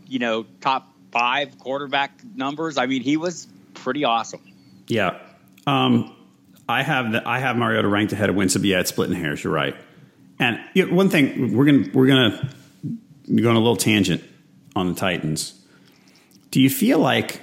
you 0.08 0.18
know, 0.18 0.46
top 0.60 0.90
five 1.12 1.58
quarterback 1.58 2.12
numbers. 2.34 2.78
I 2.78 2.86
mean, 2.86 3.02
he 3.02 3.16
was 3.16 3.46
pretty 3.74 4.04
awesome. 4.04 4.40
Yeah. 4.88 5.18
Um, 5.66 6.14
I 6.68 6.82
have 6.82 7.12
the, 7.12 7.28
I 7.28 7.38
have 7.40 7.56
Mariota 7.56 7.88
ranked 7.88 8.12
ahead 8.12 8.30
of 8.30 8.36
Winston, 8.36 8.64
yeah, 8.64 8.80
it's 8.80 8.90
splitting 8.90 9.16
hairs. 9.16 9.44
You're 9.44 9.52
right. 9.52 9.76
And 10.38 10.58
you 10.72 10.86
know, 10.86 10.94
one 10.94 11.10
thing 11.10 11.54
we're 11.54 11.66
gonna 11.66 11.90
we're 11.92 12.06
gonna 12.06 12.50
go 13.34 13.50
on 13.50 13.56
a 13.56 13.60
little 13.60 13.76
tangent 13.76 14.22
on 14.74 14.88
the 14.88 14.98
Titans. 14.98 15.60
Do 16.50 16.60
you 16.60 16.70
feel 16.70 16.98
like 16.98 17.40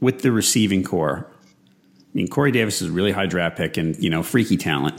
with 0.00 0.22
the 0.22 0.32
receiving 0.32 0.82
corps? 0.82 1.30
I 2.16 2.18
mean, 2.18 2.28
Corey 2.28 2.50
Davis 2.50 2.80
is 2.80 2.88
a 2.88 2.92
really 2.92 3.12
high 3.12 3.26
draft 3.26 3.58
pick 3.58 3.76
and 3.76 3.94
you 4.02 4.08
know 4.08 4.22
freaky 4.22 4.56
talent, 4.56 4.98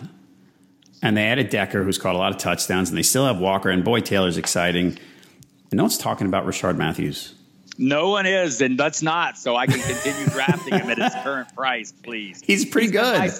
and 1.01 1.17
they 1.17 1.23
added 1.25 1.49
Decker, 1.49 1.83
who's 1.83 1.97
caught 1.97 2.13
a 2.13 2.17
lot 2.19 2.31
of 2.31 2.37
touchdowns, 2.37 2.89
and 2.89 2.97
they 2.97 3.01
still 3.01 3.25
have 3.25 3.39
Walker 3.39 3.71
and 3.71 3.83
Boy 3.83 4.01
Taylor's 4.01 4.37
exciting. 4.37 4.89
And 5.71 5.73
no 5.73 5.81
one's 5.81 5.97
talking 5.97 6.27
about 6.27 6.45
Rishard 6.45 6.77
Matthews. 6.77 7.33
No 7.79 8.09
one 8.09 8.27
is, 8.27 8.61
and 8.61 8.77
that's 8.77 9.01
not. 9.01 9.35
So 9.35 9.55
I 9.55 9.65
can 9.65 9.79
continue 9.79 10.27
drafting 10.27 10.75
him 10.75 10.91
at 10.91 10.99
his 10.99 11.13
current 11.23 11.55
price, 11.55 11.91
please. 11.91 12.39
He's 12.45 12.65
pretty 12.65 12.85
He's 12.85 12.91
been 12.91 13.01
good. 13.03 13.17
my- 13.17 13.31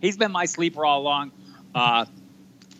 he's 0.00 0.16
been 0.16 0.30
my 0.30 0.44
sleeper 0.44 0.84
all 0.84 1.00
along. 1.00 1.32
Uh, 1.74 2.04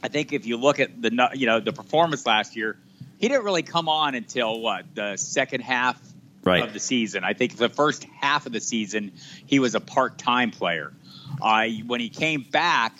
I 0.04 0.08
think 0.08 0.32
if 0.32 0.46
you 0.46 0.56
look 0.56 0.78
at 0.78 1.02
the 1.02 1.30
you 1.34 1.46
know 1.46 1.58
the 1.58 1.72
performance 1.72 2.26
last 2.26 2.54
year, 2.54 2.76
he 3.18 3.26
didn't 3.26 3.44
really 3.44 3.64
come 3.64 3.88
on 3.88 4.14
until 4.14 4.60
what 4.60 4.84
the 4.94 5.16
second 5.16 5.62
half 5.62 6.00
Right. 6.44 6.62
of 6.62 6.72
the 6.72 6.80
season. 6.80 7.24
I 7.24 7.32
think 7.32 7.56
the 7.56 7.68
first 7.68 8.04
half 8.20 8.46
of 8.46 8.52
the 8.52 8.60
season 8.60 9.12
he 9.46 9.58
was 9.58 9.74
a 9.74 9.80
part 9.80 10.18
time 10.18 10.50
player. 10.50 10.92
Uh, 11.40 11.66
when 11.86 12.00
he 12.00 12.08
came 12.08 12.42
back, 12.42 12.96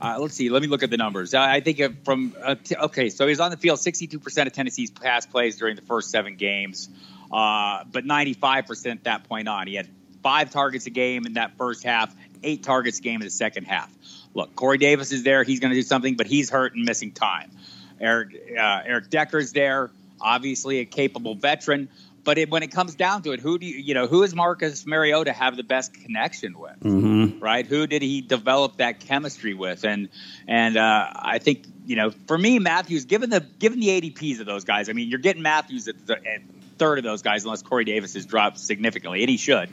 uh, 0.00 0.18
let's 0.18 0.34
see. 0.34 0.50
Let 0.50 0.62
me 0.62 0.68
look 0.68 0.82
at 0.82 0.90
the 0.90 0.96
numbers. 0.96 1.34
Uh, 1.34 1.40
I 1.40 1.60
think 1.60 2.04
from 2.04 2.34
uh, 2.42 2.56
okay, 2.72 3.08
so 3.10 3.24
he 3.24 3.30
was 3.30 3.40
on 3.40 3.50
the 3.50 3.56
field 3.56 3.80
62 3.80 4.18
percent 4.18 4.46
of 4.46 4.52
Tennessee's 4.52 4.90
pass 4.90 5.26
plays 5.26 5.56
during 5.56 5.76
the 5.76 5.82
first 5.82 6.10
seven 6.10 6.36
games, 6.36 6.88
uh, 7.32 7.84
but 7.90 8.04
95 8.04 8.66
percent 8.66 9.00
at 9.00 9.04
that 9.04 9.28
point 9.28 9.48
on. 9.48 9.66
He 9.66 9.74
had 9.74 9.88
five 10.22 10.50
targets 10.50 10.86
a 10.86 10.90
game 10.90 11.24
in 11.24 11.34
that 11.34 11.56
first 11.56 11.84
half, 11.84 12.14
eight 12.42 12.62
targets 12.62 12.98
a 12.98 13.02
game 13.02 13.20
in 13.20 13.26
the 13.26 13.30
second 13.30 13.64
half. 13.64 13.90
Look, 14.34 14.54
Corey 14.54 14.76
Davis 14.76 15.12
is 15.12 15.22
there. 15.22 15.44
He's 15.44 15.60
going 15.60 15.70
to 15.70 15.76
do 15.76 15.82
something, 15.82 16.14
but 16.14 16.26
he's 16.26 16.50
hurt 16.50 16.74
and 16.74 16.84
missing 16.84 17.12
time. 17.12 17.50
Eric 17.98 18.34
uh, 18.58 18.82
Eric 18.84 19.08
Decker's 19.08 19.52
there, 19.52 19.90
obviously 20.20 20.80
a 20.80 20.84
capable 20.84 21.34
veteran. 21.34 21.88
But 22.26 22.38
it, 22.38 22.50
when 22.50 22.64
it 22.64 22.72
comes 22.72 22.96
down 22.96 23.22
to 23.22 23.32
it, 23.32 23.38
who 23.38 23.56
do 23.56 23.64
you, 23.64 23.78
you 23.78 23.94
know, 23.94 24.08
who 24.08 24.24
is 24.24 24.34
Marcus 24.34 24.84
Mariota 24.84 25.32
have 25.32 25.56
the 25.56 25.62
best 25.62 25.94
connection 25.94 26.58
with? 26.58 26.80
Mm-hmm. 26.80 27.38
right? 27.38 27.64
Who 27.64 27.86
did 27.86 28.02
he 28.02 28.20
develop 28.20 28.78
that 28.78 28.98
chemistry 28.98 29.54
with? 29.54 29.84
And 29.84 30.08
and 30.48 30.76
uh, 30.76 31.08
I 31.14 31.38
think 31.38 31.64
you 31.86 31.94
know, 31.94 32.10
for 32.26 32.36
me, 32.36 32.58
Matthews, 32.58 33.04
given 33.04 33.30
the 33.30 33.46
given 33.60 33.78
the 33.78 33.88
ADPs 33.88 34.40
of 34.40 34.46
those 34.46 34.64
guys, 34.64 34.88
I 34.88 34.92
mean, 34.92 35.08
you're 35.08 35.20
getting 35.20 35.42
Matthews 35.42 35.86
at 35.86 36.04
the 36.04 36.16
at 36.16 36.42
third 36.78 36.98
of 36.98 37.04
those 37.04 37.22
guys, 37.22 37.44
unless 37.44 37.62
Corey 37.62 37.84
Davis 37.84 38.14
has 38.14 38.26
dropped 38.26 38.58
significantly, 38.58 39.22
and 39.22 39.30
he 39.30 39.36
should, 39.36 39.70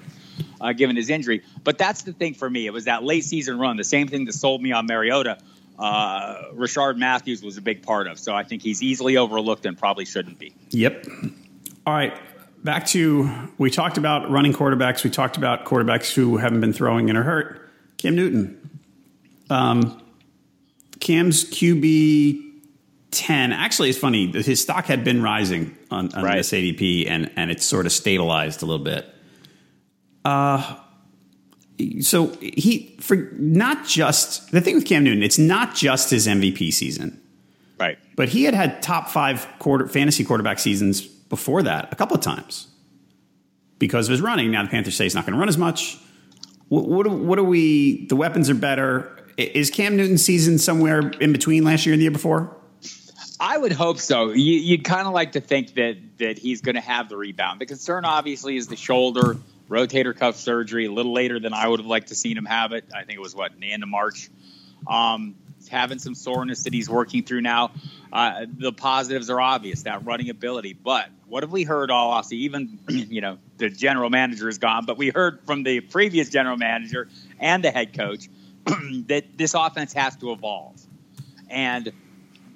uh, 0.61 0.73
given 0.73 0.95
his 0.95 1.09
injury. 1.09 1.41
But 1.63 1.79
that's 1.79 2.03
the 2.03 2.13
thing 2.13 2.35
for 2.35 2.47
me. 2.47 2.67
It 2.67 2.71
was 2.71 2.85
that 2.85 3.03
late 3.03 3.23
season 3.23 3.57
run, 3.57 3.77
the 3.77 3.83
same 3.83 4.07
thing 4.07 4.25
that 4.25 4.33
sold 4.33 4.61
me 4.61 4.71
on 4.71 4.85
Mariota. 4.85 5.39
Uh, 5.79 6.51
Rishard 6.53 6.97
Matthews 6.97 7.41
was 7.41 7.57
a 7.57 7.61
big 7.61 7.81
part 7.81 8.05
of, 8.05 8.19
so 8.19 8.35
I 8.35 8.43
think 8.43 8.61
he's 8.61 8.83
easily 8.83 9.17
overlooked 9.17 9.65
and 9.65 9.75
probably 9.75 10.05
shouldn't 10.05 10.37
be. 10.37 10.53
Yep. 10.69 11.07
All 11.87 11.93
right. 11.93 12.15
Back 12.63 12.85
to 12.87 13.29
we 13.57 13.69
talked 13.69 13.97
about 13.97 14.29
running 14.31 14.53
quarterbacks. 14.53 15.03
We 15.03 15.09
talked 15.09 15.35
about 15.35 15.65
quarterbacks 15.65 16.13
who 16.13 16.37
haven't 16.37 16.61
been 16.61 16.71
throwing 16.73 17.09
and 17.09 17.17
are 17.17 17.23
hurt. 17.23 17.69
Cam 17.97 18.15
Newton. 18.15 18.79
Um, 19.49 20.01
Cam's 21.01 21.43
QB 21.43 22.41
ten. 23.11 23.51
Actually, 23.51 23.89
it's 23.89 23.97
funny. 23.99 24.31
His 24.31 24.61
stock 24.61 24.85
had 24.85 25.03
been 25.03 25.21
rising 25.21 25.77
on, 25.91 26.13
on 26.13 26.23
Right. 26.23 26.37
this 26.37 26.51
ADP, 26.53 27.09
and 27.09 27.29
and 27.35 27.51
it's 27.51 27.65
sort 27.65 27.85
of 27.85 27.91
stabilized 27.91 28.63
a 28.63 28.65
little 28.65 28.83
bit. 28.83 29.05
Uh, 30.23 30.77
so 31.99 32.27
he 32.41 32.95
for 33.01 33.15
not 33.33 33.85
just 33.85 34.51
the 34.51 34.61
thing 34.61 34.75
with 34.75 34.85
Cam 34.85 35.03
Newton. 35.03 35.21
It's 35.21 35.37
not 35.39 35.75
just 35.75 36.11
his 36.11 36.27
MVP 36.27 36.71
season. 36.71 37.19
Right. 37.77 37.97
But 38.15 38.29
he 38.29 38.43
had 38.45 38.53
had 38.53 38.81
top 38.81 39.09
five 39.09 39.45
quarter 39.59 39.87
fantasy 39.89 40.23
quarterback 40.23 40.59
seasons 40.59 41.05
before 41.33 41.63
that 41.63 41.91
a 41.91 41.95
couple 41.95 42.15
of 42.15 42.21
times 42.21 42.67
because 43.79 44.07
of 44.07 44.11
his 44.11 44.21
running. 44.21 44.51
Now 44.51 44.61
the 44.61 44.69
Panthers 44.69 44.95
say 44.95 45.05
he's 45.05 45.15
not 45.15 45.25
going 45.25 45.33
to 45.33 45.39
run 45.39 45.49
as 45.49 45.57
much. 45.57 45.97
What, 46.67 46.87
what, 46.87 47.09
what 47.09 47.39
are 47.39 47.43
we? 47.43 48.05
The 48.05 48.15
weapons 48.15 48.51
are 48.51 48.53
better. 48.53 49.25
Is 49.35 49.71
Cam 49.71 49.97
Newton's 49.97 50.23
season 50.23 50.59
somewhere 50.59 50.99
in 50.99 51.33
between 51.33 51.63
last 51.63 51.87
year 51.87 51.93
and 51.93 51.99
the 51.99 52.03
year 52.03 52.11
before? 52.11 52.55
I 53.39 53.57
would 53.57 53.71
hope 53.71 53.97
so. 53.97 54.29
You, 54.29 54.59
you'd 54.59 54.83
kind 54.83 55.07
of 55.07 55.13
like 55.13 55.31
to 55.31 55.41
think 55.41 55.73
that 55.73 55.97
that 56.19 56.37
he's 56.37 56.61
going 56.61 56.75
to 56.75 56.81
have 56.81 57.09
the 57.09 57.17
rebound. 57.17 57.59
The 57.59 57.65
concern, 57.65 58.05
obviously, 58.05 58.55
is 58.55 58.67
the 58.67 58.75
shoulder 58.75 59.37
rotator 59.67 60.15
cuff 60.15 60.35
surgery. 60.35 60.85
A 60.85 60.91
little 60.91 61.13
later 61.13 61.39
than 61.39 61.51
I 61.51 61.67
would 61.67 61.79
have 61.79 61.87
liked 61.87 62.09
to 62.09 62.15
seen 62.15 62.37
him 62.37 62.45
have 62.45 62.73
it. 62.73 62.85
I 62.95 63.05
think 63.05 63.17
it 63.17 63.21
was 63.21 63.33
what 63.33 63.59
the 63.59 63.71
end 63.71 63.81
of 63.81 63.89
March. 63.89 64.29
Um, 64.85 65.33
having 65.73 65.99
some 65.99 66.15
soreness 66.15 66.63
that 66.63 66.73
he's 66.73 66.89
working 66.89 67.23
through 67.23 67.41
now. 67.41 67.71
Uh, 68.11 68.45
the 68.57 68.71
positives 68.71 69.29
are 69.29 69.41
obvious 69.41 69.83
that 69.83 70.05
running 70.05 70.29
ability, 70.29 70.73
but 70.73 71.09
what 71.27 71.43
have 71.43 71.51
we 71.51 71.63
heard 71.63 71.91
all 71.91 72.11
off? 72.11 72.31
Even 72.31 72.79
you 72.87 73.19
know 73.19 73.37
the 73.57 73.69
general 73.69 74.09
manager 74.09 74.47
is 74.47 74.57
gone, 74.57 74.85
but 74.85 74.97
we 74.97 75.09
heard 75.09 75.41
from 75.45 75.63
the 75.63 75.81
previous 75.81 76.29
general 76.29 76.55
manager 76.55 77.09
and 77.39 77.63
the 77.63 77.71
head 77.71 77.93
coach 77.93 78.29
that 79.07 79.25
this 79.35 79.53
offense 79.53 79.93
has 79.93 80.15
to 80.17 80.31
evolve. 80.31 80.79
And 81.49 81.91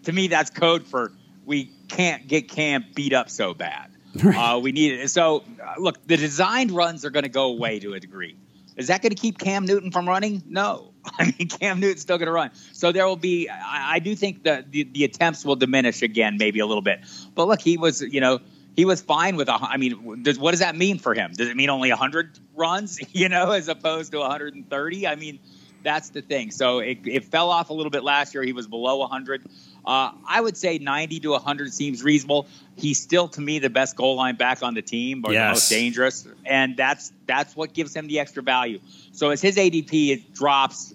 to 0.03 0.13
me, 0.13 0.27
that's 0.27 0.49
code 0.49 0.87
for 0.87 1.11
we 1.45 1.71
can't 1.87 2.27
get 2.27 2.49
Cam 2.49 2.85
beat 2.95 3.13
up 3.13 3.29
so 3.29 3.53
bad. 3.53 3.91
Right. 4.23 4.55
Uh, 4.55 4.57
we 4.57 4.71
need 4.71 4.93
it. 4.93 5.09
So, 5.11 5.43
uh, 5.63 5.73
look, 5.77 6.07
the 6.07 6.17
designed 6.17 6.71
runs 6.71 7.05
are 7.05 7.11
going 7.11 7.23
to 7.23 7.29
go 7.29 7.51
away 7.51 7.77
to 7.79 7.93
a 7.93 7.99
degree. 7.99 8.35
Is 8.75 8.87
that 8.87 9.03
going 9.03 9.11
to 9.11 9.21
keep 9.21 9.37
Cam 9.37 9.65
Newton 9.65 9.91
from 9.91 10.07
running? 10.07 10.41
No. 10.47 10.91
I 11.19 11.33
mean, 11.37 11.47
Cam 11.47 11.79
Newton's 11.79 12.01
still 12.01 12.17
going 12.17 12.27
to 12.27 12.31
run. 12.31 12.51
So 12.73 12.91
there 12.91 13.05
will 13.05 13.15
be, 13.15 13.49
I, 13.49 13.95
I 13.95 13.99
do 13.99 14.15
think 14.15 14.43
that 14.43 14.71
the, 14.71 14.83
the 14.83 15.03
attempts 15.03 15.45
will 15.45 15.55
diminish 15.55 16.01
again, 16.01 16.37
maybe 16.37 16.59
a 16.59 16.65
little 16.65 16.81
bit. 16.81 17.01
But 17.35 17.47
look, 17.47 17.61
he 17.61 17.77
was, 17.77 18.01
you 18.01 18.21
know, 18.21 18.39
he 18.75 18.85
was 18.85 19.01
fine 19.01 19.35
with 19.37 19.49
a. 19.49 19.53
I 19.53 19.77
mean, 19.77 20.21
does, 20.21 20.37
what 20.37 20.51
does 20.51 20.59
that 20.59 20.75
mean 20.75 20.99
for 20.99 21.15
him? 21.15 21.31
Does 21.33 21.49
it 21.49 21.57
mean 21.57 21.69
only 21.69 21.89
100 21.89 22.39
runs, 22.55 22.99
you 23.11 23.27
know, 23.27 23.51
as 23.51 23.67
opposed 23.67 24.11
to 24.11 24.19
130? 24.19 25.07
I 25.07 25.15
mean, 25.15 25.39
that's 25.83 26.09
the 26.09 26.21
thing. 26.21 26.51
So 26.51 26.79
it, 26.79 26.99
it 27.05 27.25
fell 27.25 27.49
off 27.49 27.69
a 27.69 27.73
little 27.73 27.89
bit 27.89 28.03
last 28.03 28.33
year. 28.33 28.43
He 28.43 28.53
was 28.53 28.67
below 28.67 28.97
100. 28.97 29.43
Uh, 29.87 30.11
I 30.27 30.41
would 30.41 30.57
say 30.57 30.79
90 30.79 31.21
to 31.21 31.29
100 31.29 31.73
seems 31.73 32.03
reasonable. 32.03 32.45
He's 32.75 33.01
still, 33.01 33.29
to 33.29 33.41
me, 33.41 33.59
the 33.59 33.69
best 33.69 33.95
goal 33.95 34.17
line 34.17 34.35
back 34.35 34.61
on 34.61 34.73
the 34.73 34.81
team, 34.81 35.23
or 35.25 35.31
yes. 35.31 35.39
the 35.41 35.53
most 35.53 35.69
dangerous, 35.69 36.27
and 36.45 36.75
that's 36.75 37.13
that's 37.25 37.55
what 37.55 37.73
gives 37.73 37.95
him 37.95 38.07
the 38.07 38.19
extra 38.19 38.43
value. 38.43 38.81
So 39.13 39.29
as 39.29 39.41
his 39.41 39.55
ADP 39.55 40.09
it 40.09 40.33
drops 40.33 40.93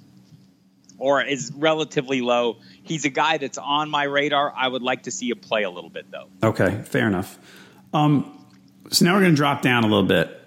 or 0.98 1.22
is 1.22 1.52
relatively 1.56 2.20
low, 2.20 2.58
he's 2.82 3.06
a 3.06 3.08
guy 3.08 3.38
that's 3.38 3.56
on 3.56 3.88
my 3.88 4.04
radar. 4.04 4.52
I 4.54 4.68
would 4.68 4.82
like 4.82 5.04
to 5.04 5.10
see 5.10 5.30
him 5.30 5.38
play 5.38 5.62
a 5.62 5.70
little 5.70 5.90
bit, 5.90 6.10
though. 6.10 6.28
Okay, 6.42 6.82
fair 6.84 7.06
enough. 7.06 7.38
Um, 7.94 8.46
so 8.90 9.06
now 9.06 9.14
we're 9.14 9.20
going 9.20 9.32
to 9.32 9.36
drop 9.36 9.62
down 9.62 9.84
a 9.84 9.86
little 9.86 10.06
bit. 10.06 10.38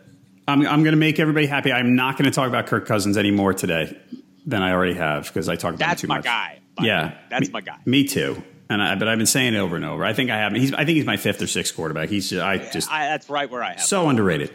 I'm, 0.48 0.62
I'm 0.62 0.84
going 0.84 0.94
to 0.94 0.98
make 0.98 1.20
everybody 1.20 1.48
happy. 1.48 1.74
I'm 1.74 1.96
not 1.96 2.16
going 2.16 2.26
to 2.26 2.32
talk 2.32 2.48
about 2.48 2.68
Kirk 2.68 2.86
Cousins 2.86 3.18
anymore 3.18 3.56
today 3.56 3.98
than 4.46 4.62
I 4.62 4.72
already 4.72 4.94
have 4.94 5.26
because 5.26 5.50
I 5.50 5.56
talked 5.56 5.78
about 5.78 5.88
that's 5.88 6.04
him 6.04 6.08
too 6.08 6.10
my 6.10 6.18
much. 6.18 6.26
guy. 6.26 6.60
Yeah, 6.82 7.18
that's 7.30 7.48
me, 7.48 7.54
my 7.54 7.62
guy. 7.62 7.78
Me 7.86 8.04
too. 8.06 8.44
And 8.70 8.82
I, 8.82 8.96
but 8.96 9.08
I've 9.08 9.18
been 9.18 9.28
saying 9.28 9.54
it 9.54 9.60
over 9.60 9.76
and 9.76 9.86
over. 9.86 10.04
I 10.04 10.14
think 10.14 10.32
I 10.32 10.38
have. 10.38 10.54
He's. 10.54 10.74
I 10.74 10.86
think 10.86 10.96
he's 10.96 11.06
my 11.06 11.18
fifth 11.18 11.42
or 11.42 11.48
sixth 11.48 11.76
quarterback. 11.76 12.10
He's. 12.10 12.30
Just, 12.30 12.44
I 12.44 12.58
just. 12.58 12.92
I, 12.92 13.08
that's 13.08 13.30
right 13.30 13.50
where 13.50 13.64
I 13.64 13.74
am. 13.74 13.80
So 13.80 14.10
underrated. 14.10 14.52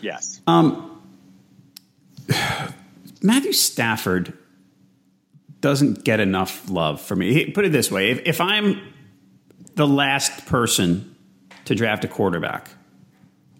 Yes. 0.00 0.40
Um. 0.46 1.00
Matthew 3.22 3.52
Stafford 3.52 4.36
doesn't 5.60 6.04
get 6.04 6.18
enough 6.18 6.68
love 6.68 7.00
for 7.00 7.14
me. 7.14 7.50
Put 7.52 7.64
it 7.64 7.72
this 7.72 7.90
way: 7.90 8.10
if, 8.10 8.20
if 8.24 8.40
I'm 8.40 8.80
the 9.74 9.86
last 9.86 10.46
person 10.46 11.14
to 11.66 11.76
draft 11.76 12.04
a 12.04 12.08
quarterback, 12.08 12.68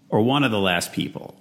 or 0.09 0.21
one 0.21 0.43
of 0.43 0.51
the 0.51 0.59
last 0.59 0.91
people, 0.91 1.35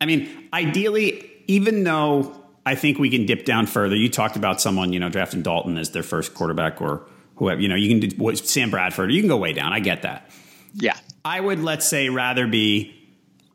I 0.00 0.06
mean, 0.06 0.48
ideally, 0.54 1.30
even 1.46 1.84
though 1.84 2.37
I 2.68 2.74
think 2.74 2.98
we 2.98 3.08
can 3.08 3.24
dip 3.24 3.46
down 3.46 3.66
further. 3.66 3.96
You 3.96 4.10
talked 4.10 4.36
about 4.36 4.60
someone, 4.60 4.92
you 4.92 5.00
know, 5.00 5.08
drafting 5.08 5.40
Dalton 5.40 5.78
as 5.78 5.90
their 5.92 6.02
first 6.02 6.34
quarterback 6.34 6.82
or 6.82 7.06
whoever, 7.36 7.58
you 7.58 7.66
know, 7.66 7.76
you 7.76 7.88
can 7.88 8.06
do 8.06 8.36
Sam 8.36 8.70
Bradford. 8.70 9.10
You 9.10 9.22
can 9.22 9.28
go 9.28 9.38
way 9.38 9.54
down. 9.54 9.72
I 9.72 9.80
get 9.80 10.02
that. 10.02 10.30
Yeah. 10.74 10.94
I 11.24 11.40
would, 11.40 11.60
let's 11.60 11.88
say, 11.88 12.10
rather 12.10 12.46
be, 12.46 12.94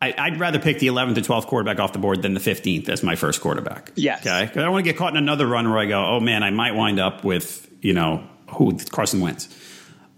I, 0.02 0.32
would 0.32 0.40
rather 0.40 0.58
pick 0.58 0.80
the 0.80 0.88
11th 0.88 1.18
or 1.18 1.22
12th 1.22 1.46
quarterback 1.46 1.80
off 1.80 1.94
the 1.94 2.00
board 2.00 2.24
than 2.24 2.34
the 2.34 2.40
15th 2.40 2.90
as 2.90 3.04
my 3.04 3.16
first 3.16 3.40
quarterback. 3.40 3.92
Yes. 3.96 4.26
Okay. 4.26 4.46
Because 4.46 4.58
I 4.58 4.62
don't 4.64 4.72
want 4.72 4.84
to 4.84 4.92
get 4.92 4.98
caught 4.98 5.14
in 5.14 5.18
another 5.18 5.46
run 5.46 5.70
where 5.70 5.78
I 5.78 5.86
go, 5.86 6.04
oh 6.04 6.20
man, 6.20 6.42
I 6.42 6.50
might 6.50 6.74
wind 6.74 7.00
up 7.00 7.24
with, 7.24 7.70
you 7.82 7.94
know, 7.94 8.28
who 8.50 8.76
Carson 8.90 9.22
Wentz. 9.22 9.48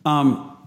Um, 0.05 0.57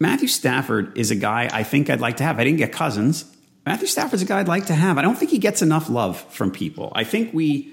Matthew 0.00 0.26
Stafford 0.26 0.98
is 0.98 1.12
a 1.12 1.16
guy 1.16 1.48
I 1.52 1.62
think 1.62 1.88
I'd 1.88 2.00
like 2.00 2.16
to 2.16 2.24
have. 2.24 2.40
I 2.40 2.44
didn't 2.44 2.58
get 2.58 2.72
Cousins. 2.72 3.31
Matthew 3.64 3.86
Stafford's 3.86 4.22
a 4.22 4.24
guy 4.24 4.40
I'd 4.40 4.48
like 4.48 4.66
to 4.66 4.74
have. 4.74 4.98
I 4.98 5.02
don't 5.02 5.16
think 5.16 5.30
he 5.30 5.38
gets 5.38 5.62
enough 5.62 5.88
love 5.88 6.20
from 6.32 6.50
people. 6.50 6.92
I 6.94 7.04
think 7.04 7.32
we, 7.32 7.72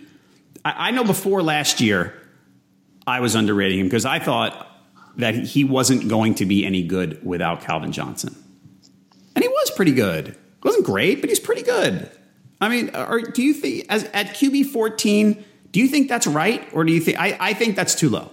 I, 0.64 0.90
I 0.90 0.92
know 0.92 1.04
before 1.04 1.42
last 1.42 1.82
year, 1.82 2.14
I 3.08 3.22
was 3.22 3.36
underrating 3.36 3.80
him 3.80 3.88
because 3.88 4.06
I 4.06 4.20
thought 4.20 4.68
that 5.18 5.36
he 5.36 5.64
wasn't 5.64 6.08
going 6.08 6.36
to 6.36 6.46
be 6.46 6.66
any 6.66 6.84
good 6.84 7.26
without 7.26 7.62
Calvin 7.62 7.92
Johnson. 7.92 8.36
And 9.36 9.44
he 9.44 9.50
was 9.50 9.72
pretty 9.72 9.94
good. 9.94 10.28
He 10.28 10.68
wasn't 10.68 10.86
great, 10.86 11.22
but 11.22 11.30
he's 11.30 11.40
pretty 11.40 11.64
good. 11.64 12.10
I 12.62 12.70
mean, 12.70 12.96
or 12.96 13.22
do 13.22 13.42
you 13.42 13.54
think 13.54 13.86
as 13.90 14.04
at 14.06 14.28
QB 14.28 14.68
14, 14.68 15.44
do 15.72 15.80
you 15.80 15.88
think 15.88 16.10
that's 16.10 16.28
right? 16.28 16.68
Or 16.74 16.84
do 16.84 16.94
you 16.94 17.00
think 17.00 17.20
I, 17.20 17.38
I 17.40 17.54
think 17.54 17.76
that's 17.76 17.96
too 17.96 18.10
low? 18.10 18.32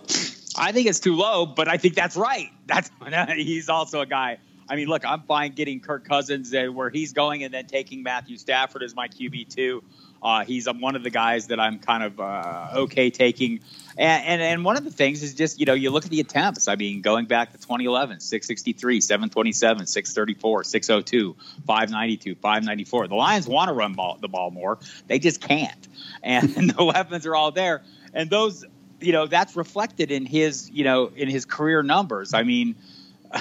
I 0.58 0.72
think 0.72 0.88
it's 0.88 1.00
too 1.00 1.14
low, 1.14 1.46
but 1.46 1.68
I 1.68 1.76
think 1.76 1.94
that's 1.94 2.16
right. 2.16 2.50
That's 2.66 2.90
he's 3.34 3.68
also 3.68 4.00
a 4.00 4.06
guy 4.06 4.38
I 4.68 4.76
mean, 4.76 4.88
look, 4.88 5.04
I'm 5.04 5.22
fine 5.22 5.52
getting 5.52 5.80
Kirk 5.80 6.04
Cousins 6.04 6.52
where 6.52 6.90
he's 6.90 7.12
going 7.12 7.44
and 7.44 7.52
then 7.54 7.66
taking 7.66 8.02
Matthew 8.02 8.36
Stafford 8.36 8.82
as 8.82 8.94
my 8.94 9.08
QB 9.08 9.48
two. 9.54 9.82
Uh, 10.22 10.44
he's 10.44 10.66
um, 10.66 10.80
one 10.80 10.96
of 10.96 11.02
the 11.02 11.10
guys 11.10 11.48
that 11.48 11.60
I'm 11.60 11.78
kind 11.78 12.02
of 12.02 12.18
uh, 12.18 12.68
okay 12.74 13.10
taking. 13.10 13.60
And, 13.96 14.24
and, 14.26 14.42
and 14.42 14.64
one 14.64 14.76
of 14.76 14.84
the 14.84 14.90
things 14.90 15.22
is 15.22 15.34
just, 15.34 15.60
you 15.60 15.66
know, 15.66 15.74
you 15.74 15.90
look 15.90 16.04
at 16.04 16.10
the 16.10 16.20
attempts. 16.20 16.68
I 16.68 16.74
mean, 16.74 17.00
going 17.00 17.26
back 17.26 17.52
to 17.52 17.58
2011, 17.58 18.20
663, 18.20 19.00
727, 19.00 19.86
634, 19.86 20.64
602, 20.64 21.36
592, 21.66 22.34
594. 22.34 23.08
The 23.08 23.14
Lions 23.14 23.46
want 23.46 23.68
to 23.68 23.74
run 23.74 23.94
ball, 23.94 24.18
the 24.20 24.28
ball 24.28 24.50
more. 24.50 24.78
They 25.06 25.18
just 25.18 25.40
can't. 25.40 25.88
And 26.22 26.70
the 26.76 26.84
weapons 26.84 27.26
are 27.26 27.36
all 27.36 27.52
there. 27.52 27.82
And 28.12 28.28
those, 28.28 28.64
you 29.00 29.12
know, 29.12 29.26
that's 29.26 29.54
reflected 29.54 30.10
in 30.10 30.26
his, 30.26 30.70
you 30.70 30.84
know, 30.84 31.12
in 31.14 31.28
his 31.28 31.44
career 31.44 31.82
numbers. 31.82 32.34
I 32.34 32.42
mean, 32.42 32.76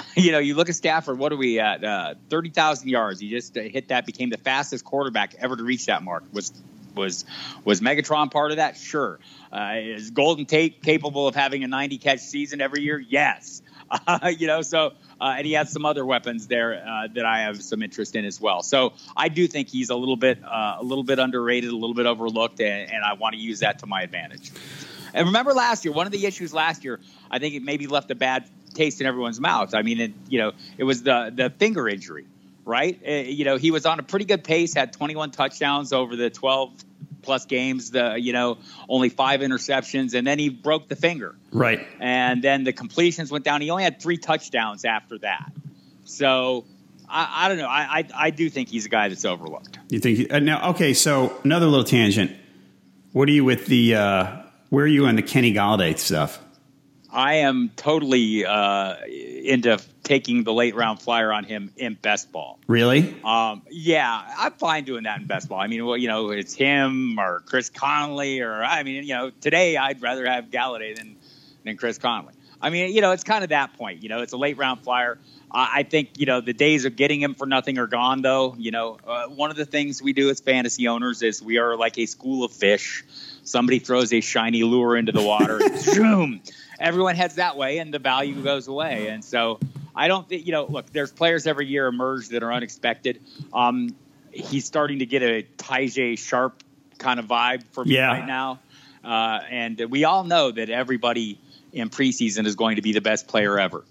you 0.16 0.32
know, 0.32 0.38
you 0.38 0.54
look 0.54 0.68
at 0.68 0.74
Stafford. 0.74 1.18
What 1.18 1.32
are 1.32 1.36
we 1.36 1.60
at? 1.60 1.84
Uh, 1.84 2.14
Thirty 2.28 2.50
thousand 2.50 2.88
yards. 2.88 3.20
He 3.20 3.30
just 3.30 3.56
uh, 3.56 3.62
hit 3.62 3.88
that. 3.88 4.06
Became 4.06 4.30
the 4.30 4.38
fastest 4.38 4.84
quarterback 4.84 5.34
ever 5.38 5.56
to 5.56 5.62
reach 5.62 5.86
that 5.86 6.02
mark. 6.02 6.24
Was 6.32 6.52
was 6.94 7.24
was 7.64 7.80
Megatron 7.80 8.30
part 8.30 8.50
of 8.50 8.56
that? 8.58 8.76
Sure. 8.76 9.18
Uh, 9.52 9.74
is 9.76 10.10
Golden 10.10 10.46
Tate 10.46 10.82
capable 10.82 11.28
of 11.28 11.34
having 11.34 11.64
a 11.64 11.68
ninety 11.68 11.98
catch 11.98 12.20
season 12.20 12.60
every 12.60 12.82
year? 12.82 12.98
Yes. 12.98 13.62
Uh, 13.90 14.32
you 14.38 14.46
know, 14.46 14.62
so 14.62 14.92
uh, 15.20 15.34
and 15.36 15.46
he 15.46 15.52
has 15.52 15.72
some 15.72 15.86
other 15.86 16.04
weapons 16.04 16.46
there 16.46 16.84
uh, 16.86 17.08
that 17.14 17.24
I 17.24 17.40
have 17.40 17.62
some 17.62 17.82
interest 17.82 18.16
in 18.16 18.24
as 18.24 18.40
well. 18.40 18.62
So 18.62 18.94
I 19.16 19.28
do 19.28 19.46
think 19.46 19.68
he's 19.68 19.90
a 19.90 19.96
little 19.96 20.16
bit 20.16 20.42
uh, 20.44 20.76
a 20.78 20.82
little 20.82 21.04
bit 21.04 21.18
underrated, 21.18 21.70
a 21.70 21.76
little 21.76 21.94
bit 21.94 22.06
overlooked, 22.06 22.60
and, 22.60 22.90
and 22.90 23.04
I 23.04 23.14
want 23.14 23.34
to 23.34 23.40
use 23.40 23.60
that 23.60 23.80
to 23.80 23.86
my 23.86 24.02
advantage. 24.02 24.50
And 25.14 25.28
remember 25.28 25.54
last 25.54 25.84
year, 25.84 25.94
one 25.94 26.06
of 26.06 26.12
the 26.12 26.26
issues 26.26 26.52
last 26.52 26.84
year, 26.84 27.00
I 27.30 27.38
think 27.38 27.54
it 27.54 27.62
maybe 27.62 27.86
left 27.86 28.10
a 28.10 28.14
bad 28.14 28.48
taste 28.76 29.00
in 29.00 29.06
everyone's 29.06 29.40
mouth. 29.40 29.74
I 29.74 29.82
mean, 29.82 30.00
it, 30.00 30.12
you 30.28 30.38
know, 30.38 30.52
it 30.78 30.84
was 30.84 31.02
the 31.02 31.32
the 31.34 31.50
finger 31.50 31.88
injury, 31.88 32.26
right? 32.64 33.00
Uh, 33.06 33.10
you 33.10 33.44
know, 33.44 33.56
he 33.56 33.70
was 33.70 33.86
on 33.86 33.98
a 33.98 34.02
pretty 34.02 34.24
good 34.24 34.44
pace, 34.44 34.74
had 34.74 34.92
21 34.92 35.32
touchdowns 35.32 35.92
over 35.92 36.14
the 36.14 36.30
12 36.30 36.72
plus 37.22 37.46
games. 37.46 37.90
The 37.90 38.16
you 38.18 38.32
know 38.32 38.58
only 38.88 39.08
five 39.08 39.40
interceptions, 39.40 40.14
and 40.14 40.26
then 40.26 40.38
he 40.38 40.48
broke 40.48 40.88
the 40.88 40.96
finger. 40.96 41.34
Right. 41.52 41.86
And 41.98 42.42
then 42.42 42.64
the 42.64 42.72
completions 42.72 43.30
went 43.30 43.44
down. 43.44 43.60
He 43.60 43.70
only 43.70 43.84
had 43.84 44.00
three 44.00 44.18
touchdowns 44.18 44.84
after 44.84 45.18
that. 45.18 45.52
So 46.04 46.64
I, 47.08 47.44
I 47.44 47.48
don't 47.48 47.58
know. 47.58 47.68
I, 47.68 47.98
I, 47.98 48.08
I 48.14 48.30
do 48.30 48.48
think 48.48 48.68
he's 48.68 48.86
a 48.86 48.88
guy 48.88 49.08
that's 49.08 49.24
overlooked. 49.24 49.78
You 49.88 49.98
think 49.98 50.18
he, 50.18 50.30
uh, 50.30 50.38
now? 50.38 50.70
Okay, 50.70 50.94
so 50.94 51.38
another 51.44 51.66
little 51.66 51.84
tangent. 51.84 52.34
What 53.12 53.28
are 53.28 53.32
you 53.32 53.44
with 53.44 53.66
the? 53.66 53.94
Uh, 53.96 54.42
where 54.70 54.84
are 54.84 54.88
you 54.88 55.06
on 55.06 55.16
the 55.16 55.22
Kenny 55.22 55.52
Golladay 55.52 55.96
stuff? 55.98 56.42
I 57.16 57.36
am 57.36 57.70
totally 57.76 58.44
uh, 58.44 58.96
into 59.06 59.78
taking 60.02 60.44
the 60.44 60.52
late 60.52 60.74
round 60.74 61.00
flyer 61.00 61.32
on 61.32 61.44
him 61.44 61.72
in 61.78 61.94
best 61.94 62.30
ball. 62.30 62.58
Really? 62.66 63.16
Um, 63.24 63.62
yeah, 63.70 64.22
I'm 64.36 64.52
fine 64.52 64.84
doing 64.84 65.04
that 65.04 65.18
in 65.18 65.26
best 65.26 65.48
ball. 65.48 65.58
I 65.58 65.66
mean, 65.66 65.86
well, 65.86 65.96
you 65.96 66.08
know, 66.08 66.28
it's 66.28 66.52
him 66.52 67.18
or 67.18 67.40
Chris 67.46 67.70
Conley, 67.70 68.40
or 68.40 68.62
I 68.62 68.82
mean, 68.82 69.04
you 69.04 69.14
know, 69.14 69.30
today 69.30 69.78
I'd 69.78 70.02
rather 70.02 70.26
have 70.26 70.50
Golladay 70.50 70.94
than 70.94 71.16
than 71.64 71.78
Chris 71.78 71.96
Conley. 71.96 72.34
I 72.60 72.68
mean, 72.68 72.94
you 72.94 73.00
know, 73.00 73.12
it's 73.12 73.24
kind 73.24 73.42
of 73.42 73.48
that 73.48 73.72
point. 73.78 74.02
You 74.02 74.10
know, 74.10 74.20
it's 74.20 74.34
a 74.34 74.38
late 74.38 74.58
round 74.58 74.82
flyer. 74.82 75.18
I 75.50 75.84
think 75.84 76.18
you 76.18 76.26
know 76.26 76.40
the 76.40 76.52
days 76.52 76.84
of 76.84 76.96
getting 76.96 77.22
him 77.22 77.34
for 77.34 77.46
nothing 77.46 77.78
are 77.78 77.86
gone, 77.86 78.22
though. 78.22 78.54
You 78.58 78.72
know, 78.72 78.98
uh, 79.06 79.26
one 79.28 79.50
of 79.50 79.56
the 79.56 79.64
things 79.64 80.02
we 80.02 80.12
do 80.12 80.28
as 80.28 80.40
fantasy 80.40 80.88
owners 80.88 81.22
is 81.22 81.42
we 81.42 81.58
are 81.58 81.76
like 81.76 81.98
a 81.98 82.06
school 82.06 82.44
of 82.44 82.52
fish. 82.52 83.04
Somebody 83.42 83.78
throws 83.78 84.12
a 84.12 84.20
shiny 84.20 84.64
lure 84.64 84.96
into 84.96 85.12
the 85.12 85.22
water, 85.22 85.60
zoom 85.78 86.42
everyone 86.78 87.16
heads 87.16 87.36
that 87.36 87.56
way 87.56 87.78
and 87.78 87.92
the 87.92 87.98
value 87.98 88.42
goes 88.42 88.68
away. 88.68 89.08
And 89.08 89.24
so 89.24 89.58
I 89.94 90.08
don't 90.08 90.28
think, 90.28 90.46
you 90.46 90.52
know, 90.52 90.66
look, 90.66 90.92
there's 90.92 91.12
players 91.12 91.46
every 91.46 91.66
year 91.66 91.86
emerge 91.86 92.28
that 92.28 92.42
are 92.42 92.52
unexpected. 92.52 93.20
Um, 93.52 93.94
he's 94.32 94.66
starting 94.66 95.00
to 95.00 95.06
get 95.06 95.22
a 95.22 95.46
Tajae 95.56 96.18
Sharpe 96.18 96.62
kind 96.98 97.20
of 97.20 97.26
vibe 97.26 97.64
for 97.72 97.84
me 97.84 97.94
yeah. 97.94 98.08
right 98.08 98.26
now. 98.26 98.60
Uh, 99.04 99.40
and 99.50 99.80
we 99.90 100.04
all 100.04 100.24
know 100.24 100.50
that 100.50 100.68
everybody 100.68 101.38
in 101.72 101.90
preseason 101.90 102.46
is 102.46 102.56
going 102.56 102.76
to 102.76 102.82
be 102.82 102.92
the 102.92 103.00
best 103.00 103.28
player 103.28 103.58
ever. 103.58 103.84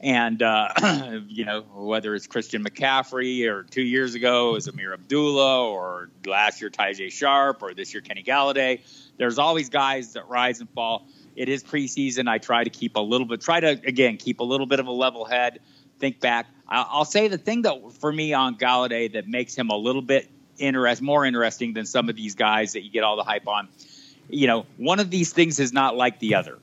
And, 0.00 0.42
uh, 0.42 1.20
you 1.28 1.44
know, 1.44 1.62
whether 1.74 2.14
it's 2.14 2.26
Christian 2.26 2.62
McCaffrey 2.62 3.48
or 3.50 3.62
two 3.62 3.82
years 3.82 4.14
ago 4.14 4.50
it 4.50 4.52
was 4.52 4.68
Ameer 4.68 4.92
Abdullah 4.92 5.68
or 5.70 6.10
last 6.26 6.60
year 6.60 6.68
Tajae 6.70 7.10
Sharpe 7.10 7.62
or 7.62 7.72
this 7.72 7.94
year 7.94 8.02
Kenny 8.02 8.22
Golladay, 8.22 8.80
there's 9.16 9.38
always 9.38 9.70
guys 9.70 10.12
that 10.12 10.28
rise 10.28 10.60
and 10.60 10.68
fall. 10.70 11.06
It 11.34 11.48
is 11.48 11.64
preseason. 11.64 12.28
I 12.28 12.38
try 12.38 12.64
to 12.64 12.70
keep 12.70 12.96
a 12.96 13.00
little 13.00 13.26
bit, 13.26 13.40
try 13.40 13.60
to 13.60 13.68
again 13.68 14.16
keep 14.18 14.40
a 14.40 14.44
little 14.44 14.66
bit 14.66 14.80
of 14.80 14.86
a 14.86 14.92
level 14.92 15.24
head. 15.24 15.60
Think 15.98 16.20
back. 16.20 16.46
I'll 16.68 17.04
say 17.06 17.28
the 17.28 17.38
thing 17.38 17.62
that 17.62 17.92
for 18.00 18.12
me 18.12 18.34
on 18.34 18.56
Golladay 18.56 19.12
that 19.14 19.26
makes 19.28 19.54
him 19.54 19.70
a 19.70 19.76
little 19.76 20.02
bit 20.02 20.28
interest, 20.58 21.00
more 21.00 21.24
interesting 21.24 21.72
than 21.74 21.86
some 21.86 22.08
of 22.10 22.16
these 22.16 22.34
guys 22.34 22.72
that 22.74 22.82
you 22.82 22.90
get 22.90 23.02
all 23.02 23.16
the 23.16 23.24
hype 23.24 23.46
on. 23.48 23.68
you 24.28 24.46
know, 24.46 24.66
one 24.76 24.98
of 24.98 25.08
these 25.10 25.32
things 25.32 25.60
is 25.60 25.72
not 25.72 25.96
like 25.96 26.18
the 26.18 26.34
other 26.34 26.58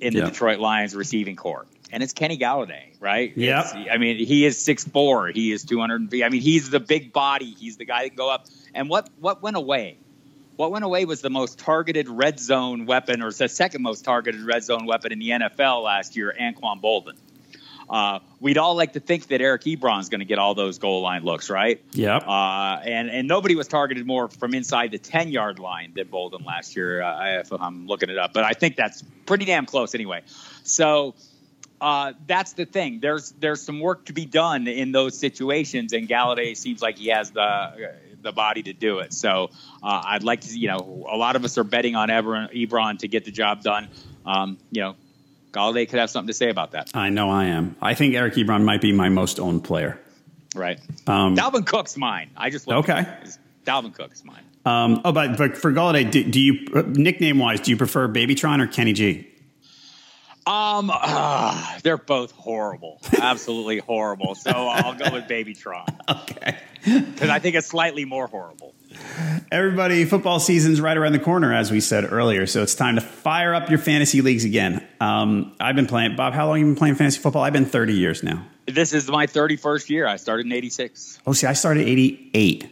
in 0.00 0.12
the 0.14 0.20
Yeah. 0.20 0.24
Detroit 0.26 0.60
Lions 0.60 0.94
receiving 0.94 1.34
corps. 1.36 1.66
And 1.92 2.02
it's 2.02 2.12
Kenny 2.12 2.38
Golladay, 2.38 3.00
right? 3.00 3.32
Yeah. 3.36 3.86
I 3.90 3.98
mean, 3.98 4.16
he 4.16 4.44
is 4.46 4.62
six 4.62 4.84
four. 4.84 5.28
he 5.28 5.52
is 5.52 5.64
200 5.64 6.12
I 6.22 6.28
mean, 6.28 6.40
he's 6.40 6.70
the 6.70 6.80
big 6.80 7.12
body, 7.12 7.54
he's 7.58 7.76
the 7.76 7.84
guy 7.84 8.02
that 8.04 8.08
can 8.10 8.16
go 8.16 8.30
up. 8.30 8.46
And 8.74 8.88
what 8.88 9.08
what 9.20 9.42
went 9.42 9.56
away? 9.56 9.98
What 10.56 10.70
went 10.70 10.84
away 10.84 11.04
was 11.04 11.20
the 11.20 11.30
most 11.30 11.58
targeted 11.58 12.08
red 12.08 12.38
zone 12.38 12.86
weapon, 12.86 13.22
or 13.22 13.32
the 13.32 13.48
second 13.48 13.82
most 13.82 14.04
targeted 14.04 14.40
red 14.42 14.62
zone 14.62 14.86
weapon 14.86 15.12
in 15.12 15.18
the 15.18 15.30
NFL 15.30 15.82
last 15.82 16.16
year, 16.16 16.34
Anquan 16.38 16.80
Boldin. 16.80 17.16
Uh, 17.88 18.20
we'd 18.40 18.56
all 18.56 18.74
like 18.74 18.94
to 18.94 19.00
think 19.00 19.26
that 19.28 19.40
Eric 19.40 19.62
Ebron's 19.62 20.08
going 20.08 20.20
to 20.20 20.24
get 20.24 20.38
all 20.38 20.54
those 20.54 20.78
goal 20.78 21.02
line 21.02 21.22
looks, 21.22 21.50
right? 21.50 21.82
Yep. 21.92 22.26
Uh, 22.26 22.80
and 22.84 23.10
and 23.10 23.28
nobody 23.28 23.54
was 23.54 23.68
targeted 23.68 24.06
more 24.06 24.28
from 24.28 24.54
inside 24.54 24.90
the 24.90 24.98
ten 24.98 25.28
yard 25.28 25.58
line 25.58 25.92
than 25.94 26.06
Boldin 26.06 26.44
last 26.46 26.76
year. 26.76 27.02
Uh, 27.02 27.40
if 27.40 27.52
I'm 27.52 27.86
looking 27.86 28.08
it 28.08 28.18
up, 28.18 28.32
but 28.32 28.44
I 28.44 28.52
think 28.52 28.76
that's 28.76 29.02
pretty 29.26 29.44
damn 29.44 29.66
close 29.66 29.94
anyway. 29.94 30.22
So 30.62 31.14
uh, 31.84 32.12
that's 32.26 32.54
the 32.54 32.64
thing. 32.64 33.00
There's 33.00 33.32
there's 33.32 33.60
some 33.60 33.78
work 33.80 34.06
to 34.06 34.14
be 34.14 34.24
done 34.24 34.66
in 34.68 34.90
those 34.92 35.18
situations, 35.18 35.92
and 35.92 36.08
Golladay 36.08 36.56
seems 36.56 36.80
like 36.80 36.96
he 36.96 37.08
has 37.08 37.30
the 37.30 37.92
the 38.22 38.32
body 38.32 38.62
to 38.62 38.72
do 38.72 39.00
it. 39.00 39.12
So 39.12 39.50
uh, 39.82 40.02
I'd 40.06 40.22
like 40.22 40.40
to, 40.42 40.58
you 40.58 40.68
know, 40.68 41.06
a 41.10 41.16
lot 41.18 41.36
of 41.36 41.44
us 41.44 41.58
are 41.58 41.64
betting 41.64 41.94
on 41.94 42.08
Ebron, 42.08 42.50
Ebron 42.54 42.98
to 43.00 43.08
get 43.08 43.26
the 43.26 43.30
job 43.30 43.62
done. 43.62 43.88
Um, 44.24 44.56
you 44.70 44.80
know, 44.80 44.96
Golladay 45.52 45.86
could 45.86 45.98
have 45.98 46.08
something 46.08 46.28
to 46.28 46.32
say 46.32 46.48
about 46.48 46.70
that, 46.70 46.90
I 46.94 47.10
know 47.10 47.28
I 47.30 47.44
am. 47.44 47.76
I 47.82 47.92
think 47.92 48.14
Eric 48.14 48.34
Ebron 48.34 48.64
might 48.64 48.80
be 48.80 48.92
my 48.92 49.10
most 49.10 49.38
owned 49.38 49.62
player. 49.62 50.00
right? 50.54 50.80
Um, 51.06 51.36
Dalvin 51.36 51.66
Cook's 51.66 51.98
mine. 51.98 52.30
I 52.34 52.48
just 52.48 52.66
Okay. 52.66 53.06
Dalvin 53.66 53.92
Cook's 53.94 54.24
mine. 54.24 54.42
um, 54.64 55.02
oh, 55.04 55.12
but, 55.12 55.36
but 55.36 55.56
for 55.58 55.70
Golladay, 55.70 56.10
do, 56.10 56.24
do 56.24 56.40
you 56.40 56.66
nickname 56.86 57.38
wise, 57.38 57.60
do 57.60 57.70
you 57.70 57.76
prefer 57.76 58.08
Babytron 58.08 58.62
or 58.62 58.66
Kenny 58.66 58.94
G? 58.94 59.28
Um, 60.46 60.90
ah, 60.92 61.78
they're 61.82 61.96
both 61.96 62.32
horrible, 62.32 63.00
absolutely 63.20 63.78
horrible. 63.78 64.34
So 64.34 64.50
I'll 64.50 64.94
go 64.94 65.10
with 65.12 65.24
Babytron 65.24 65.86
Okay. 66.30 66.58
because 66.84 67.30
I 67.30 67.38
think 67.38 67.56
it's 67.56 67.66
slightly 67.66 68.04
more 68.04 68.26
horrible. 68.26 68.74
Everybody, 69.50 70.04
football 70.04 70.38
season's 70.40 70.80
right 70.80 70.96
around 70.96 71.12
the 71.12 71.18
corner, 71.18 71.52
as 71.54 71.70
we 71.70 71.80
said 71.80 72.12
earlier. 72.12 72.46
So 72.46 72.62
it's 72.62 72.74
time 72.74 72.96
to 72.96 73.00
fire 73.00 73.54
up 73.54 73.70
your 73.70 73.78
fantasy 73.78 74.20
leagues 74.20 74.44
again. 74.44 74.86
Um, 75.00 75.54
I've 75.60 75.76
been 75.76 75.86
playing, 75.86 76.14
Bob, 76.16 76.34
how 76.34 76.46
long 76.46 76.58
have 76.58 76.66
you 76.66 76.72
been 76.72 76.78
playing 76.78 76.94
fantasy 76.96 77.20
football? 77.20 77.42
I've 77.42 77.52
been 77.52 77.64
30 77.66 77.94
years 77.94 78.22
now. 78.22 78.46
This 78.66 78.92
is 78.92 79.08
my 79.08 79.26
31st 79.26 79.88
year. 79.90 80.06
I 80.06 80.16
started 80.16 80.46
in 80.46 80.52
'86. 80.52 81.20
Oh, 81.26 81.32
see, 81.32 81.46
I 81.46 81.52
started 81.54 81.86
88. 81.88 82.70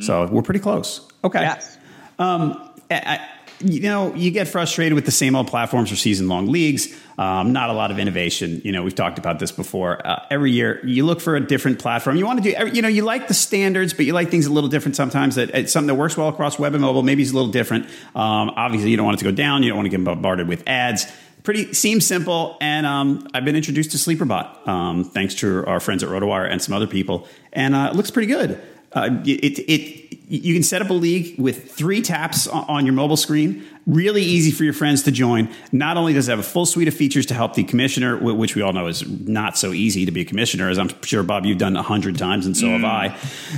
So 0.00 0.26
we're 0.26 0.42
pretty 0.42 0.60
close. 0.60 1.06
Okay. 1.24 1.40
Yes. 1.40 1.76
Um, 2.18 2.70
I, 2.90 2.94
I- 2.96 3.28
you 3.60 3.80
know, 3.80 4.14
you 4.14 4.30
get 4.30 4.48
frustrated 4.48 4.94
with 4.94 5.04
the 5.04 5.10
same 5.10 5.34
old 5.34 5.48
platforms 5.48 5.90
for 5.90 5.96
season 5.96 6.28
long 6.28 6.46
leagues. 6.46 6.94
Um, 7.18 7.52
not 7.52 7.70
a 7.70 7.72
lot 7.72 7.90
of 7.90 7.98
innovation. 7.98 8.60
You 8.64 8.70
know, 8.70 8.84
we've 8.84 8.94
talked 8.94 9.18
about 9.18 9.40
this 9.40 9.50
before. 9.50 10.06
Uh, 10.06 10.24
every 10.30 10.52
year, 10.52 10.80
you 10.86 11.04
look 11.04 11.20
for 11.20 11.34
a 11.34 11.40
different 11.44 11.80
platform. 11.80 12.16
You 12.16 12.24
want 12.24 12.42
to 12.42 12.54
do, 12.54 12.70
you 12.74 12.82
know, 12.82 12.88
you 12.88 13.02
like 13.02 13.26
the 13.26 13.34
standards, 13.34 13.92
but 13.92 14.06
you 14.06 14.12
like 14.12 14.30
things 14.30 14.46
a 14.46 14.52
little 14.52 14.70
different 14.70 14.94
sometimes. 14.94 15.34
That 15.34 15.50
it's 15.50 15.72
something 15.72 15.88
that 15.88 15.96
works 15.96 16.16
well 16.16 16.28
across 16.28 16.58
web 16.58 16.74
and 16.74 16.82
mobile. 16.82 17.02
Maybe 17.02 17.22
it's 17.22 17.32
a 17.32 17.34
little 17.34 17.50
different. 17.50 17.86
Um, 18.14 18.50
obviously, 18.54 18.90
you 18.90 18.96
don't 18.96 19.06
want 19.06 19.16
it 19.16 19.24
to 19.24 19.30
go 19.30 19.32
down. 19.32 19.62
You 19.62 19.70
don't 19.70 19.78
want 19.78 19.86
to 19.86 19.96
get 19.96 20.04
bombarded 20.04 20.46
with 20.46 20.62
ads. 20.68 21.06
Pretty 21.42 21.72
seems 21.72 22.06
simple, 22.06 22.58
and 22.60 22.84
um, 22.84 23.26
I've 23.32 23.44
been 23.44 23.56
introduced 23.56 23.92
to 23.92 23.96
SleeperBot 23.96 24.68
um, 24.68 25.04
thanks 25.04 25.34
to 25.36 25.64
our 25.66 25.80
friends 25.80 26.02
at 26.02 26.10
RotoWire 26.10 26.50
and 26.50 26.60
some 26.60 26.74
other 26.74 26.86
people, 26.86 27.26
and 27.52 27.74
uh, 27.74 27.88
it 27.90 27.96
looks 27.96 28.10
pretty 28.10 28.26
good. 28.26 28.60
Uh, 28.92 29.08
it, 29.24 29.58
it 29.58 30.07
you 30.28 30.54
can 30.54 30.62
set 30.62 30.82
up 30.82 30.90
a 30.90 30.94
league 30.94 31.38
with 31.38 31.72
three 31.72 32.02
taps 32.02 32.46
on- 32.46 32.84
your 32.84 32.94
mobile 32.94 33.16
screen. 33.16 33.64
Really 33.88 34.22
easy 34.22 34.50
for 34.50 34.64
your 34.64 34.74
friends 34.74 35.04
to 35.04 35.10
join. 35.10 35.48
Not 35.72 35.96
only 35.96 36.12
does 36.12 36.28
it 36.28 36.32
have 36.32 36.38
a 36.38 36.42
full 36.42 36.66
suite 36.66 36.88
of 36.88 36.94
features 36.94 37.24
to 37.26 37.34
help 37.34 37.54
the 37.54 37.64
commissioner, 37.64 38.18
which 38.18 38.54
we 38.54 38.60
all 38.60 38.74
know 38.74 38.86
is 38.86 39.08
not 39.08 39.56
so 39.56 39.72
easy 39.72 40.04
to 40.04 40.12
be 40.12 40.20
a 40.20 40.24
commissioner, 40.26 40.68
as 40.68 40.78
I'm 40.78 40.90
sure 41.04 41.22
Bob 41.22 41.46
you've 41.46 41.56
done 41.56 41.74
a 41.74 41.82
hundred 41.82 42.18
times, 42.18 42.44
and 42.44 42.54
so 42.54 42.68
have 42.68 42.82
mm. 42.82 42.84
I. 42.84 43.08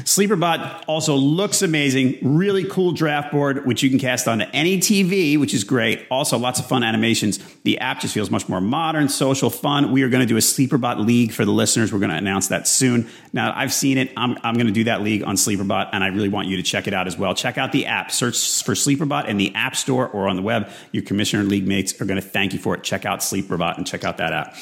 Sleeperbot 0.05 0.85
also 0.87 1.16
looks 1.16 1.62
amazing. 1.62 2.18
Really 2.22 2.62
cool 2.62 2.93
draft 2.93 3.33
board, 3.33 3.66
which 3.66 3.83
you 3.83 3.91
can 3.91 3.99
cast 3.99 4.28
onto 4.28 4.45
any 4.53 4.78
TV, 4.78 5.37
which 5.37 5.53
is 5.53 5.64
great. 5.64 6.07
Also, 6.12 6.39
lots 6.39 6.61
of 6.61 6.66
fun 6.66 6.85
animations. 6.85 7.41
The 7.64 7.81
app 7.81 7.99
just 7.99 8.14
feels 8.14 8.31
much 8.31 8.49
more 8.49 8.61
modern, 8.61 9.09
social, 9.09 9.51
fun. 9.51 9.91
We 9.91 10.05
are 10.05 10.09
going 10.09 10.20
to 10.22 10.28
do 10.28 10.37
a 10.37 10.41
Sleeperbot 10.41 11.05
league 11.05 11.33
for 11.33 11.45
the 11.45 11.51
listeners. 11.51 11.93
We're 11.93 11.99
going 11.99 12.12
to 12.12 12.16
announce 12.16 12.47
that 12.49 12.68
soon. 12.68 13.09
Now, 13.33 13.53
I've 13.57 13.72
seen 13.72 13.99
it. 13.99 14.12
I'm, 14.16 14.39
I'm 14.45 14.55
going 14.55 14.68
to 14.68 14.72
do 14.72 14.85
that 14.85 15.03
league 15.03 15.24
on 15.24 15.35
Sleeperbot, 15.35 15.91
and 15.93 16.05
I 16.05 16.07
really 16.07 16.28
want 16.28 16.47
you 16.47 16.57
to 16.57 16.62
check 16.62 16.87
it 16.87 16.95
out 16.95 17.09
as 17.09 17.18
well. 17.18 17.35
Check 17.35 17.59
out 17.59 17.72
the 17.72 17.87
app. 17.87 18.12
Search 18.12 18.62
for 18.62 18.74
Sleeperbot 18.74 19.26
in 19.26 19.37
the 19.37 19.53
App 19.57 19.74
Store 19.74 20.09
or 20.09 20.20
on 20.29 20.37
the 20.37 20.43
web. 20.43 20.68
Your 20.93 21.03
commissioner 21.03 21.43
league 21.45 21.66
mates 21.66 22.01
are 22.01 22.05
going 22.05 22.21
to 22.21 22.27
thank 22.27 22.53
you 22.53 22.59
for 22.59 22.75
it. 22.75 22.83
Check 22.83 23.05
out 23.07 23.21
Sleeperbot 23.21 23.77
and 23.77 23.87
check 23.87 24.05
out 24.05 24.16
that 24.18 24.33
app. 24.33 24.57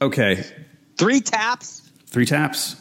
Okay, 0.00 0.44
Three 0.96 1.20
taps. 1.20 1.82
three 2.06 2.26
taps. 2.26 2.76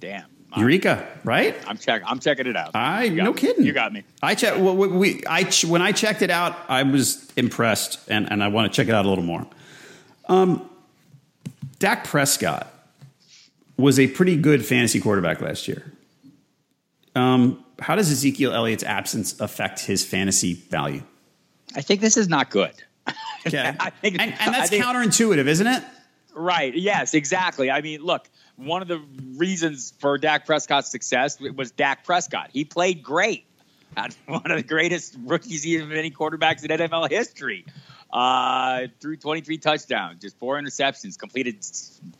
Damn. 0.00 0.24
Eureka, 0.56 1.06
right? 1.24 1.54
I'm 1.68 1.76
check. 1.76 2.02
I'm 2.06 2.18
checking 2.18 2.46
it 2.46 2.56
out. 2.56 2.70
I 2.74 3.08
no 3.10 3.32
me. 3.32 3.38
kidding. 3.38 3.64
You 3.64 3.72
got 3.74 3.92
me. 3.92 4.04
I 4.22 4.34
check. 4.34 4.54
Well, 4.58 4.74
we, 4.74 5.22
I 5.28 5.42
ch- 5.44 5.66
when 5.66 5.82
I 5.82 5.92
checked 5.92 6.22
it 6.22 6.30
out, 6.30 6.56
I 6.68 6.82
was 6.82 7.30
impressed, 7.36 7.98
and 8.08 8.30
and 8.32 8.42
I 8.42 8.48
want 8.48 8.72
to 8.72 8.74
check 8.74 8.88
it 8.88 8.94
out 8.94 9.04
a 9.04 9.08
little 9.08 9.24
more. 9.24 9.46
Um, 10.28 10.68
Dak 11.78 12.04
Prescott 12.04 12.72
was 13.76 13.98
a 14.00 14.06
pretty 14.06 14.36
good 14.36 14.64
fantasy 14.64 14.98
quarterback 14.98 15.42
last 15.42 15.68
year. 15.68 15.92
Um, 17.14 17.62
how 17.78 17.94
does 17.94 18.10
Ezekiel 18.10 18.52
Elliott's 18.54 18.82
absence 18.84 19.38
affect 19.40 19.80
his 19.80 20.04
fantasy 20.06 20.54
value? 20.54 21.02
I 21.76 21.82
think 21.82 22.00
this 22.00 22.16
is 22.16 22.28
not 22.28 22.50
good. 22.50 22.74
Okay, 23.46 23.76
I 23.78 23.90
think- 23.90 24.16
and, 24.20 24.34
and 24.40 24.52
that's 24.52 24.70
think- 24.70 24.84
counterintuitive, 24.84 25.46
isn't 25.46 25.66
it? 25.68 25.80
Right. 26.34 26.74
Yes, 26.74 27.14
exactly. 27.14 27.70
I 27.70 27.80
mean, 27.80 28.02
look, 28.02 28.28
one 28.56 28.82
of 28.82 28.88
the 28.88 29.00
reasons 29.36 29.94
for 30.00 30.18
Dak 30.18 30.46
Prescott's 30.46 30.90
success 30.90 31.38
was 31.40 31.70
Dak 31.70 32.04
Prescott. 32.04 32.50
He 32.52 32.64
played 32.64 33.04
great. 33.04 33.46
One 34.26 34.50
of 34.50 34.56
the 34.56 34.64
greatest 34.66 35.16
rookies 35.24 35.64
of 35.80 35.92
any 35.92 36.10
quarterbacks 36.10 36.64
in 36.64 36.70
NFL 36.70 37.08
history. 37.08 37.64
Uh, 38.12 38.88
threw 39.00 39.16
23 39.16 39.58
touchdowns, 39.58 40.20
just 40.20 40.38
four 40.38 40.60
interceptions, 40.60 41.18
completed 41.18 41.56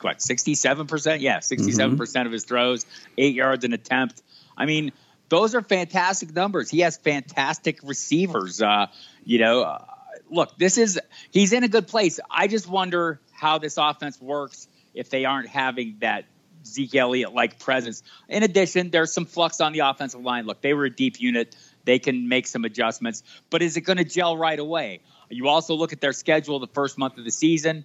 what 0.00 0.18
67%? 0.18 1.20
Yeah, 1.20 1.38
67% 1.38 2.26
of 2.26 2.32
his 2.32 2.44
throws, 2.44 2.86
eight 3.18 3.34
yards 3.34 3.64
an 3.64 3.72
attempt. 3.72 4.22
I 4.56 4.64
mean, 4.64 4.92
those 5.28 5.54
are 5.54 5.62
fantastic 5.62 6.34
numbers. 6.34 6.70
He 6.70 6.80
has 6.80 6.96
fantastic 6.96 7.80
receivers. 7.82 8.62
Uh, 8.62 8.86
you 9.24 9.38
know, 9.38 9.62
uh, 9.62 9.84
look, 10.30 10.56
this 10.58 10.78
is 10.78 11.00
he's 11.30 11.52
in 11.52 11.64
a 11.64 11.68
good 11.68 11.88
place. 11.88 12.20
I 12.30 12.46
just 12.46 12.68
wonder 12.68 13.20
how 13.32 13.58
this 13.58 13.76
offense 13.76 14.20
works 14.20 14.68
if 14.94 15.10
they 15.10 15.24
aren't 15.24 15.48
having 15.48 15.96
that 16.00 16.24
Zeke 16.66 16.96
Elliott 16.96 17.32
like 17.32 17.58
presence. 17.58 18.02
In 18.28 18.42
addition, 18.42 18.90
there's 18.90 19.12
some 19.12 19.26
flux 19.26 19.60
on 19.60 19.72
the 19.72 19.80
offensive 19.80 20.20
line. 20.20 20.46
Look, 20.46 20.60
they 20.60 20.74
were 20.74 20.84
a 20.84 20.90
deep 20.90 21.20
unit. 21.20 21.56
They 21.84 21.98
can 21.98 22.28
make 22.28 22.46
some 22.46 22.64
adjustments, 22.64 23.22
but 23.48 23.62
is 23.62 23.76
it 23.76 23.82
going 23.82 23.98
to 23.98 24.04
gel 24.04 24.36
right 24.36 24.58
away? 24.58 25.00
You 25.28 25.48
also 25.48 25.74
look 25.74 25.92
at 25.92 26.00
their 26.00 26.12
schedule 26.12 26.58
the 26.58 26.66
first 26.66 26.98
month 26.98 27.18
of 27.18 27.24
the 27.24 27.30
season. 27.30 27.84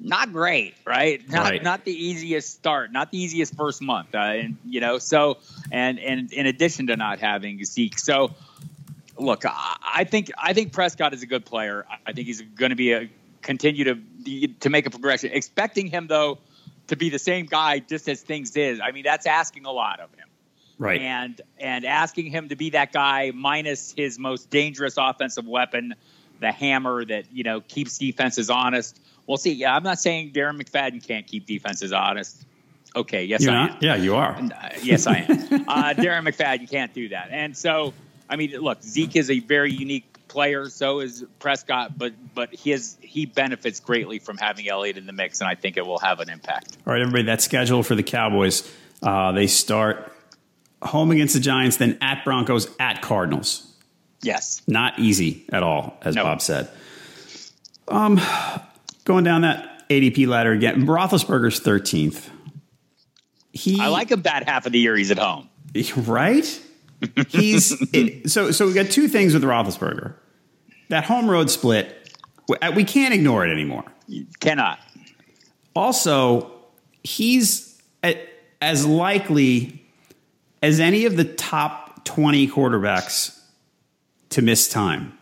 Not 0.00 0.32
great, 0.32 0.74
right? 0.84 1.28
Not, 1.28 1.50
Right. 1.50 1.62
not 1.62 1.84
the 1.84 1.92
easiest 1.92 2.54
start, 2.54 2.92
not 2.92 3.10
the 3.10 3.18
easiest 3.18 3.56
first 3.56 3.82
month, 3.82 4.14
uh, 4.14 4.18
and 4.18 4.56
you 4.64 4.80
know. 4.80 4.98
So, 4.98 5.38
and 5.72 5.98
and 5.98 6.32
in 6.32 6.46
addition 6.46 6.86
to 6.86 6.96
not 6.96 7.18
having 7.18 7.64
Zeke, 7.64 7.98
so 7.98 8.34
look, 9.18 9.44
I 9.44 9.76
I 9.96 10.04
think 10.04 10.30
I 10.38 10.52
think 10.52 10.72
Prescott 10.72 11.14
is 11.14 11.22
a 11.22 11.26
good 11.26 11.44
player. 11.44 11.84
I 12.06 12.12
think 12.12 12.28
he's 12.28 12.40
going 12.40 12.70
to 12.70 12.76
be 12.76 12.92
a 12.92 13.08
continue 13.42 13.84
to 13.84 14.48
to 14.60 14.70
make 14.70 14.86
a 14.86 14.90
progression. 14.90 15.32
Expecting 15.32 15.88
him 15.88 16.06
though 16.06 16.38
to 16.86 16.96
be 16.96 17.10
the 17.10 17.18
same 17.18 17.46
guy 17.46 17.80
just 17.80 18.08
as 18.08 18.22
things 18.22 18.56
is. 18.56 18.80
I 18.80 18.92
mean, 18.92 19.02
that's 19.04 19.26
asking 19.26 19.66
a 19.66 19.72
lot 19.72 20.00
of 20.00 20.10
him. 20.14 20.28
Right. 20.78 21.00
And 21.00 21.40
and 21.58 21.84
asking 21.84 22.26
him 22.30 22.50
to 22.50 22.56
be 22.56 22.70
that 22.70 22.92
guy 22.92 23.32
minus 23.34 23.92
his 23.96 24.16
most 24.16 24.48
dangerous 24.48 24.94
offensive 24.96 25.44
weapon, 25.46 25.96
the 26.38 26.52
hammer 26.52 27.04
that 27.04 27.24
you 27.32 27.42
know 27.42 27.60
keeps 27.60 27.98
defenses 27.98 28.48
honest. 28.48 29.00
We'll 29.28 29.36
see. 29.36 29.52
Yeah, 29.52 29.76
I'm 29.76 29.82
not 29.84 30.00
saying 30.00 30.32
Darren 30.32 30.60
McFadden 30.60 31.06
can't 31.06 31.26
keep 31.26 31.46
defenses 31.46 31.92
honest. 31.92 32.44
Okay, 32.96 33.24
yes, 33.24 33.42
You're 33.42 33.52
I 33.52 33.66
not? 33.66 33.70
am. 33.72 33.78
Yeah, 33.82 33.94
you 33.96 34.16
are. 34.16 34.34
Uh, 34.34 34.70
yes, 34.82 35.06
I 35.06 35.18
am. 35.18 35.30
uh, 35.68 35.94
Darren 35.94 36.26
McFadden 36.26 36.68
can't 36.68 36.92
do 36.94 37.10
that. 37.10 37.28
And 37.30 37.56
so, 37.56 37.92
I 38.28 38.36
mean, 38.36 38.52
look, 38.52 38.82
Zeke 38.82 39.14
is 39.16 39.30
a 39.30 39.38
very 39.40 39.70
unique 39.70 40.06
player. 40.28 40.68
So 40.70 41.00
is 41.00 41.24
Prescott, 41.38 41.96
but 41.98 42.14
but 42.34 42.54
his 42.54 42.96
he 43.02 43.26
benefits 43.26 43.80
greatly 43.80 44.18
from 44.18 44.38
having 44.38 44.66
Elliott 44.68 44.96
in 44.96 45.06
the 45.06 45.12
mix, 45.12 45.40
and 45.40 45.48
I 45.48 45.54
think 45.54 45.76
it 45.76 45.86
will 45.86 45.98
have 45.98 46.20
an 46.20 46.30
impact. 46.30 46.78
All 46.86 46.92
right, 46.94 47.02
everybody, 47.02 47.24
that 47.24 47.42
schedule 47.42 47.82
for 47.82 47.94
the 47.94 48.02
Cowboys. 48.02 48.68
Uh, 49.02 49.32
they 49.32 49.46
start 49.46 50.10
home 50.82 51.10
against 51.10 51.34
the 51.34 51.40
Giants, 51.40 51.76
then 51.76 51.98
at 52.00 52.24
Broncos, 52.24 52.68
at 52.80 53.02
Cardinals. 53.02 53.70
Yes. 54.22 54.62
Not 54.66 54.98
easy 54.98 55.44
at 55.52 55.62
all, 55.62 55.96
as 56.02 56.14
No. 56.14 56.24
Bob 56.24 56.40
said. 56.40 56.68
Um, 57.86 58.20
going 59.08 59.24
down 59.24 59.40
that 59.40 59.88
ADP 59.88 60.28
ladder 60.28 60.52
again, 60.52 60.86
Roethlisberger's 60.86 61.60
13th. 61.60 62.28
He, 63.52 63.80
I 63.80 63.88
like 63.88 64.10
him 64.10 64.22
that 64.22 64.46
half 64.48 64.66
of 64.66 64.72
the 64.72 64.78
year 64.78 64.94
he's 64.94 65.10
at 65.10 65.18
home. 65.18 65.48
right? 65.96 66.62
He's 67.28 67.76
it, 67.92 68.30
so 68.30 68.50
so. 68.50 68.66
We 68.66 68.72
got 68.72 68.90
two 68.90 69.08
things 69.08 69.32
with 69.32 69.44
Roethlisberger. 69.44 70.14
that 70.88 71.04
home 71.04 71.30
road 71.30 71.48
split, 71.48 72.12
uh, 72.60 72.72
we 72.74 72.82
can't 72.84 73.14
ignore 73.14 73.46
it 73.46 73.52
anymore. 73.52 73.84
You 74.08 74.26
cannot. 74.40 74.80
Also, 75.76 76.52
he's 77.04 77.80
as 78.60 78.84
likely 78.84 79.86
as 80.60 80.80
any 80.80 81.04
of 81.04 81.16
the 81.16 81.24
top 81.24 82.04
20 82.04 82.48
quarterbacks 82.48 83.38
to 84.30 84.42
miss 84.42 84.68
time. 84.68 85.17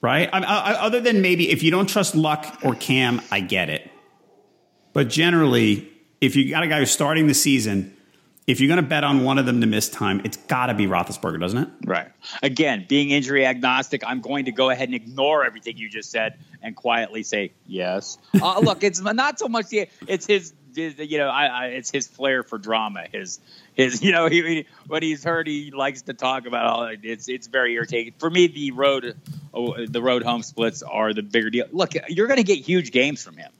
Right? 0.00 0.28
I, 0.32 0.38
I, 0.38 0.72
other 0.80 1.00
than 1.00 1.22
maybe 1.22 1.50
if 1.50 1.62
you 1.62 1.70
don't 1.70 1.88
trust 1.88 2.14
Luck 2.14 2.60
or 2.62 2.74
Cam, 2.74 3.20
I 3.30 3.40
get 3.40 3.68
it. 3.68 3.90
But 4.92 5.08
generally, 5.08 5.90
if 6.20 6.36
you 6.36 6.50
got 6.50 6.62
a 6.62 6.68
guy 6.68 6.78
who's 6.78 6.90
starting 6.90 7.26
the 7.26 7.34
season, 7.34 7.96
if 8.46 8.60
you're 8.60 8.68
going 8.68 8.82
to 8.82 8.88
bet 8.88 9.04
on 9.04 9.24
one 9.24 9.38
of 9.38 9.44
them 9.44 9.60
to 9.60 9.66
miss 9.66 9.90
time, 9.90 10.22
it's 10.24 10.38
got 10.38 10.66
to 10.66 10.74
be 10.74 10.86
Roethlisberger, 10.86 11.38
doesn't 11.38 11.58
it? 11.58 11.68
Right. 11.84 12.08
Again, 12.42 12.86
being 12.88 13.10
injury 13.10 13.44
agnostic, 13.44 14.02
I'm 14.06 14.22
going 14.22 14.46
to 14.46 14.52
go 14.52 14.70
ahead 14.70 14.88
and 14.88 14.94
ignore 14.94 15.44
everything 15.44 15.76
you 15.76 15.88
just 15.88 16.10
said 16.10 16.38
and 16.62 16.74
quietly 16.74 17.22
say 17.22 17.52
yes. 17.66 18.16
Uh, 18.40 18.58
look, 18.60 18.82
it's 18.82 19.00
not 19.00 19.38
so 19.38 19.48
much 19.48 19.66
the, 19.66 19.88
it's 20.06 20.26
his, 20.26 20.54
his 20.78 20.98
you 20.98 21.18
know, 21.18 21.28
I, 21.28 21.46
I, 21.46 21.66
it's 21.66 21.90
his 21.90 22.06
flair 22.06 22.42
for 22.42 22.58
drama. 22.58 23.04
His 23.10 23.40
his 23.74 24.02
you 24.04 24.12
know 24.12 24.28
he, 24.28 24.66
what 24.86 25.02
he's 25.02 25.24
heard 25.24 25.46
he 25.46 25.70
likes 25.70 26.02
to 26.02 26.14
talk 26.14 26.46
about 26.46 26.66
all 26.66 26.90
it's 27.02 27.28
it's 27.28 27.46
very 27.46 27.74
irritating. 27.74 28.14
For 28.18 28.30
me 28.30 28.46
the 28.46 28.70
road 28.72 29.16
oh, 29.54 29.86
the 29.86 30.02
road 30.02 30.22
home 30.22 30.42
splits 30.42 30.82
are 30.82 31.12
the 31.12 31.22
bigger 31.22 31.50
deal. 31.50 31.66
Look 31.72 31.92
you're 32.08 32.26
going 32.26 32.38
to 32.38 32.44
get 32.44 32.58
huge 32.58 32.92
games 32.92 33.22
from 33.22 33.36
him. 33.36 33.52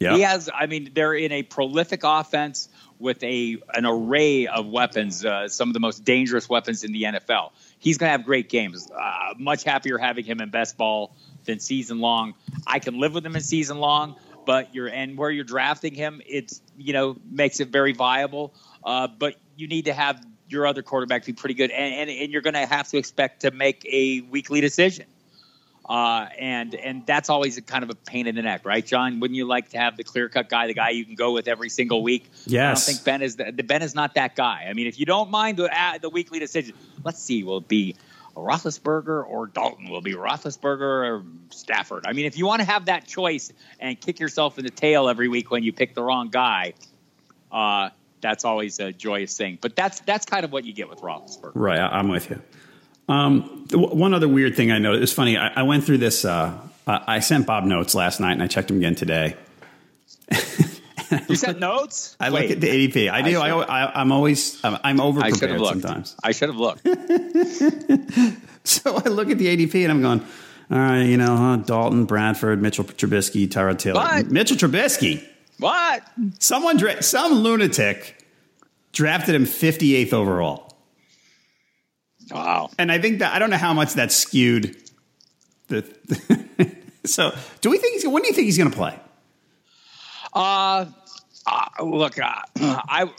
Yeah. 0.00 0.14
he 0.14 0.20
has 0.20 0.48
i 0.54 0.66
mean 0.66 0.92
they're 0.94 1.12
in 1.12 1.32
a 1.32 1.42
prolific 1.42 2.02
offense 2.04 2.68
with 3.00 3.20
a 3.24 3.56
an 3.74 3.84
array 3.84 4.46
of 4.46 4.68
weapons 4.68 5.24
uh, 5.24 5.48
some 5.48 5.70
of 5.70 5.74
the 5.74 5.80
most 5.80 6.04
dangerous 6.04 6.48
weapons 6.48 6.84
in 6.84 6.92
the 6.92 7.02
nfl 7.02 7.50
he's 7.78 7.98
going 7.98 8.08
to 8.08 8.12
have 8.12 8.24
great 8.24 8.48
games. 8.48 8.90
Uh, 8.90 9.34
much 9.38 9.64
happier 9.64 9.98
having 9.98 10.24
him 10.24 10.40
in 10.40 10.50
best 10.50 10.76
ball 10.76 11.14
than 11.44 11.60
season 11.60 12.00
long. 12.00 12.34
I 12.66 12.78
can 12.78 12.98
live 12.98 13.14
with 13.14 13.24
him 13.24 13.36
in 13.36 13.42
season 13.42 13.78
long 13.78 14.16
but 14.48 14.74
you're 14.74 14.88
and 14.88 15.18
where 15.18 15.30
you're 15.30 15.44
drafting 15.44 15.94
him 15.94 16.22
it's 16.26 16.62
you 16.78 16.94
know 16.94 17.16
makes 17.30 17.60
it 17.60 17.68
very 17.68 17.92
viable 17.92 18.54
uh, 18.84 19.06
but 19.06 19.34
you 19.56 19.68
need 19.68 19.84
to 19.84 19.92
have 19.92 20.24
your 20.48 20.66
other 20.66 20.82
quarterback 20.82 21.24
be 21.24 21.32
pretty 21.32 21.54
good, 21.54 21.70
and, 21.70 21.94
and, 21.94 22.10
and 22.10 22.32
you're 22.32 22.42
going 22.42 22.54
to 22.54 22.66
have 22.66 22.88
to 22.88 22.96
expect 22.96 23.42
to 23.42 23.50
make 23.50 23.84
a 23.90 24.22
weekly 24.22 24.60
decision. 24.60 25.06
Uh, 25.88 26.28
and 26.38 26.74
and 26.74 27.06
that's 27.06 27.30
always 27.30 27.56
a 27.56 27.62
kind 27.62 27.82
of 27.82 27.88
a 27.88 27.94
pain 27.94 28.26
in 28.26 28.34
the 28.34 28.42
neck, 28.42 28.66
right, 28.66 28.84
John? 28.84 29.20
Wouldn't 29.20 29.36
you 29.36 29.46
like 29.46 29.70
to 29.70 29.78
have 29.78 29.96
the 29.96 30.04
clear 30.04 30.28
cut 30.28 30.50
guy, 30.50 30.66
the 30.66 30.74
guy 30.74 30.90
you 30.90 31.06
can 31.06 31.14
go 31.14 31.32
with 31.32 31.48
every 31.48 31.70
single 31.70 32.02
week? 32.02 32.30
Yes. 32.44 32.60
I 32.60 32.74
don't 32.74 32.94
think 32.94 33.04
Ben 33.06 33.22
is 33.22 33.36
the, 33.36 33.52
Ben 33.52 33.80
is 33.80 33.94
not 33.94 34.14
that 34.14 34.36
guy. 34.36 34.66
I 34.68 34.74
mean, 34.74 34.86
if 34.86 35.00
you 35.00 35.06
don't 35.06 35.30
mind 35.30 35.56
the 35.56 35.74
uh, 35.74 35.96
the 35.96 36.10
weekly 36.10 36.38
decision, 36.38 36.74
let's 37.04 37.22
see, 37.22 37.42
will 37.42 37.58
it 37.58 37.68
be 37.68 37.96
Roethlisberger 38.38 39.26
or 39.26 39.46
Dalton? 39.46 39.90
Will 39.90 40.00
be 40.00 40.14
Roethlisberger 40.14 40.80
or 40.80 41.22
Stafford? 41.50 42.06
I 42.06 42.12
mean, 42.12 42.26
if 42.26 42.38
you 42.38 42.46
want 42.46 42.60
to 42.60 42.66
have 42.66 42.86
that 42.86 43.06
choice 43.06 43.52
and 43.80 44.00
kick 44.00 44.20
yourself 44.20 44.58
in 44.58 44.64
the 44.64 44.70
tail 44.70 45.08
every 45.08 45.28
week 45.28 45.50
when 45.50 45.62
you 45.62 45.72
pick 45.72 45.94
the 45.94 46.02
wrong 46.02 46.28
guy, 46.28 46.74
uh, 47.52 47.90
that's 48.20 48.44
always 48.44 48.78
a 48.80 48.92
joyous 48.92 49.36
thing. 49.36 49.58
But 49.60 49.76
that's 49.76 50.00
that's 50.00 50.26
kind 50.26 50.44
of 50.44 50.52
what 50.52 50.64
you 50.64 50.72
get 50.72 50.88
with 50.88 51.00
Roethlisberger. 51.00 51.52
Right, 51.54 51.78
I, 51.78 51.98
am 51.98 52.08
with 52.08 52.30
you. 52.30 52.40
Um, 53.08 53.66
one 53.72 54.14
other 54.14 54.28
weird 54.28 54.56
thing 54.56 54.70
I 54.70 54.78
noticed. 54.78 55.02
It's 55.02 55.12
funny. 55.12 55.36
I, 55.36 55.48
I 55.48 55.62
went 55.62 55.84
through 55.84 55.98
this. 55.98 56.24
Uh, 56.24 56.58
I 56.86 57.20
sent 57.20 57.46
Bob 57.46 57.64
notes 57.64 57.94
last 57.94 58.18
night, 58.18 58.32
and 58.32 58.42
I 58.42 58.46
checked 58.46 58.68
them 58.68 58.78
again 58.78 58.94
today. 58.94 59.36
you 61.28 61.36
sent 61.36 61.58
notes. 61.58 62.16
I 62.20 62.30
Wait. 62.30 62.42
look 62.42 62.50
at 62.52 62.60
the 62.60 62.88
ADP. 62.88 63.10
I 63.10 63.22
do. 63.22 63.38
I, 63.38 63.50
I, 63.62 64.00
am 64.00 64.12
always. 64.12 64.62
I'm, 64.64 64.78
I'm 64.84 65.00
over 65.00 65.20
prepared 65.20 65.60
sometimes. 65.64 66.16
I 66.22 66.32
should 66.32 66.48
have 66.48 66.58
looked. 66.58 66.86
so 68.64 68.96
I 68.96 69.08
look 69.08 69.30
at 69.30 69.38
the 69.38 69.56
ADP, 69.56 69.82
and 69.82 69.92
I'm 69.92 70.02
going. 70.02 70.24
All 70.70 70.78
right, 70.78 71.04
you 71.04 71.16
know, 71.16 71.34
huh, 71.34 71.56
Dalton, 71.56 72.04
Bradford, 72.04 72.60
Mitchell 72.60 72.84
Trubisky, 72.84 73.48
Tyrod 73.48 73.78
Taylor. 73.78 74.00
What? 74.00 74.30
Mitchell 74.30 74.58
Trubisky. 74.58 75.26
What? 75.58 76.02
Someone, 76.40 76.76
dra- 76.76 77.02
some 77.02 77.32
lunatic 77.32 78.22
drafted 78.92 79.34
him 79.34 79.44
58th 79.44 80.12
overall. 80.12 80.76
Wow. 82.30 82.70
And 82.78 82.92
I 82.92 82.98
think 82.98 83.20
that, 83.20 83.34
I 83.34 83.38
don't 83.38 83.48
know 83.48 83.56
how 83.56 83.72
much 83.72 83.94
that 83.94 84.12
skewed 84.12 84.76
the. 85.68 85.84
so, 87.04 87.34
do 87.62 87.70
we 87.70 87.78
think 87.78 87.94
he's, 87.94 88.06
when 88.06 88.22
do 88.22 88.28
you 88.28 88.34
think 88.34 88.44
he's 88.44 88.58
going 88.58 88.70
to 88.70 88.76
play? 88.76 88.98
Uh, 90.38 90.86
uh 91.46 91.82
look, 91.82 92.18
uh, 92.18 92.42
I, 92.56 93.10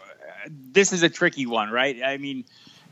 this 0.48 0.94
is 0.94 1.04
a 1.04 1.10
tricky 1.10 1.46
one, 1.46 1.70
right? 1.70 2.02
I 2.04 2.18
mean, 2.18 2.46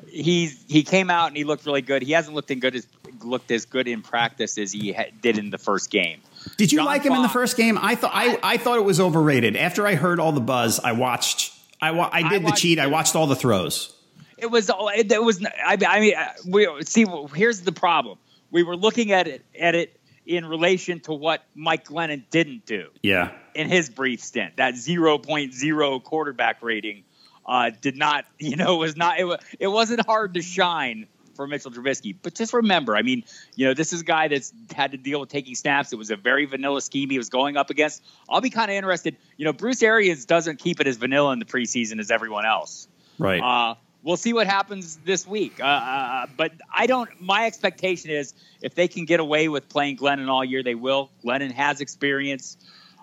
he's 0.07 0.63
he 0.67 0.83
came 0.83 1.09
out 1.09 1.27
and 1.27 1.37
he 1.37 1.43
looked 1.43 1.65
really 1.65 1.81
good. 1.81 2.01
He 2.03 2.11
hasn't 2.11 2.35
looked 2.35 2.51
in 2.51 2.59
good 2.59 2.75
as 2.75 2.87
looked 3.21 3.51
as 3.51 3.65
good 3.65 3.87
in 3.87 4.01
practice 4.01 4.57
as 4.57 4.71
he 4.71 4.91
ha- 4.91 5.11
did 5.21 5.37
in 5.37 5.49
the 5.49 5.57
first 5.57 5.89
game. 5.89 6.19
Did 6.57 6.71
you 6.71 6.79
John 6.79 6.85
like 6.85 7.03
him 7.03 7.09
Fox, 7.09 7.17
in 7.17 7.23
the 7.23 7.29
first 7.29 7.57
game? 7.57 7.79
I 7.81 7.95
thought 7.95 8.11
I, 8.13 8.37
I 8.43 8.57
thought 8.57 8.77
it 8.77 8.85
was 8.85 8.99
overrated. 8.99 9.55
After 9.55 9.87
I 9.87 9.95
heard 9.95 10.19
all 10.19 10.33
the 10.33 10.41
buzz, 10.41 10.79
I 10.79 10.91
watched. 10.91 11.53
I 11.81 11.91
wa- 11.91 12.09
I 12.11 12.27
did 12.27 12.43
I 12.43 12.51
the 12.51 12.55
cheat. 12.55 12.79
I 12.79 12.87
watched 12.87 13.15
all 13.15 13.27
the 13.27 13.35
throws. 13.35 13.93
It 14.37 14.51
was. 14.51 14.69
It, 14.69 15.11
it 15.11 15.23
was. 15.23 15.43
I, 15.45 15.77
I 15.87 15.99
mean, 15.99 16.15
uh, 16.15 16.33
we 16.45 16.83
see. 16.83 17.05
Here's 17.33 17.61
the 17.61 17.71
problem. 17.71 18.17
We 18.51 18.63
were 18.63 18.75
looking 18.75 19.13
at 19.13 19.27
it 19.27 19.45
at 19.57 19.75
it 19.75 19.97
in 20.27 20.45
relation 20.45 20.99
to 21.01 21.13
what 21.13 21.43
Mike 21.55 21.85
Glennon 21.85 22.23
didn't 22.29 22.65
do. 22.65 22.89
Yeah. 23.01 23.31
In 23.57 23.69
his 23.69 23.89
brief 23.89 24.21
stint, 24.21 24.57
that 24.57 24.75
0.0 24.75 26.03
quarterback 26.03 26.61
rating 26.61 27.03
uh, 27.45 27.71
did 27.81 27.97
not. 27.97 28.25
You 28.39 28.55
know, 28.55 28.77
was 28.77 28.95
not. 28.95 29.19
It, 29.19 29.39
it 29.59 29.67
wasn't 29.67 30.05
hard 30.05 30.35
to 30.35 30.41
shine 30.41 31.07
for 31.37 31.47
Mitchell 31.47 31.71
Trubisky. 31.71 32.15
But 32.21 32.35
just 32.35 32.53
remember, 32.53 32.97
I 32.97 33.03
mean, 33.03 33.23
you 33.55 33.65
know, 33.65 33.73
this 33.73 33.93
is 33.93 34.01
a 34.01 34.03
guy 34.03 34.27
that's 34.27 34.51
had 34.75 34.91
to 34.91 34.97
deal 34.97 35.21
with 35.21 35.29
taking 35.29 35.55
snaps. 35.55 35.93
It 35.93 35.95
was 35.95 36.11
a 36.11 36.17
very 36.17 36.45
vanilla 36.45 36.81
scheme 36.81 37.09
he 37.09 37.17
was 37.17 37.29
going 37.29 37.55
up 37.55 37.69
against. 37.69 38.03
I'll 38.27 38.41
be 38.41 38.49
kind 38.49 38.69
of 38.69 38.75
interested. 38.75 39.15
You 39.37 39.45
know, 39.45 39.53
Bruce 39.53 39.81
Arians 39.81 40.25
doesn't 40.25 40.59
keep 40.59 40.81
it 40.81 40.87
as 40.87 40.97
vanilla 40.97 41.31
in 41.31 41.39
the 41.39 41.45
preseason 41.45 41.99
as 41.99 42.11
everyone 42.11 42.45
else. 42.45 42.87
Right. 43.17 43.41
Uh, 43.41 43.75
we'll 44.03 44.17
see 44.17 44.33
what 44.33 44.47
happens 44.47 44.97
this 45.05 45.25
week. 45.25 45.59
Uh, 45.61 45.65
uh, 45.65 46.25
but 46.35 46.51
I 46.73 46.87
don't. 46.87 47.09
My 47.21 47.45
expectation 47.45 48.11
is 48.11 48.33
if 48.61 48.75
they 48.75 48.87
can 48.87 49.05
get 49.05 49.19
away 49.19 49.47
with 49.47 49.69
playing 49.69 49.97
Glennon 49.97 50.29
all 50.29 50.43
year, 50.43 50.63
they 50.63 50.75
will. 50.75 51.09
Glennon 51.23 51.51
has 51.51 51.81
experience. 51.81 52.57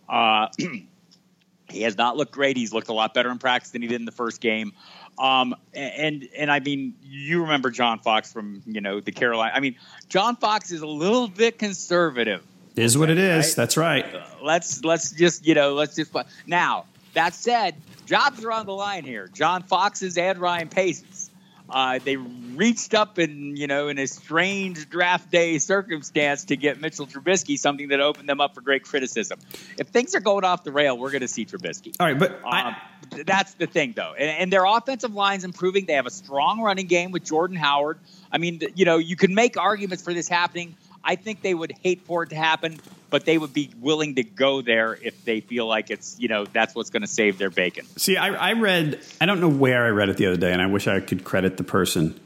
Uh, 0.09 0.49
he 1.69 1.83
has 1.83 1.97
not 1.97 2.17
looked 2.17 2.33
great. 2.33 2.57
He's 2.57 2.73
looked 2.73 2.89
a 2.89 2.93
lot 2.93 3.15
better 3.15 3.31
in 3.31 3.39
practice 3.39 3.71
than 3.71 3.83
he 3.83 3.89
did 3.89 4.01
in 4.01 4.05
the 4.05 4.13
first 4.13 4.41
game. 4.41 4.73
Um, 5.19 5.55
and 5.73 6.29
and 6.37 6.51
I 6.51 6.61
mean, 6.61 6.95
you 7.03 7.43
remember 7.43 7.71
John 7.71 8.01
Fox 8.01 8.33
from 8.33 8.63
you 8.67 8.81
know 8.81 9.01
the 9.01 9.13
Carolina. 9.13 9.53
I 9.55 9.61
mean, 9.61 9.77
John 10.09 10.37
Fox 10.37 10.73
is 10.73 10.83
a 10.83 10.87
little 10.87 11.29
bit 11.29 11.59
conservative. 11.59 12.43
Is 12.77 12.99
what 12.99 13.11
it 13.11 13.19
is. 13.19 13.47
Right? 13.47 13.57
That's 13.57 13.77
right. 13.77 14.15
Uh, 14.15 14.25
let's 14.43 14.85
let's 14.85 15.13
just 15.13 15.47
you 15.47 15.55
know 15.55 15.75
let's 15.75 15.95
just 15.95 16.15
now. 16.47 16.87
That 17.15 17.33
said, 17.33 17.77
jobs 18.07 18.45
are 18.45 18.51
on 18.51 18.67
the 18.67 18.73
line 18.73 19.05
here. 19.05 19.29
John 19.33 19.63
Fox's 19.63 20.19
and 20.19 20.37
Ryan 20.39 20.69
Pace's. 20.69 21.31
Uh, 21.69 21.99
they 21.99 22.17
reached 22.17 22.95
up 22.95 23.19
in 23.19 23.57
you 23.57 23.67
know 23.67 23.89
in 23.89 23.99
a 23.99 24.07
strange 24.07 24.89
draft 24.91 25.31
day 25.31 25.59
circumstance 25.59 26.45
to 26.45 26.57
get 26.57 26.81
Mitchell 26.81 27.07
Trubisky, 27.07 27.59
something 27.59 27.89
that 27.89 28.01
opened 28.01 28.29
them 28.29 28.41
up 28.41 28.55
for 28.55 28.61
great 28.61 28.85
criticism. 28.85 29.39
If 29.79 29.89
things 29.89 30.15
are 30.15 30.21
going 30.21 30.45
off 30.45 30.63
the 30.63 30.73
rail, 30.73 30.99
we're 30.99 31.11
going 31.11 31.23
to 31.23 31.29
see 31.29 31.47
Trubisky. 31.47 31.95
All 31.99 32.07
right, 32.07 32.19
but 32.19 32.33
um, 32.33 32.43
I, 32.45 32.77
that's 33.25 33.55
the 33.55 33.67
thing 33.67 33.95
though, 33.97 34.15
and, 34.19 34.31
and, 34.31 34.53
their 34.53 34.65
offensive 34.67 35.15
line's 35.15 35.45
improving. 35.45 35.87
They 35.87 35.95
have 35.95 36.07
a 36.07 36.11
strong 36.11 36.61
running 36.61 36.87
game 36.87 37.11
with 37.13 37.25
Jordan 37.25 37.57
Howard. 37.57 37.99
I 38.31 38.39
mean, 38.39 38.61
you 38.75 38.85
know, 38.85 38.99
you 38.99 39.17
can 39.17 39.35
make 39.35 39.57
arguments 39.57 40.05
for 40.05 40.13
this 40.13 40.29
happening. 40.29 40.77
I 41.05 41.17
think 41.17 41.43
they 41.43 41.55
would 41.55 41.73
hate 41.83 42.03
for 42.03 42.23
it 42.23 42.31
to 42.31 42.37
happen, 42.37 42.81
but 43.11 43.25
they 43.25 43.39
would 43.39 43.53
be 43.53 43.71
willing 43.81 44.15
to 44.17 44.25
go 44.25 44.63
there 44.63 44.99
if 45.01 45.25
they 45.25 45.41
feel 45.41 45.67
like 45.67 45.91
it's 45.91 46.19
you 46.19 46.29
know 46.29 46.45
that's 46.47 46.75
what's 46.75 46.91
going 46.91 47.03
to 47.03 47.09
save 47.09 47.39
their 47.39 47.51
bacon. 47.51 47.87
See, 47.97 48.17
I, 48.17 48.51
I 48.51 48.53
read 48.55 49.01
I 49.21 49.27
don't 49.27 49.41
know 49.41 49.49
where 49.49 49.85
I 49.85 49.91
read 49.91 50.09
it 50.09 50.17
the 50.17 50.27
other 50.27 50.37
day, 50.37 50.53
and 50.53 50.63
I 50.63 50.67
wish 50.67 50.87
I 50.87 51.01
could 51.01 51.25
credit 51.25 51.57
the 51.57 51.65
person. 51.65 52.19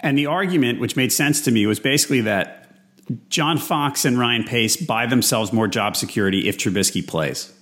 And 0.00 0.18
the 0.18 0.26
argument, 0.26 0.80
which 0.80 0.96
made 0.96 1.12
sense 1.12 1.42
to 1.42 1.50
me, 1.50 1.66
was 1.66 1.80
basically 1.80 2.22
that 2.22 2.64
John 3.28 3.58
Fox 3.58 4.04
and 4.04 4.18
Ryan 4.18 4.44
Pace 4.44 4.76
buy 4.76 5.06
themselves 5.06 5.52
more 5.52 5.68
job 5.68 5.96
security 5.96 6.48
if 6.48 6.58
Trubisky 6.58 7.06
plays 7.06 7.52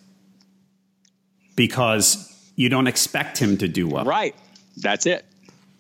because 1.57 2.29
you 2.57 2.69
don't 2.69 2.87
expect 2.87 3.39
him 3.39 3.59
to 3.59 3.69
do 3.69 3.89
well. 3.89 4.05
Right. 4.05 4.35
That's 4.77 5.07
it. 5.07 5.25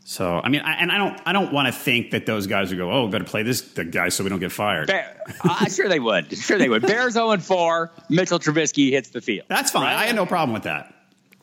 So 0.04 0.40
I 0.42 0.48
mean, 0.48 0.62
I, 0.62 0.72
and 0.74 0.90
I 0.90 0.98
don't, 0.98 1.20
I 1.26 1.32
don't 1.32 1.52
want 1.52 1.66
to 1.66 1.72
think 1.72 2.10
that 2.10 2.26
those 2.26 2.46
guys 2.46 2.70
would 2.70 2.78
go, 2.78 2.90
"Oh, 2.90 3.08
to 3.08 3.24
play 3.24 3.42
this 3.42 3.60
guy 3.60 4.08
so 4.08 4.24
we 4.24 4.30
don't 4.30 4.40
get 4.40 4.52
fired." 4.52 4.88
Bear, 4.88 5.22
uh, 5.44 5.66
sure 5.66 5.88
they 5.88 6.00
would. 6.00 6.36
Sure 6.42 6.58
they 6.58 6.68
would. 6.68 6.82
Bears 6.82 7.14
zero 7.14 7.30
and 7.30 7.42
four. 7.42 7.92
Mitchell 8.08 8.38
Trubisky 8.40 8.90
hits 8.90 9.10
the 9.10 9.20
field. 9.20 9.46
That's 9.48 9.70
fine. 9.70 9.84
Right? 9.84 9.94
I 9.94 10.06
had 10.06 10.16
no 10.16 10.26
problem 10.26 10.52
with 10.52 10.64
that. 10.64 10.92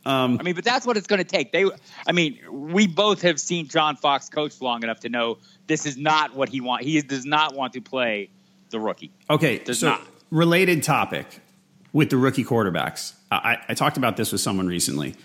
Um, 0.06 0.38
I 0.40 0.44
mean, 0.44 0.56
but 0.56 0.64
that's 0.64 0.86
what 0.86 0.98
it's 0.98 1.08
going 1.08 1.20
to 1.20 1.26
take. 1.26 1.52
They, 1.52 1.66
I 2.08 2.12
mean, 2.12 2.40
we 2.52 2.88
both 2.88 3.22
have 3.22 3.40
seen 3.40 3.68
John 3.68 3.96
Fox 3.96 4.30
coach 4.30 4.60
long 4.62 4.84
enough 4.84 5.02
to 5.02 5.10
know 5.10 5.38
this 5.68 5.86
is 5.86 5.98
not 5.98 6.36
what 6.36 6.50
he 6.50 6.62
want. 6.62 6.84
He 6.84 7.02
does 7.02 7.26
not 7.26 7.56
want 7.56 7.74
to 7.74 7.82
play 7.82 8.30
the 8.70 8.80
rookie. 8.80 9.12
Okay, 9.30 9.60
does 9.60 9.80
so 9.80 9.90
not. 9.90 10.02
related 10.32 10.84
topic 10.84 11.42
with 11.94 12.10
the 12.10 12.18
rookie 12.18 12.44
quarterbacks. 12.44 13.14
I, 13.32 13.58
I 13.70 13.74
talked 13.74 13.98
about 13.98 14.18
this 14.18 14.32
with 14.32 14.42
someone 14.42 14.68
recently 14.68 15.16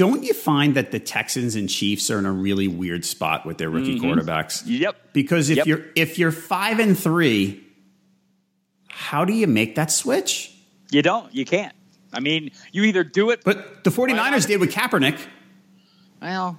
don't 0.00 0.22
you 0.24 0.32
find 0.32 0.76
that 0.76 0.92
the 0.92 0.98
Texans 0.98 1.56
and 1.56 1.68
Chiefs 1.68 2.10
are 2.10 2.18
in 2.18 2.24
a 2.24 2.32
really 2.32 2.66
weird 2.68 3.04
spot 3.04 3.44
with 3.44 3.58
their 3.58 3.68
rookie 3.68 4.00
quarterbacks? 4.00 4.62
Yep. 4.64 4.96
Because 5.12 5.50
if 5.50 5.58
Yep. 5.58 5.66
you're 5.66 5.84
if 5.94 6.18
you're 6.18 6.32
five 6.32 6.78
and 6.78 6.98
three, 6.98 7.62
how 8.88 9.26
do 9.26 9.34
you 9.34 9.46
make 9.46 9.74
that 9.74 9.90
switch? 9.90 10.54
You 10.90 11.02
don't. 11.02 11.32
You 11.34 11.44
can't. 11.44 11.74
I 12.14 12.20
mean, 12.20 12.50
you 12.72 12.84
either 12.84 13.04
do 13.04 13.28
it. 13.28 13.42
But 13.44 13.84
the 13.84 13.90
49ers 13.90 14.46
did 14.46 14.58
with 14.58 14.72
Kaepernick. 14.72 15.18
well, 16.22 16.58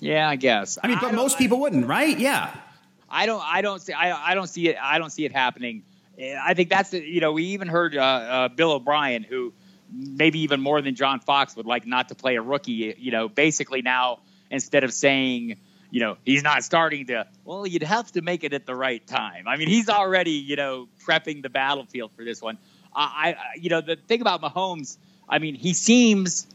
yeah, 0.00 0.26
I 0.28 0.36
guess. 0.36 0.78
I 0.82 0.88
mean, 0.88 0.96
but 0.96 1.08
don't- 1.08 1.16
most 1.16 1.36
people 1.36 1.60
wouldn't, 1.60 1.86
right? 1.86 2.18
Yeah. 2.18 2.54
I 3.10 3.26
don't. 3.26 3.42
I 3.44 3.60
don't 3.60 3.80
see. 3.82 3.92
I, 3.92 4.32
I 4.32 4.34
don't 4.34 4.46
see 4.48 4.68
it. 4.68 4.76
I 4.80 4.96
don't 4.98 5.10
see 5.10 5.26
it 5.26 5.32
happening. 5.32 5.82
I 6.42 6.54
think 6.54 6.70
that's 6.70 6.90
the, 6.90 7.00
you 7.06 7.20
know 7.20 7.32
we 7.32 7.44
even 7.56 7.68
heard 7.68 7.94
uh, 7.96 8.00
uh, 8.02 8.48
Bill 8.48 8.72
O'Brien, 8.72 9.22
who 9.22 9.52
maybe 9.92 10.40
even 10.40 10.60
more 10.60 10.80
than 10.80 10.94
John 10.94 11.20
Fox 11.20 11.56
would 11.56 11.66
like 11.66 11.86
not 11.86 12.08
to 12.08 12.14
play 12.14 12.36
a 12.36 12.42
rookie. 12.42 12.94
You 12.98 13.10
know, 13.10 13.28
basically 13.28 13.82
now 13.82 14.20
instead 14.50 14.84
of 14.84 14.92
saying 14.92 15.58
you 15.90 16.00
know 16.00 16.16
he's 16.24 16.42
not 16.42 16.64
starting 16.64 17.06
to, 17.06 17.26
well, 17.44 17.66
you'd 17.66 17.82
have 17.82 18.10
to 18.12 18.22
make 18.22 18.44
it 18.44 18.52
at 18.52 18.66
the 18.66 18.74
right 18.74 19.06
time. 19.06 19.48
I 19.48 19.56
mean, 19.56 19.68
he's 19.68 19.88
already 19.88 20.32
you 20.32 20.56
know 20.56 20.88
prepping 21.04 21.42
the 21.42 21.48
battlefield 21.48 22.12
for 22.16 22.24
this 22.24 22.42
one. 22.42 22.58
I, 22.94 23.36
I 23.36 23.36
you 23.58 23.70
know 23.70 23.80
the 23.80 23.96
thing 23.96 24.20
about 24.20 24.42
Mahomes. 24.42 24.96
I 25.28 25.38
mean, 25.38 25.54
he 25.54 25.74
seems 25.74 26.46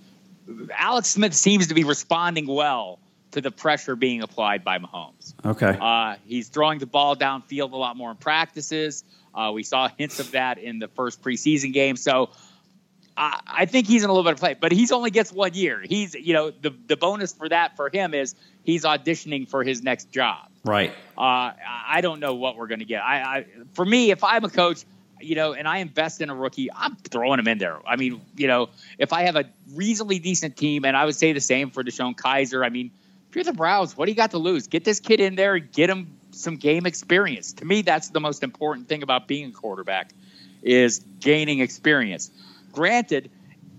Alex 0.72 1.10
Smith 1.10 1.34
seems 1.34 1.68
to 1.68 1.74
be 1.74 1.84
responding 1.84 2.48
well 2.48 3.00
to 3.32 3.42
the 3.42 3.52
pressure 3.52 3.96
being 3.96 4.22
applied 4.22 4.64
by 4.64 4.78
Mahomes. 4.78 5.34
Okay. 5.44 5.78
Uh, 5.80 6.16
he's 6.26 6.50
throwing 6.50 6.80
the 6.80 6.86
ball 6.86 7.16
downfield 7.16 7.72
a 7.72 7.76
lot 7.76 7.98
more 7.98 8.12
in 8.12 8.18
practices. 8.18 9.04
Uh, 9.34 9.52
we 9.54 9.64
saw 9.64 9.90
hints 9.98 10.20
of 10.20 10.32
that 10.32 10.60
in 10.60 10.78
the 10.80 10.88
first 10.88 11.22
preseason 11.24 11.74
game. 11.74 11.96
So 11.96 12.30
I, 13.16 13.40
I 13.46 13.66
think 13.66 13.88
he's 13.88 14.04
in 14.04 14.10
a 14.10 14.14
little 14.14 14.24
bit 14.24 14.34
of 14.34 14.40
play, 14.40 14.56
but 14.60 14.72
he's 14.72 14.92
only 14.92 15.12
gets 15.12 15.32
one 15.32 15.54
year. 15.54 15.82
He's, 15.82 16.16
you 16.16 16.34
know, 16.34 16.52
the 16.52 16.74
the 16.88 16.98
bonus 16.98 17.34
for 17.34 17.50
that 17.50 17.76
for 17.76 17.90
him 17.90 18.14
is 18.14 18.36
he's 18.64 18.84
auditioning 18.84 19.48
for 19.48 19.64
his 19.64 19.84
next 19.84 20.12
job. 20.12 20.48
right. 20.64 20.92
Uh, 21.18 21.54
I 21.88 22.00
don't 22.02 22.20
know 22.20 22.36
what 22.36 22.58
we're 22.58 22.68
going 22.68 22.80
to 22.80 22.86
get. 22.86 23.04
I, 23.04 23.18
I, 23.22 23.46
for 23.74 23.86
me, 23.86 24.12
if 24.12 24.24
I'm 24.24 24.44
a 24.44 24.50
coach, 24.50 24.84
you 25.22 25.36
know, 25.36 25.54
and 25.54 25.68
I 25.68 25.78
invest 25.78 26.22
in 26.22 26.30
a 26.30 26.36
rookie, 26.36 26.72
I'm 26.72 26.96
throwing 26.96 27.40
him 27.40 27.48
in 27.48 27.58
there. 27.58 27.78
I 27.88 27.96
mean, 27.96 28.22
you 28.36 28.48
know, 28.48 28.70
if 28.98 29.14
I 29.14 29.24
have 29.24 29.36
a 29.36 29.46
reasonably 29.74 30.20
decent 30.20 30.58
team, 30.58 30.86
and 30.86 30.98
I 30.98 31.06
would 31.06 31.16
say 31.16 31.34
the 31.34 31.40
same 31.40 31.70
for 31.70 31.84
DeShone 31.84 32.16
Kizer. 32.16 32.66
I 32.66 32.70
mean, 32.70 32.92
if 33.30 33.36
you're 33.36 33.46
the 33.46 33.54
Browns, 33.54 33.96
what 33.96 34.06
do 34.06 34.12
you 34.12 34.16
got 34.16 34.32
to 34.32 34.38
lose? 34.38 34.68
Get 34.68 34.84
this 34.84 35.00
kid 35.00 35.20
in 35.20 35.36
there, 35.36 35.56
and 35.56 35.72
get 35.72 35.90
him 35.90 36.18
some 36.32 36.56
game 36.58 36.86
experience. 36.86 37.54
To 37.54 37.66
me, 37.66 37.84
that's 37.84 38.10
the 38.10 38.20
most 38.20 38.44
important 38.44 38.88
thing 38.88 39.04
about 39.04 39.28
being 39.28 39.50
a 39.50 39.52
quarterback 39.52 40.12
is 40.62 41.00
gaining 41.20 41.60
experience. 41.60 42.32
Granted, 42.74 43.32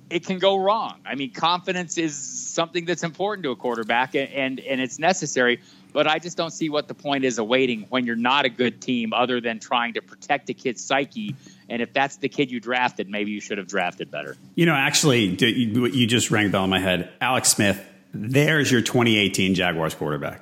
it 0.09 0.24
can 0.24 0.38
go 0.38 0.57
wrong. 0.57 1.01
I 1.05 1.14
mean, 1.16 1.32
confidence 1.32 1.99
is 1.99 2.16
something 2.16 2.84
that's 2.84 3.03
important 3.03 3.45
to 3.45 3.51
a 3.51 3.57
quarterback, 3.57 4.14
and 4.14 4.30
and, 4.30 4.61
and 4.61 4.80
it's 4.80 4.99
necessary. 4.99 5.61
But 5.92 6.07
I 6.07 6.18
just 6.18 6.36
don't 6.36 6.51
see 6.51 6.70
what 6.70 6.88
the 6.88 6.95
point 6.95 7.24
is 7.24 7.38
of 7.38 7.47
waiting 7.47 7.86
when 7.88 8.05
you're 8.07 8.16
not 8.16 8.45
a 8.45 8.49
good 8.49 8.80
team, 8.80 9.12
other 9.12 9.40
than 9.40 9.61
trying 9.61 9.95
to 9.95 10.03
protect 10.03 10.51
a 10.51 10.55
kid's 10.55 10.82
psyche. 10.82 11.36
And 11.68 11.80
if 11.80 11.92
that's 11.92 12.16
the 12.16 12.28
kid 12.28 12.51
you 12.51 12.59
drafted, 12.59 13.09
maybe 13.09 13.30
you 13.30 13.40
should 13.40 13.59
have 13.59 13.68
drafted 13.68 14.11
better. 14.11 14.36
You 14.55 14.66
know, 14.66 14.74
actually, 14.74 15.24
you 15.24 15.86
you 15.86 16.07
just 16.07 16.30
rang 16.30 16.47
a 16.47 16.51
bell 16.51 16.64
in 16.64 16.70
my 16.70 16.80
head. 16.80 17.12
Alex 17.20 17.49
Smith, 17.51 17.84
there's 18.12 18.70
your 18.70 18.80
2018 18.80 19.55
Jaguars 19.55 19.95
quarterback. 19.95 20.40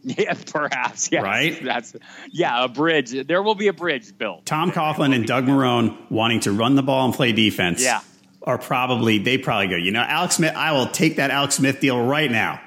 Yeah, 0.18 0.34
perhaps. 0.34 1.10
Yes. 1.12 1.22
Right? 1.22 1.62
That's 1.62 1.94
yeah, 2.30 2.64
a 2.64 2.68
bridge. 2.68 3.10
There 3.26 3.42
will 3.42 3.54
be 3.54 3.68
a 3.68 3.72
bridge 3.72 4.16
built. 4.16 4.46
Tom 4.46 4.72
Coughlin 4.72 5.14
and 5.14 5.26
Doug 5.26 5.44
Marrone 5.44 5.96
wanting 6.10 6.40
to 6.40 6.52
run 6.52 6.74
the 6.74 6.82
ball 6.82 7.04
and 7.04 7.14
play 7.14 7.32
defense. 7.32 7.82
Yeah. 7.82 8.00
Are 8.42 8.56
probably, 8.56 9.18
they 9.18 9.36
probably 9.36 9.68
go, 9.68 9.76
you 9.76 9.92
know, 9.92 10.00
Alex 10.00 10.36
Smith, 10.36 10.54
I 10.56 10.72
will 10.72 10.86
take 10.86 11.16
that 11.16 11.30
Alex 11.30 11.56
Smith 11.56 11.80
deal 11.80 12.02
right 12.02 12.30
now. 12.30 12.60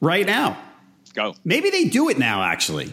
Right 0.00 0.26
now. 0.26 0.60
Go. 1.14 1.34
Maybe 1.44 1.70
they 1.70 1.84
do 1.84 2.08
it 2.08 2.18
now, 2.18 2.42
actually. 2.42 2.92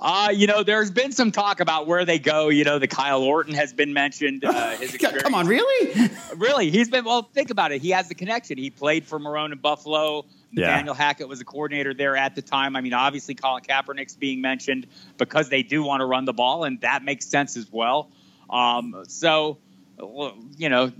Uh, 0.00 0.30
you 0.32 0.46
know, 0.46 0.62
there's 0.62 0.90
been 0.90 1.12
some 1.12 1.32
talk 1.32 1.60
about 1.60 1.86
where 1.86 2.04
they 2.04 2.18
go. 2.18 2.50
You 2.50 2.64
know, 2.64 2.78
the 2.78 2.86
Kyle 2.86 3.22
Orton 3.22 3.54
has 3.54 3.72
been 3.72 3.92
mentioned. 3.92 4.44
Uh, 4.44 4.70
his 4.76 4.94
experience. 4.94 5.22
Come 5.22 5.34
on, 5.34 5.46
really? 5.46 6.10
Really, 6.36 6.70
he's 6.70 6.88
been 6.88 7.04
well. 7.04 7.22
Think 7.22 7.50
about 7.50 7.72
it. 7.72 7.82
He 7.82 7.90
has 7.90 8.08
the 8.08 8.14
connection. 8.14 8.58
He 8.58 8.70
played 8.70 9.06
for 9.06 9.18
Marrone 9.18 9.52
in 9.52 9.58
Buffalo. 9.58 10.24
Yeah. 10.50 10.76
Daniel 10.76 10.94
Hackett 10.94 11.28
was 11.28 11.40
a 11.40 11.44
coordinator 11.44 11.92
there 11.94 12.16
at 12.16 12.34
the 12.34 12.42
time. 12.42 12.74
I 12.76 12.80
mean, 12.80 12.94
obviously, 12.94 13.34
Colin 13.34 13.62
Kaepernick's 13.62 14.16
being 14.16 14.40
mentioned 14.40 14.86
because 15.16 15.48
they 15.48 15.62
do 15.62 15.82
want 15.82 16.00
to 16.00 16.06
run 16.06 16.24
the 16.24 16.32
ball, 16.32 16.64
and 16.64 16.80
that 16.80 17.04
makes 17.04 17.26
sense 17.26 17.56
as 17.56 17.70
well. 17.70 18.10
Um, 18.48 19.04
so, 19.08 19.58
you 20.56 20.68
know, 20.68 20.90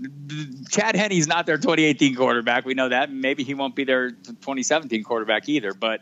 Chad 0.69 0.95
Henne's 0.95 1.27
not 1.27 1.45
their 1.45 1.57
2018 1.57 2.15
quarterback. 2.15 2.65
We 2.65 2.75
know 2.75 2.89
that. 2.89 3.11
Maybe 3.11 3.43
he 3.43 3.53
won't 3.53 3.75
be 3.75 3.85
their 3.85 4.11
2017 4.11 5.03
quarterback 5.03 5.49
either. 5.49 5.73
But, 5.73 6.01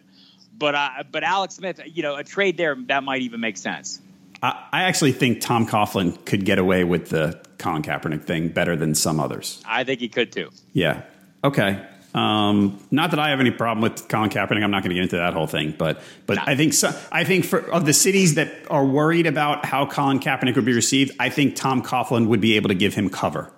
but, 0.58 0.76
uh, 0.76 0.90
but 1.10 1.24
Alex 1.24 1.56
Smith, 1.56 1.80
you 1.86 2.04
know, 2.04 2.16
a 2.16 2.24
trade 2.24 2.58
there 2.58 2.76
that 2.88 3.04
might 3.04 3.22
even 3.22 3.40
make 3.40 3.58
sense. 3.58 4.02
I, 4.44 4.68
I 4.72 4.84
actually 4.84 5.14
think 5.14 5.42
Tom 5.42 5.66
Coughlin 5.66 6.24
could 6.26 6.44
get 6.44 6.60
away 6.60 6.84
with 6.84 7.10
the 7.10 7.42
Colin 7.58 7.82
Kaepernick 7.82 8.24
thing 8.24 8.50
better 8.50 8.76
than 8.76 8.94
some 8.94 9.20
others. 9.20 9.64
I 9.66 9.84
think 9.84 10.00
he 10.00 10.10
could 10.10 10.32
too. 10.32 10.50
Yeah. 10.74 11.04
Okay. 11.44 11.86
Um, 12.18 12.80
not 12.90 13.12
that 13.12 13.20
I 13.20 13.30
have 13.30 13.40
any 13.40 13.52
problem 13.52 13.84
with 13.84 14.08
Colin 14.08 14.32
Kaepernick. 14.32 14.64
I'm 14.64 14.72
not 14.72 14.82
going 14.82 14.90
to 14.90 14.96
get 14.96 15.04
into 15.04 15.18
that 15.18 15.34
whole 15.34 15.46
thing, 15.46 15.76
but 15.78 16.02
but 16.26 16.40
I 16.48 16.56
think 16.56 16.74
so, 16.74 16.90
I 17.12 17.24
think 17.24 17.46
for 17.46 17.60
of 17.72 17.86
the 17.86 17.94
cities 17.94 18.36
that 18.36 18.52
are 18.72 18.86
worried 18.86 19.28
about 19.28 19.66
how 19.66 19.86
Colin 19.86 20.20
Kaepernick 20.20 20.56
would 20.56 20.66
be 20.66 20.74
received, 20.74 21.16
I 21.20 21.30
think 21.30 21.56
Tom 21.56 21.84
Coughlin 21.84 22.28
would 22.28 22.42
be 22.42 22.56
able 22.56 22.70
to 22.70 22.76
give 22.76 22.96
him 22.96 23.10
cover. 23.10 23.52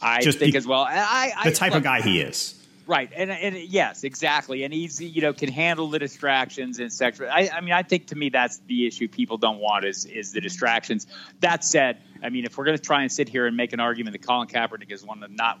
I 0.00 0.20
Just 0.20 0.38
think 0.38 0.52
be- 0.52 0.58
as 0.58 0.66
well. 0.66 0.82
I, 0.82 1.32
I, 1.34 1.48
The 1.48 1.56
type 1.56 1.70
look, 1.70 1.78
of 1.78 1.84
guy 1.84 2.02
he 2.02 2.20
is. 2.20 2.60
Right, 2.86 3.10
and 3.16 3.30
and 3.30 3.56
yes, 3.56 4.04
exactly, 4.04 4.64
and 4.64 4.74
he's 4.74 5.00
you 5.00 5.22
know 5.22 5.32
can 5.32 5.50
handle 5.50 5.88
the 5.88 5.98
distractions 5.98 6.78
and 6.80 6.92
sexual. 6.92 7.30
I, 7.30 7.48
I 7.50 7.62
mean, 7.62 7.72
I 7.72 7.82
think 7.82 8.08
to 8.08 8.16
me 8.16 8.28
that's 8.28 8.58
the 8.66 8.86
issue 8.86 9.08
people 9.08 9.38
don't 9.38 9.60
want 9.60 9.86
is 9.86 10.04
is 10.04 10.32
the 10.32 10.42
distractions. 10.42 11.06
That 11.40 11.64
said, 11.64 12.02
I 12.22 12.28
mean, 12.28 12.44
if 12.44 12.58
we're 12.58 12.66
going 12.66 12.76
to 12.76 12.82
try 12.82 13.00
and 13.00 13.10
sit 13.10 13.30
here 13.30 13.46
and 13.46 13.56
make 13.56 13.72
an 13.72 13.80
argument 13.80 14.12
that 14.12 14.26
Colin 14.26 14.48
Kaepernick 14.48 14.92
is 14.92 15.02
one 15.02 15.22
of 15.22 15.30
the 15.30 15.34
not 15.34 15.60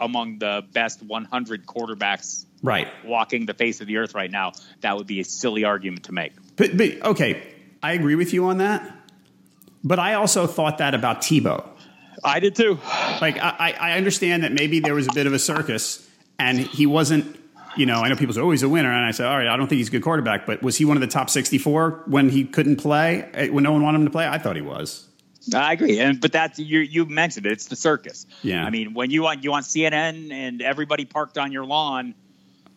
among 0.00 0.38
the 0.38 0.64
best 0.72 1.02
100 1.02 1.66
quarterbacks 1.66 2.44
Right. 2.62 2.88
walking 3.04 3.46
the 3.46 3.54
face 3.54 3.80
of 3.80 3.86
the 3.86 3.98
earth 3.98 4.14
right 4.14 4.30
now, 4.30 4.52
that 4.80 4.96
would 4.96 5.06
be 5.06 5.20
a 5.20 5.24
silly 5.24 5.64
argument 5.64 6.04
to 6.04 6.12
make. 6.12 6.32
But, 6.56 6.76
but 6.76 7.00
okay, 7.02 7.42
I 7.82 7.92
agree 7.92 8.16
with 8.16 8.32
you 8.32 8.46
on 8.46 8.58
that. 8.58 8.96
But 9.84 10.00
I 10.00 10.14
also 10.14 10.46
thought 10.48 10.78
that 10.78 10.94
about 10.94 11.20
Tebow. 11.22 11.64
I 12.24 12.40
did 12.40 12.56
too. 12.56 12.80
Like 13.20 13.38
I, 13.38 13.76
I 13.80 13.92
understand 13.96 14.42
that 14.42 14.52
maybe 14.52 14.80
there 14.80 14.94
was 14.94 15.06
a 15.06 15.12
bit 15.14 15.28
of 15.28 15.32
a 15.32 15.38
circus, 15.38 16.04
and 16.38 16.58
he 16.58 16.84
wasn't. 16.84 17.36
You 17.76 17.86
know, 17.86 18.00
I 18.00 18.08
know 18.08 18.16
people 18.16 18.34
say, 18.34 18.40
"Oh, 18.40 18.50
he's 18.50 18.64
a 18.64 18.68
winner," 18.68 18.90
and 18.92 19.04
I 19.06 19.12
said 19.12 19.26
"All 19.26 19.36
right, 19.38 19.46
I 19.46 19.56
don't 19.56 19.68
think 19.68 19.76
he's 19.78 19.86
a 19.86 19.92
good 19.92 20.02
quarterback." 20.02 20.44
But 20.44 20.60
was 20.60 20.76
he 20.76 20.84
one 20.84 20.96
of 20.96 21.00
the 21.00 21.06
top 21.06 21.30
sixty-four 21.30 22.02
when 22.06 22.28
he 22.28 22.42
couldn't 22.44 22.76
play? 22.76 23.28
eh, 23.34 23.48
When 23.50 23.62
no 23.62 23.70
one 23.70 23.84
wanted 23.84 23.98
him 24.00 24.04
to 24.06 24.10
play, 24.10 24.26
I 24.26 24.38
thought 24.38 24.56
he 24.56 24.62
was. 24.62 25.06
I 25.54 25.72
agree, 25.72 25.98
and 26.00 26.20
but 26.20 26.32
that's 26.32 26.58
you. 26.58 26.80
You 26.80 27.06
mentioned 27.06 27.46
it. 27.46 27.52
It's 27.52 27.66
the 27.66 27.76
circus. 27.76 28.26
Yeah. 28.42 28.64
I 28.64 28.70
mean, 28.70 28.94
when 28.94 29.10
you 29.10 29.22
want 29.22 29.44
you 29.44 29.50
want 29.50 29.66
CNN 29.66 30.32
and 30.32 30.62
everybody 30.62 31.04
parked 31.04 31.38
on 31.38 31.52
your 31.52 31.64
lawn, 31.64 32.14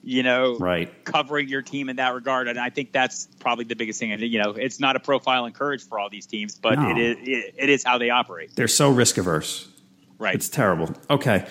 you 0.04 0.24
know, 0.24 0.58
Right. 0.58 1.04
covering 1.06 1.48
your 1.48 1.62
team 1.62 1.90
in 1.90 1.98
that 1.98 2.14
regard, 2.14 2.48
and 2.48 2.60
I 2.60 2.70
think 2.70 2.92
that's 2.92 3.28
probably 3.40 3.66
the 3.66 3.76
biggest 3.76 4.00
thing. 4.00 4.12
And 4.12 4.22
you 4.22 4.42
know, 4.42 4.52
it's 4.52 4.80
not 4.80 4.96
a 4.96 5.00
profile 5.00 5.46
and 5.46 5.54
courage 5.54 5.84
for 5.88 6.00
all 6.00 6.10
these 6.10 6.26
teams, 6.26 6.56
but 6.56 6.80
No. 6.80 6.90
it 6.90 6.98
is 6.98 7.18
it, 7.22 7.54
it 7.58 7.70
is 7.70 7.84
how 7.84 7.98
they 7.98 8.10
operate. 8.10 8.56
They're 8.56 8.68
so 8.68 8.90
risk 8.90 9.18
averse. 9.18 9.68
Right. 10.18 10.36
It's 10.36 10.50
terrible. 10.50 10.94
Okay. 11.10 11.46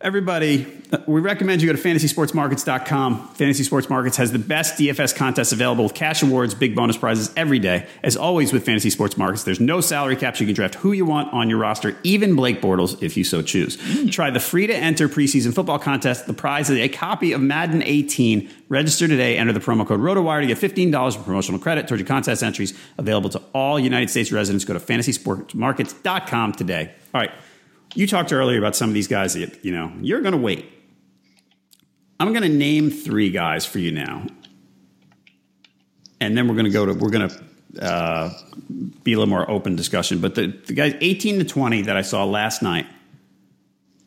Everybody, 0.00 0.64
uh, 0.92 0.98
we 1.08 1.20
recommend 1.20 1.60
you 1.60 1.68
go 1.68 1.76
to 1.76 1.88
fantasysportsmarkets.com. 1.88 3.34
Fantasy 3.34 3.64
Sports 3.64 3.90
Markets 3.90 4.16
has 4.18 4.30
the 4.30 4.38
best 4.38 4.78
DFS 4.78 5.12
contests 5.16 5.50
available 5.50 5.82
with 5.82 5.94
cash 5.94 6.22
awards, 6.22 6.54
big 6.54 6.76
bonus 6.76 6.96
prizes 6.96 7.32
every 7.36 7.58
day. 7.58 7.84
As 8.04 8.16
always 8.16 8.52
with 8.52 8.64
Fantasy 8.64 8.90
Sports 8.90 9.16
Markets, 9.16 9.42
there's 9.42 9.58
no 9.58 9.80
salary 9.80 10.14
caps. 10.14 10.38
You 10.38 10.46
can 10.46 10.54
draft 10.54 10.76
who 10.76 10.92
you 10.92 11.04
want 11.04 11.32
on 11.32 11.50
your 11.50 11.58
roster, 11.58 11.96
even 12.04 12.36
Blake 12.36 12.62
Bortles 12.62 13.02
if 13.02 13.16
you 13.16 13.24
so 13.24 13.42
choose. 13.42 13.76
Try 14.08 14.30
the 14.30 14.38
free 14.38 14.68
to 14.68 14.76
enter 14.76 15.08
preseason 15.08 15.52
football 15.52 15.80
contest. 15.80 16.28
The 16.28 16.34
prize 16.34 16.70
is 16.70 16.78
a 16.78 16.88
copy 16.88 17.32
of 17.32 17.40
Madden 17.40 17.82
18. 17.82 18.48
Register 18.68 19.08
today. 19.08 19.36
Enter 19.36 19.52
the 19.52 19.58
promo 19.58 19.84
code 19.84 19.98
ROTOWIRE 19.98 20.42
to 20.42 20.46
get 20.46 20.58
$15 20.58 21.16
in 21.16 21.24
promotional 21.24 21.58
credit 21.58 21.88
towards 21.88 22.00
your 22.00 22.06
contest 22.06 22.44
entries 22.44 22.72
available 22.98 23.30
to 23.30 23.42
all 23.52 23.80
United 23.80 24.10
States 24.10 24.30
residents. 24.30 24.64
Go 24.64 24.74
to 24.74 24.80
fantasysportsmarkets.com 24.80 26.52
today. 26.52 26.92
All 27.12 27.20
right. 27.20 27.32
You 27.98 28.06
talked 28.06 28.32
earlier 28.32 28.58
about 28.58 28.76
some 28.76 28.88
of 28.90 28.94
these 28.94 29.08
guys 29.08 29.34
that, 29.34 29.64
you 29.64 29.72
know, 29.72 29.92
you're 30.00 30.20
going 30.20 30.30
to 30.30 30.38
wait. 30.38 30.70
I'm 32.20 32.32
going 32.32 32.44
to 32.44 32.48
name 32.48 32.92
three 32.92 33.28
guys 33.28 33.66
for 33.66 33.80
you 33.80 33.90
now. 33.90 34.24
And 36.20 36.38
then 36.38 36.46
we're 36.46 36.54
going 36.54 36.66
to 36.66 36.70
go 36.70 36.86
to, 36.86 36.92
we're 36.94 37.10
going 37.10 37.28
to 37.28 37.84
uh, 37.84 38.32
be 39.02 39.14
a 39.14 39.18
little 39.18 39.26
more 39.28 39.50
open 39.50 39.74
discussion. 39.74 40.20
But 40.20 40.36
the, 40.36 40.46
the 40.46 40.74
guys 40.74 40.94
18 41.00 41.40
to 41.40 41.44
20 41.44 41.82
that 41.82 41.96
I 41.96 42.02
saw 42.02 42.22
last 42.22 42.62
night 42.62 42.86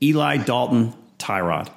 Eli, 0.01 0.37
Dalton, 0.37 0.93
Tyrod. 1.19 1.69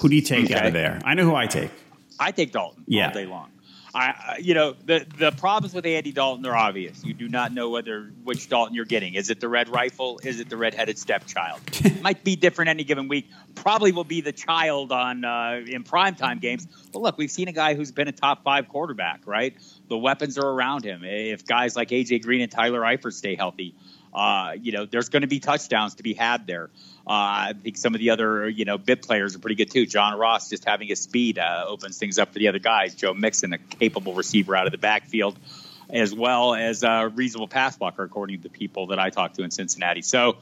Who 0.00 0.08
do 0.08 0.16
you 0.16 0.22
take 0.22 0.50
out 0.50 0.66
of 0.66 0.72
there? 0.72 0.98
I 1.04 1.14
know 1.14 1.22
who 1.22 1.36
I 1.36 1.46
take. 1.46 1.70
I 2.18 2.32
take 2.32 2.50
Dalton 2.50 2.82
Yeah. 2.88 3.06
all 3.06 3.14
day 3.14 3.26
long. 3.26 3.52
I, 3.96 4.36
you 4.42 4.52
know, 4.52 4.74
the 4.84 5.06
the 5.16 5.32
problems 5.32 5.74
with 5.74 5.86
Andy 5.86 6.12
Dalton 6.12 6.44
are 6.44 6.54
obvious. 6.54 7.02
You 7.02 7.14
do 7.14 7.28
not 7.28 7.52
know 7.52 7.70
whether 7.70 8.12
which 8.24 8.46
Dalton 8.46 8.74
you're 8.74 8.84
getting. 8.84 9.14
Is 9.14 9.30
it 9.30 9.40
the 9.40 9.48
red 9.48 9.70
rifle? 9.70 10.20
Is 10.22 10.38
it 10.38 10.50
the 10.50 10.56
red-headed 10.58 10.98
stepchild? 10.98 11.62
Might 12.02 12.22
be 12.22 12.36
different 12.36 12.68
any 12.68 12.84
given 12.84 13.08
week. 13.08 13.30
Probably 13.54 13.92
will 13.92 14.04
be 14.04 14.20
the 14.20 14.32
child 14.32 14.92
on 14.92 15.24
uh, 15.24 15.62
in 15.66 15.82
primetime 15.82 16.42
games. 16.42 16.66
But 16.92 17.00
look, 17.00 17.16
we've 17.16 17.30
seen 17.30 17.48
a 17.48 17.52
guy 17.52 17.74
who's 17.74 17.90
been 17.90 18.06
a 18.06 18.12
top 18.12 18.44
five 18.44 18.68
quarterback. 18.68 19.22
Right, 19.24 19.56
the 19.88 19.96
weapons 19.96 20.36
are 20.36 20.46
around 20.46 20.84
him. 20.84 21.02
If 21.02 21.46
guys 21.46 21.74
like 21.74 21.88
AJ 21.88 22.22
Green 22.22 22.42
and 22.42 22.52
Tyler 22.52 22.82
Eifert 22.82 23.14
stay 23.14 23.34
healthy, 23.34 23.74
uh, 24.12 24.56
you 24.60 24.72
know, 24.72 24.84
there's 24.84 25.08
going 25.08 25.22
to 25.22 25.28
be 25.28 25.40
touchdowns 25.40 25.94
to 25.94 26.02
be 26.02 26.12
had 26.12 26.46
there. 26.46 26.68
Uh, 27.06 27.50
I 27.50 27.52
think 27.52 27.76
some 27.76 27.94
of 27.94 28.00
the 28.00 28.10
other, 28.10 28.48
you 28.48 28.64
know, 28.64 28.78
bit 28.78 29.00
players 29.00 29.36
are 29.36 29.38
pretty 29.38 29.54
good 29.54 29.70
too. 29.70 29.86
John 29.86 30.18
Ross 30.18 30.50
just 30.50 30.64
having 30.64 30.88
his 30.88 31.00
speed 31.00 31.38
uh, 31.38 31.64
opens 31.68 31.98
things 31.98 32.18
up 32.18 32.32
for 32.32 32.40
the 32.40 32.48
other 32.48 32.58
guys. 32.58 32.96
Joe 32.96 33.14
Mixon, 33.14 33.52
a 33.52 33.58
capable 33.58 34.14
receiver 34.14 34.56
out 34.56 34.66
of 34.66 34.72
the 34.72 34.78
backfield, 34.78 35.38
as 35.88 36.12
well 36.12 36.56
as 36.56 36.82
a 36.82 37.08
reasonable 37.14 37.46
pass 37.46 37.76
blocker, 37.76 38.02
according 38.02 38.38
to 38.38 38.42
the 38.42 38.48
people 38.48 38.88
that 38.88 38.98
I 38.98 39.10
talked 39.10 39.36
to 39.36 39.44
in 39.44 39.52
Cincinnati. 39.52 40.02
So 40.02 40.38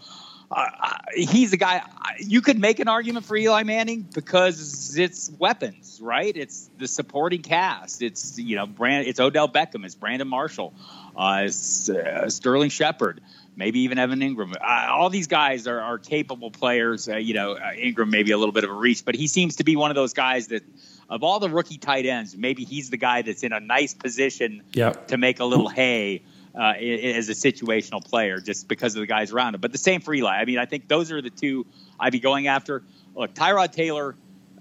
uh, 0.51 0.67
he's 1.15 1.51
the 1.51 1.59
guy. 1.59 1.83
You 2.19 2.41
could 2.41 2.59
make 2.59 2.79
an 2.79 2.89
argument 2.89 3.27
for 3.27 3.37
Eli 3.37 3.63
Manning 3.65 4.01
because 4.03 4.97
it's 4.97 5.31
weapons, 5.39 6.01
right? 6.03 6.35
It's 6.35 6.71
the 6.79 6.89
supporting 6.89 7.43
cast. 7.43 8.01
It's 8.01 8.39
you 8.39 8.57
know, 8.57 8.67
Brand. 8.67 9.07
It's 9.07 9.21
Odell 9.21 9.49
Beckham. 9.49 9.85
It's 9.85 9.95
Brandon 9.95 10.29
Marshall. 10.29 10.73
Uh, 11.17 11.43
it's 11.45 11.91
uh, 11.91 12.31
Sterling 12.31 12.71
Shepard 12.71 13.21
maybe 13.57 13.81
even 13.81 13.99
Evan 13.99 14.21
Engram. 14.21 14.55
Uh, 14.55 14.93
all 14.93 15.11
these 15.11 15.27
guys 15.27 15.67
are, 15.67 15.81
are 15.81 15.99
capable 15.99 16.51
players. 16.51 17.09
Uh, 17.09 17.17
you 17.17 17.35
know, 17.35 17.53
uh, 17.53 17.73
Engram 17.73 18.11
maybe 18.11 18.33
a 18.33 18.39
little 18.39 18.53
bit 18.53 18.65
of 18.65 18.71
a 18.71 18.75
reach, 18.75 19.05
but 19.05 19.15
he 19.15 19.27
seems 19.27 19.57
to 19.57 19.65
be 19.65 19.77
one 19.77 19.91
of 19.91 19.95
those 19.95 20.13
guys 20.13 20.49
that, 20.49 20.63
of 21.09 21.23
all 21.23 21.41
the 21.41 21.49
rookie 21.51 21.79
tight 21.79 22.07
ends, 22.07 22.37
maybe 22.37 22.65
he's 22.65 22.91
the 22.91 22.97
guy 22.97 23.23
that's 23.23 23.43
in 23.43 23.53
a 23.53 23.61
nice 23.61 23.95
position 23.95 24.63
yep. 24.73 25.09
to 25.09 25.17
make 25.17 25.41
a 25.41 25.45
little 25.45 25.69
hay. 25.69 26.23
Uh, 26.57 26.73
as 26.77 27.29
a 27.29 27.33
situational 27.33 28.01
player, 28.05 28.39
just 28.39 28.69
because 28.69 28.95
of 28.95 29.01
the 29.01 29.09
guys 29.09 29.33
around 29.33 29.57
him. 29.57 29.61
But 29.61 29.73
the 29.73 29.79
same 29.79 30.01
for 30.01 30.15
Eli. 30.15 30.37
I 30.37 30.45
mean, 30.45 30.61
I 30.61 30.67
think 30.67 30.87
those 30.87 31.11
are 31.11 31.21
the 31.21 31.29
two 31.29 31.67
I'd 31.99 32.13
be 32.13 32.21
going 32.21 32.47
after. 32.47 32.85
Look, 33.17 33.35
Tyrod 33.35 33.73
Taylor 33.73 34.15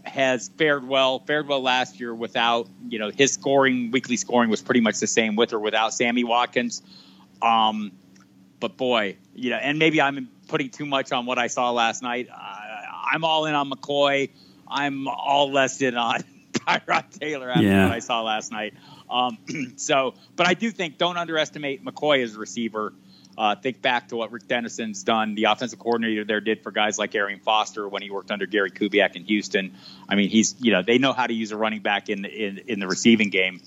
has 0.03 0.49
fared 0.57 0.87
well, 0.87 1.19
fared 1.19 1.47
well 1.47 1.61
last 1.61 1.99
year 1.99 2.11
without, 2.11 2.67
you 2.89 2.97
know, 2.97 3.11
his 3.11 3.33
scoring, 3.33 3.91
weekly 3.91 4.17
scoring 4.17 4.49
was 4.49 4.59
pretty 4.59 4.81
much 4.81 4.99
the 4.99 5.05
same 5.05 5.35
with 5.35 5.53
or 5.53 5.59
without 5.59 5.93
Sammy 5.93 6.23
Watkins. 6.23 6.81
Um, 7.43 7.91
but 8.63 8.77
boy, 8.77 9.17
you 9.35 9.49
know, 9.49 9.57
and 9.57 9.77
maybe 9.77 9.99
I'm 9.99 10.29
putting 10.47 10.69
too 10.69 10.85
much 10.85 11.11
on 11.11 11.25
what 11.25 11.37
I 11.37 11.47
saw 11.47 11.71
last 11.71 12.01
night. 12.01 12.29
Uh, 12.33 12.55
I'm 13.11 13.25
all 13.25 13.45
in 13.45 13.53
on 13.55 13.69
McCoy. 13.69 14.29
I'm 14.65 15.05
all 15.09 15.51
less 15.51 15.81
in 15.81 15.97
on 15.97 16.23
Tyrod 16.53 17.19
Taylor 17.19 17.49
after 17.49 17.61
yeah. 17.61 17.83
what 17.83 17.93
I 17.93 17.99
saw 17.99 18.21
last 18.21 18.53
night. 18.53 18.73
Um, 19.09 19.37
so, 19.75 20.13
but 20.37 20.47
I 20.47 20.53
do 20.53 20.71
think 20.71 20.97
don't 20.97 21.17
underestimate 21.17 21.83
McCoy 21.83 22.23
as 22.23 22.35
a 22.35 22.39
receiver. 22.39 22.93
Uh, 23.37 23.55
think 23.55 23.81
back 23.81 24.07
to 24.07 24.15
what 24.15 24.31
Rick 24.31 24.47
Dennison's 24.47 25.03
done, 25.03 25.35
the 25.35 25.45
offensive 25.45 25.79
coordinator 25.79 26.23
there 26.23 26.39
did 26.39 26.63
for 26.63 26.71
guys 26.71 26.97
like 26.97 27.13
Arian 27.15 27.41
Foster 27.41 27.85
when 27.85 28.01
he 28.01 28.11
worked 28.11 28.31
under 28.31 28.45
Gary 28.45 28.71
Kubiak 28.71 29.17
in 29.17 29.25
Houston. 29.25 29.75
I 30.07 30.15
mean, 30.15 30.29
he's 30.29 30.55
you 30.61 30.71
know 30.71 30.83
they 30.83 30.99
know 30.99 31.11
how 31.11 31.27
to 31.27 31.33
use 31.33 31.51
a 31.51 31.57
running 31.57 31.81
back 31.81 32.07
in 32.07 32.23
in, 32.23 32.59
in 32.67 32.79
the 32.79 32.87
receiving 32.87 33.29
game, 33.29 33.59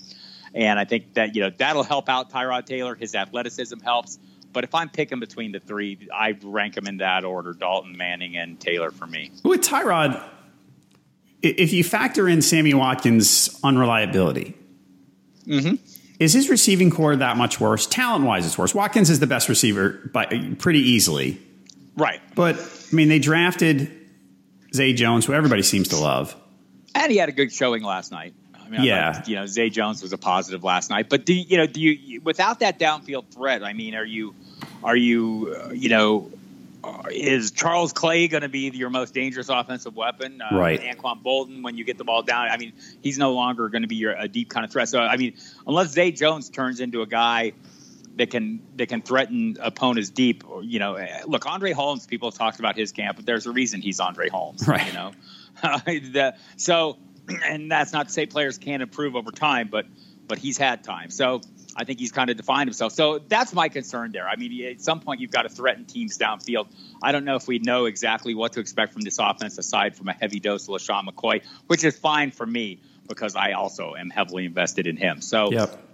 and 0.55 0.79
I 0.79 0.85
think 0.85 1.13
that 1.13 1.35
you 1.35 1.43
know 1.43 1.51
that'll 1.55 1.83
help 1.83 2.09
out 2.09 2.31
Tyrod 2.31 2.65
Taylor. 2.65 2.95
His 2.95 3.13
athleticism 3.13 3.79
helps. 3.81 4.17
But 4.53 4.63
if 4.63 4.73
I'm 4.73 4.89
picking 4.89 5.19
between 5.19 5.51
the 5.51 5.59
three, 5.59 6.07
I'd 6.13 6.43
rank 6.43 6.75
them 6.75 6.87
in 6.87 6.97
that 6.97 7.23
order: 7.23 7.53
Dalton, 7.53 7.95
Manning, 7.97 8.37
and 8.37 8.59
Taylor 8.59 8.91
for 8.91 9.05
me. 9.05 9.31
With 9.43 9.61
Tyrod, 9.61 10.23
if 11.41 11.73
you 11.73 11.83
factor 11.83 12.27
in 12.27 12.41
Sammy 12.41 12.73
Watkins' 12.73 13.59
unreliability, 13.63 14.55
mm-hmm. 15.45 15.75
is 16.19 16.33
his 16.33 16.49
receiving 16.49 16.89
corps 16.89 17.15
that 17.15 17.37
much 17.37 17.59
worse? 17.59 17.85
Talent 17.85 18.25
wise, 18.25 18.45
it's 18.45 18.57
worse. 18.57 18.73
Watkins 18.73 19.09
is 19.09 19.19
the 19.19 19.27
best 19.27 19.49
receiver 19.49 20.09
by 20.13 20.25
pretty 20.57 20.79
easily, 20.79 21.39
right? 21.95 22.19
But 22.35 22.55
I 22.91 22.95
mean, 22.95 23.09
they 23.09 23.19
drafted 23.19 23.91
Zay 24.73 24.93
Jones, 24.93 25.25
who 25.25 25.33
everybody 25.33 25.61
seems 25.61 25.89
to 25.89 25.97
love, 25.97 26.35
and 26.95 27.11
he 27.11 27.17
had 27.17 27.29
a 27.29 27.33
good 27.33 27.51
showing 27.51 27.83
last 27.83 28.11
night. 28.11 28.33
I 28.67 28.69
mean, 28.69 28.83
yeah, 28.83 29.13
thought, 29.13 29.27
you 29.27 29.35
know, 29.35 29.45
Zay 29.45 29.69
Jones 29.69 30.01
was 30.01 30.13
a 30.13 30.17
positive 30.17 30.63
last 30.63 30.89
night, 30.89 31.09
but 31.09 31.25
do 31.25 31.33
you, 31.33 31.45
you 31.47 31.57
know, 31.57 31.67
do 31.67 31.81
you 31.81 32.21
without 32.21 32.59
that 32.59 32.79
downfield 32.79 33.27
threat? 33.29 33.63
I 33.63 33.73
mean, 33.73 33.95
are 33.95 34.05
you 34.05 34.35
are 34.83 34.95
you, 34.95 35.55
uh, 35.57 35.69
you 35.71 35.89
know, 35.89 36.31
uh, 36.83 37.03
is 37.11 37.51
Charles 37.51 37.93
Clay 37.93 38.27
going 38.27 38.43
to 38.43 38.49
be 38.49 38.69
your 38.69 38.89
most 38.89 39.13
dangerous 39.13 39.49
offensive 39.49 39.95
weapon? 39.95 40.41
Uh, 40.41 40.57
right. 40.57 40.79
Anquan 40.79 41.23
Boldin, 41.23 41.63
when 41.63 41.77
you 41.77 41.83
get 41.83 41.97
the 41.97 42.03
ball 42.03 42.23
down, 42.23 42.49
I 42.49 42.57
mean, 42.57 42.73
he's 43.01 43.17
no 43.17 43.33
longer 43.33 43.69
going 43.69 43.81
to 43.81 43.87
be 43.87 43.95
your 43.95 44.13
a 44.13 44.27
deep 44.27 44.49
kind 44.49 44.65
of 44.65 44.71
threat. 44.71 44.89
So, 44.89 44.99
I 44.99 45.17
mean, 45.17 45.33
unless 45.65 45.91
Zay 45.91 46.11
Jones 46.11 46.49
turns 46.49 46.79
into 46.79 47.01
a 47.01 47.07
guy 47.07 47.53
that 48.17 48.31
can 48.31 48.61
that 48.75 48.89
can 48.89 49.01
threaten 49.01 49.57
opponents 49.59 50.09
deep, 50.09 50.43
or, 50.47 50.63
you 50.63 50.79
know, 50.79 50.95
eh, 50.95 51.21
look, 51.27 51.45
Andre 51.45 51.71
Holmes. 51.71 52.05
People 52.07 52.29
have 52.29 52.37
talked 52.37 52.59
about 52.59 52.75
his 52.75 52.91
camp, 52.91 53.17
but 53.17 53.25
there's 53.25 53.45
a 53.45 53.51
reason 53.51 53.81
he's 53.81 53.99
Andre 53.99 54.29
Holmes. 54.29 54.67
Right. 54.67 54.87
You 54.87 54.93
know, 54.93 55.11
the, 55.85 56.35
so 56.55 56.97
and 57.27 57.71
that's 57.71 57.93
not 57.93 58.07
to 58.07 58.13
say 58.13 58.25
players 58.25 58.57
can't 58.57 58.81
improve 58.81 59.15
over 59.15 59.31
time, 59.31 59.69
but 59.69 59.85
but 60.27 60.37
he's 60.37 60.57
had 60.57 60.83
time. 60.83 61.09
So 61.09 61.41
I 61.75 61.85
think 61.85 61.99
he's 61.99 62.11
kind 62.11 62.29
of 62.29 62.37
defined 62.37 62.67
himself. 62.67 62.91
So 62.91 63.19
that's 63.19 63.53
my 63.53 63.69
concern 63.69 64.11
there. 64.11 64.27
I 64.27 64.35
mean, 64.35 64.65
at 64.65 64.81
some 64.81 64.99
point 64.99 65.21
you've 65.21 65.31
got 65.31 65.43
to 65.43 65.49
threaten 65.49 65.85
teams 65.85 66.17
downfield. 66.17 66.67
I 67.01 67.11
don't 67.11 67.23
know 67.23 67.35
if 67.35 67.47
we 67.47 67.59
know 67.59 67.85
exactly 67.85 68.35
what 68.35 68.53
to 68.53 68.59
expect 68.59 68.93
from 68.93 69.03
this 69.03 69.19
offense 69.19 69.57
aside 69.57 69.95
from 69.95 70.09
a 70.09 70.13
heavy 70.13 70.39
dose 70.39 70.67
of 70.67 70.75
LeSean 70.75 71.07
McCoy, 71.07 71.43
which 71.67 71.83
is 71.83 71.97
fine 71.97 72.31
for 72.31 72.45
me 72.45 72.79
because 73.07 73.35
I 73.35 73.53
also 73.53 73.95
am 73.95 74.09
heavily 74.09 74.45
invested 74.45 74.85
in 74.85 74.97
him. 74.97 75.21
So 75.21 75.51
yep. 75.51 75.86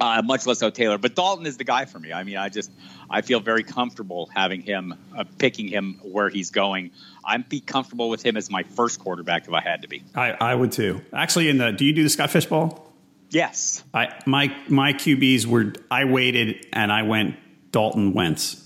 Uh, 0.00 0.22
much 0.24 0.46
less 0.46 0.58
so 0.58 0.70
Taylor, 0.70 0.98
but 0.98 1.14
Dalton 1.14 1.46
is 1.46 1.58
the 1.58 1.64
guy 1.64 1.84
for 1.84 1.98
me. 1.98 2.12
I 2.12 2.24
mean, 2.24 2.36
I 2.36 2.48
just 2.48 2.72
I 3.10 3.20
feel 3.20 3.40
very 3.40 3.62
comfortable 3.62 4.28
having 4.34 4.62
him, 4.62 4.94
uh, 5.16 5.24
picking 5.38 5.68
him 5.68 6.00
where 6.02 6.28
he's 6.28 6.50
going. 6.50 6.90
I'd 7.24 7.48
be 7.48 7.60
comfortable 7.60 8.08
with 8.08 8.22
him 8.22 8.36
as 8.36 8.50
my 8.50 8.62
first 8.62 8.98
quarterback 8.98 9.46
if 9.46 9.52
I 9.52 9.60
had 9.60 9.82
to 9.82 9.88
be. 9.88 10.02
I, 10.14 10.30
I 10.32 10.54
would 10.54 10.72
too. 10.72 11.02
Actually, 11.12 11.50
in 11.50 11.58
the 11.58 11.72
do 11.72 11.84
you 11.84 11.92
do 11.92 12.02
the 12.02 12.08
Scott 12.08 12.30
Fish 12.30 12.46
Bowl? 12.46 12.90
Yes. 13.30 13.84
I 13.94 14.18
my 14.26 14.54
my 14.68 14.92
QBs 14.92 15.46
were 15.46 15.74
I 15.90 16.04
waited 16.04 16.66
and 16.72 16.90
I 16.90 17.02
went 17.02 17.36
Dalton 17.70 18.12
Wentz. 18.12 18.58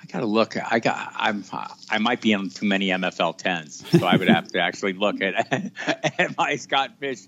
I 0.00 0.04
got 0.12 0.20
to 0.20 0.26
look. 0.26 0.56
I 0.56 0.78
got. 0.78 1.12
I'm. 1.16 1.44
I 1.90 1.98
might 1.98 2.20
be 2.20 2.32
in 2.32 2.50
too 2.50 2.66
many 2.66 2.88
MFL 2.88 3.36
tens, 3.38 3.84
so 3.90 4.06
I 4.06 4.16
would 4.16 4.28
have 4.28 4.48
to 4.52 4.60
actually 4.60 4.92
look 4.92 5.20
at, 5.20 5.72
at 6.18 6.36
my 6.36 6.56
Scott 6.56 6.92
Fish. 7.00 7.20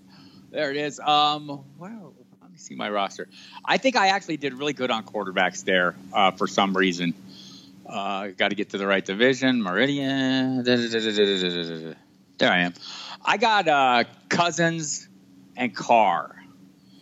There 0.51 0.71
it 0.71 0.77
is. 0.77 0.99
Um. 0.99 1.65
Wow. 1.77 2.13
See 2.59 2.75
my 2.75 2.89
roster. 2.89 3.27
I 3.63 3.77
think 3.77 3.95
I 3.95 4.07
actually 4.09 4.37
did 4.37 4.53
really 4.53 4.73
good 4.73 4.91
on 4.91 5.03
quarterbacks 5.05 5.63
there 5.63 5.95
uh, 6.13 6.31
for 6.31 6.45
some 6.45 6.75
reason. 6.75 7.13
Uh, 7.85 8.27
got 8.27 8.49
to 8.49 8.55
get 8.55 8.69
to 8.71 8.77
the 8.77 8.85
right 8.85 9.03
division. 9.03 9.61
Meridian. 9.61 10.63
There 10.63 12.51
I 12.51 12.59
am. 12.59 12.73
I 13.23 13.37
got 13.37 13.67
uh, 13.67 14.03
Cousins 14.27 15.07
and 15.55 15.75
Carr. 15.75 16.35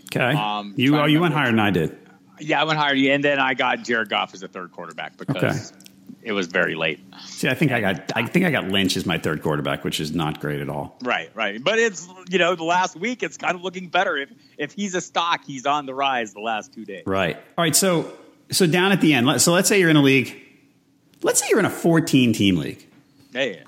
Okay. 0.05 0.33
Um, 0.37 0.73
you 0.77 0.97
oh, 0.97 1.05
you 1.05 1.19
went 1.19 1.33
higher 1.33 1.47
than 1.47 1.59
I 1.59 1.71
did. 1.71 1.97
Yeah, 2.39 2.61
I 2.61 2.63
went 2.65 2.77
higher, 2.77 2.93
you 2.93 3.11
and 3.11 3.23
then 3.23 3.39
I 3.39 3.55
got 3.55 3.83
Jared 3.83 4.09
Goff 4.09 4.33
as 4.33 4.43
a 4.43 4.47
third 4.47 4.71
quarterback 4.71 5.17
because 5.17 5.71
okay. 5.71 5.86
It 6.21 6.31
was 6.31 6.47
very 6.47 6.75
late. 6.75 6.99
See, 7.25 7.47
I 7.47 7.53
think 7.53 7.71
I 7.71 7.81
got 7.81 8.11
I 8.15 8.25
think 8.25 8.45
I 8.45 8.51
got 8.51 8.67
Lynch 8.67 8.97
as 8.97 9.05
my 9.05 9.17
third 9.17 9.41
quarterback, 9.41 9.83
which 9.83 9.99
is 9.99 10.13
not 10.13 10.39
great 10.39 10.61
at 10.61 10.69
all. 10.69 10.97
Right, 11.03 11.29
right. 11.33 11.63
But 11.63 11.79
it's 11.79 12.07
you 12.29 12.39
know 12.39 12.55
the 12.55 12.63
last 12.63 12.95
week 12.95 13.23
it's 13.23 13.37
kind 13.37 13.55
of 13.55 13.61
looking 13.61 13.87
better. 13.89 14.17
If 14.17 14.29
if 14.57 14.73
he's 14.73 14.95
a 14.95 15.01
stock, 15.01 15.45
he's 15.45 15.65
on 15.65 15.85
the 15.85 15.93
rise 15.93 16.33
the 16.33 16.41
last 16.41 16.73
two 16.73 16.85
days. 16.85 17.03
Right. 17.05 17.35
All 17.35 17.63
right. 17.63 17.75
So 17.75 18.11
so 18.51 18.67
down 18.67 18.91
at 18.91 19.01
the 19.01 19.13
end, 19.13 19.41
so 19.41 19.53
let's 19.53 19.69
say 19.69 19.79
you're 19.79 19.89
in 19.89 19.97
a 19.97 20.01
league 20.01 20.43
Let's 21.21 21.39
say 21.39 21.47
you're 21.49 21.59
in 21.59 21.65
a 21.65 21.69
14 21.69 22.33
team 22.33 22.57
league. 22.57 22.85
Hey. 23.33 23.63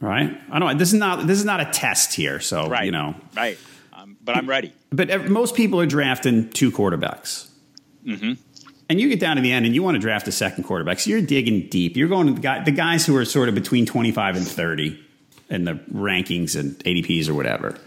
Right? 0.00 0.38
I 0.50 0.58
don't. 0.58 0.78
This 0.78 0.92
is 0.92 0.98
not. 0.98 1.26
This 1.26 1.38
is 1.38 1.44
not 1.44 1.60
a 1.60 1.66
test 1.66 2.14
here. 2.14 2.40
So 2.40 2.68
right. 2.68 2.84
you 2.84 2.90
know. 2.90 3.14
Right. 3.36 3.58
Um, 3.92 4.16
but 4.22 4.36
I'm 4.36 4.48
ready. 4.48 4.72
But 4.90 5.28
most 5.28 5.54
people 5.54 5.80
are 5.80 5.86
drafting 5.86 6.48
two 6.50 6.70
quarterbacks. 6.72 7.48
Mm-hmm. 8.06 8.32
And 8.90 9.00
you 9.00 9.08
get 9.08 9.20
down 9.20 9.36
to 9.36 9.42
the 9.42 9.52
end, 9.52 9.66
and 9.66 9.72
you 9.72 9.84
want 9.84 9.94
to 9.94 10.00
draft 10.00 10.26
a 10.26 10.32
second 10.32 10.64
quarterback. 10.64 10.98
So 10.98 11.10
you're 11.10 11.22
digging 11.22 11.68
deep. 11.68 11.96
You're 11.96 12.08
going 12.08 12.26
to 12.26 12.32
the, 12.32 12.40
guy, 12.40 12.64
the 12.64 12.72
guys 12.72 13.06
who 13.06 13.16
are 13.16 13.24
sort 13.24 13.48
of 13.48 13.54
between 13.54 13.86
25 13.86 14.36
and 14.36 14.44
30 14.44 15.00
in 15.48 15.62
the 15.62 15.74
rankings 15.94 16.58
and 16.58 16.76
ADPs 16.80 17.28
or 17.28 17.34
whatever. 17.34 17.78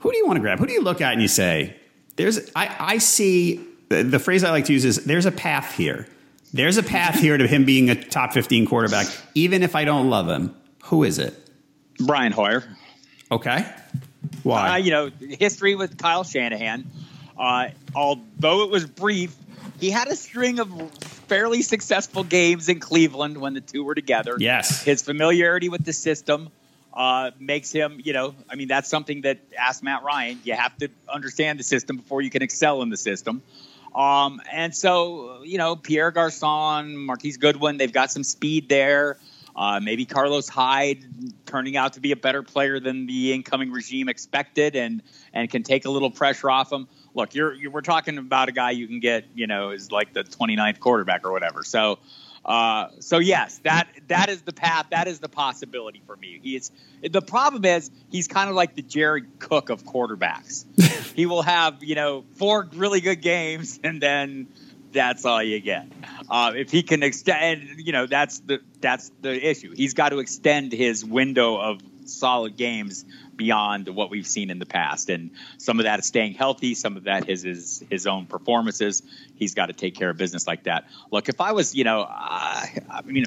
Who 0.00 0.10
do 0.10 0.18
you 0.18 0.26
want 0.26 0.38
to 0.38 0.40
grab? 0.40 0.58
Who 0.58 0.66
do 0.66 0.72
you 0.72 0.82
look 0.82 1.00
at 1.00 1.12
and 1.12 1.22
you 1.22 1.28
say, 1.28 1.76
"There's." 2.16 2.50
I, 2.56 2.74
I 2.76 2.98
see. 2.98 3.64
The, 3.88 4.02
the 4.02 4.18
phrase 4.18 4.42
I 4.42 4.50
like 4.50 4.64
to 4.64 4.72
use 4.72 4.84
is, 4.84 5.04
"There's 5.04 5.26
a 5.26 5.32
path 5.32 5.76
here." 5.76 6.08
There's 6.52 6.76
a 6.76 6.82
path 6.82 7.20
here 7.20 7.36
to 7.36 7.46
him 7.46 7.64
being 7.64 7.88
a 7.90 7.94
top 7.94 8.32
15 8.32 8.66
quarterback, 8.66 9.06
even 9.34 9.62
if 9.62 9.76
I 9.76 9.84
don't 9.84 10.10
love 10.10 10.28
him. 10.28 10.56
Who 10.86 11.04
is 11.04 11.18
it? 11.20 11.34
Brian 12.00 12.32
Hoyer. 12.32 12.64
Okay. 13.30 13.64
Why? 14.42 14.70
Uh, 14.70 14.76
you 14.76 14.90
know, 14.90 15.10
history 15.20 15.76
with 15.76 15.98
Kyle 15.98 16.24
Shanahan. 16.24 16.90
Uh, 17.38 17.68
although 17.94 18.64
it 18.64 18.70
was 18.70 18.86
brief, 18.86 19.36
he 19.80 19.90
had 19.90 20.08
a 20.08 20.16
string 20.16 20.58
of 20.58 20.90
fairly 21.28 21.62
successful 21.62 22.24
games 22.24 22.68
in 22.68 22.80
Cleveland 22.80 23.36
when 23.38 23.54
the 23.54 23.60
two 23.60 23.84
were 23.84 23.94
together. 23.94 24.36
Yes. 24.38 24.82
His 24.82 25.02
familiarity 25.02 25.68
with 25.68 25.84
the 25.84 25.92
system. 25.92 26.50
uh, 26.96 27.30
makes 27.38 27.70
him, 27.70 28.00
you 28.02 28.14
know, 28.14 28.34
I 28.48 28.54
mean, 28.56 28.68
that's 28.68 28.88
something 28.88 29.20
that 29.20 29.38
asked 29.56 29.82
Matt 29.82 30.02
Ryan. 30.02 30.40
You 30.44 30.54
have 30.54 30.76
to 30.78 30.88
understand 31.12 31.58
the 31.58 31.62
system 31.62 31.98
before 31.98 32.22
you 32.22 32.30
can 32.30 32.42
excel 32.42 32.80
in 32.80 32.88
the 32.88 32.96
system. 32.96 33.42
Um, 33.94 34.40
and 34.50 34.74
so, 34.74 35.42
you 35.44 35.58
know, 35.58 35.76
Pierre 35.76 36.10
Garcon, 36.10 36.96
Marquise 36.96 37.36
Goodwin, 37.36 37.76
they've 37.76 37.92
got 37.92 38.10
some 38.10 38.24
speed 38.24 38.68
there. 38.70 39.18
Uh, 39.56 39.80
maybe 39.80 40.04
Carlos 40.04 40.48
Hyde 40.48 41.04
turning 41.46 41.76
out 41.76 41.94
to 41.94 42.00
be 42.00 42.12
a 42.12 42.16
better 42.16 42.42
player 42.42 42.78
than 42.78 43.06
the 43.06 43.32
incoming 43.32 43.72
regime 43.72 44.08
expected 44.08 44.76
and, 44.76 45.02
and 45.32 45.50
can 45.50 45.62
take 45.62 45.86
a 45.86 45.90
little 45.90 46.10
pressure 46.10 46.50
off 46.50 46.70
him. 46.70 46.86
Look, 47.14 47.34
you're, 47.34 47.54
you're 47.54 47.70
we're 47.70 47.80
talking 47.80 48.18
about 48.18 48.50
a 48.50 48.52
guy 48.52 48.72
you 48.72 48.86
can 48.86 49.00
get, 49.00 49.24
you 49.34 49.46
know, 49.46 49.70
is 49.70 49.90
like 49.90 50.12
the 50.12 50.24
29th 50.24 50.78
quarterback 50.78 51.24
or 51.24 51.32
whatever. 51.32 51.64
So, 51.64 51.98
uh, 52.46 52.88
so 53.00 53.18
yes, 53.18 53.58
that 53.64 53.88
that 54.06 54.28
is 54.28 54.42
the 54.42 54.52
path. 54.52 54.86
That 54.90 55.08
is 55.08 55.18
the 55.18 55.28
possibility 55.28 56.00
for 56.06 56.16
me. 56.16 56.38
He 56.40 56.54
is. 56.54 56.70
The 57.02 57.20
problem 57.20 57.64
is 57.64 57.90
he's 58.10 58.28
kind 58.28 58.48
of 58.48 58.54
like 58.54 58.76
the 58.76 58.82
Jared 58.82 59.40
Cook 59.40 59.68
of 59.68 59.82
quarterbacks. 59.84 60.64
he 61.16 61.26
will 61.26 61.42
have 61.42 61.82
you 61.82 61.96
know 61.96 62.24
four 62.36 62.68
really 62.74 63.00
good 63.00 63.20
games, 63.20 63.80
and 63.82 64.00
then 64.00 64.46
that's 64.92 65.24
all 65.24 65.42
you 65.42 65.60
get. 65.60 65.86
Uh, 66.28 66.52
if 66.56 66.70
he 66.70 66.82
can 66.82 67.02
extend, 67.02 67.78
you 67.78 67.92
know, 67.92 68.06
that's 68.06 68.40
the 68.40 68.60
that's 68.80 69.10
the 69.20 69.48
issue. 69.48 69.74
He's 69.74 69.94
got 69.94 70.10
to 70.10 70.18
extend 70.18 70.72
his 70.72 71.04
window 71.04 71.56
of 71.56 71.80
solid 72.04 72.56
games 72.56 73.04
beyond 73.36 73.88
what 73.88 74.10
we've 74.10 74.26
seen 74.26 74.50
in 74.50 74.58
the 74.58 74.66
past. 74.66 75.10
And 75.10 75.30
some 75.58 75.78
of 75.78 75.84
that 75.84 75.98
is 75.98 76.06
staying 76.06 76.34
healthy. 76.34 76.74
Some 76.74 76.96
of 76.96 77.04
that 77.04 77.28
is 77.28 77.42
his 77.42 77.84
his 77.90 78.06
own 78.06 78.26
performances. 78.26 79.02
He's 79.36 79.54
got 79.54 79.66
to 79.66 79.72
take 79.72 79.94
care 79.94 80.10
of 80.10 80.16
business 80.16 80.46
like 80.46 80.64
that. 80.64 80.88
Look, 81.10 81.28
if 81.28 81.40
I 81.40 81.52
was, 81.52 81.74
you 81.74 81.84
know, 81.84 82.00
uh, 82.00 82.66
I 82.90 83.02
mean, 83.04 83.26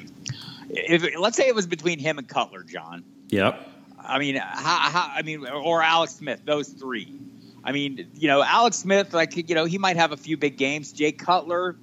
if 0.70 1.18
let's 1.18 1.36
say 1.36 1.48
it 1.48 1.54
was 1.54 1.66
between 1.66 1.98
him 1.98 2.18
and 2.18 2.28
Cutler, 2.28 2.62
John. 2.62 3.04
Yep. 3.28 3.68
I 4.02 4.18
mean, 4.18 4.36
how, 4.36 4.90
how, 4.90 5.12
I 5.14 5.22
mean, 5.22 5.46
or 5.46 5.82
Alex 5.82 6.14
Smith, 6.14 6.40
those 6.44 6.68
three. 6.68 7.16
I 7.64 7.72
mean, 7.72 8.10
you 8.14 8.28
know, 8.28 8.42
Alex 8.42 8.78
Smith, 8.78 9.12
like, 9.12 9.36
you 9.36 9.54
know, 9.54 9.64
he 9.64 9.78
might 9.78 9.96
have 9.96 10.12
a 10.12 10.16
few 10.16 10.36
big 10.36 10.56
games. 10.56 10.92
Jay 10.92 11.12
Cutler, 11.12 11.76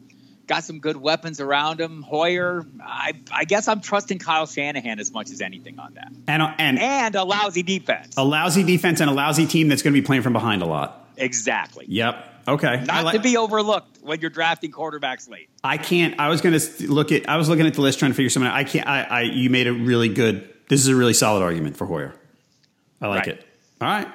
got 0.47 0.63
some 0.63 0.79
good 0.79 0.97
weapons 0.97 1.39
around 1.39 1.79
him. 1.79 2.01
Hoyer, 2.01 2.65
I, 2.81 3.13
I 3.31 3.43
guess 3.43 3.67
I'm 3.67 3.81
trusting 3.81 4.19
Kyle 4.19 4.47
Shanahan 4.47 4.99
as 4.99 5.11
much 5.11 5.29
as 5.29 5.41
anything 5.41 5.77
on 5.77 5.93
that. 5.95 6.11
And 6.27 6.41
and 6.57 6.79
and 6.79 7.15
a 7.15 7.23
lousy 7.23 7.63
defense. 7.63 8.15
A 8.17 8.23
lousy 8.23 8.63
defense 8.63 9.01
and 9.01 9.09
a 9.09 9.13
lousy 9.13 9.45
team 9.45 9.67
that's 9.67 9.81
going 9.81 9.93
to 9.93 10.01
be 10.01 10.05
playing 10.05 10.23
from 10.23 10.33
behind 10.33 10.61
a 10.61 10.65
lot. 10.65 11.09
Exactly. 11.17 11.85
Yep. 11.87 12.15
Okay. 12.47 12.83
Not 12.85 13.03
like, 13.03 13.15
to 13.15 13.19
be 13.19 13.35
overlooked 13.35 13.99
when 14.01 14.21
you're 14.21 14.29
drafting 14.29 14.71
quarterbacks 14.71 15.29
late. 15.29 15.49
I 15.63 15.77
can't. 15.77 16.17
I 16.19 16.29
was 16.29 16.41
going 16.41 16.57
to 16.57 16.91
look 16.91 17.11
at. 17.11 17.27
I 17.27 17.35
was 17.35 17.49
looking 17.49 17.67
at 17.67 17.73
the 17.73 17.81
list 17.81 17.99
trying 17.99 18.11
to 18.11 18.15
figure 18.15 18.29
something. 18.29 18.49
out. 18.49 18.55
I 18.55 18.63
can't. 18.63 18.87
I, 18.87 19.01
I. 19.03 19.21
You 19.23 19.49
made 19.49 19.67
a 19.67 19.73
really 19.73 20.09
good. 20.09 20.49
This 20.69 20.79
is 20.79 20.87
a 20.87 20.95
really 20.95 21.13
solid 21.13 21.43
argument 21.43 21.75
for 21.75 21.85
Hoyer. 21.85 22.13
I 23.01 23.07
like 23.07 23.27
right. 23.27 23.35
it. 23.35 23.45
All 23.81 23.87
right, 23.87 24.07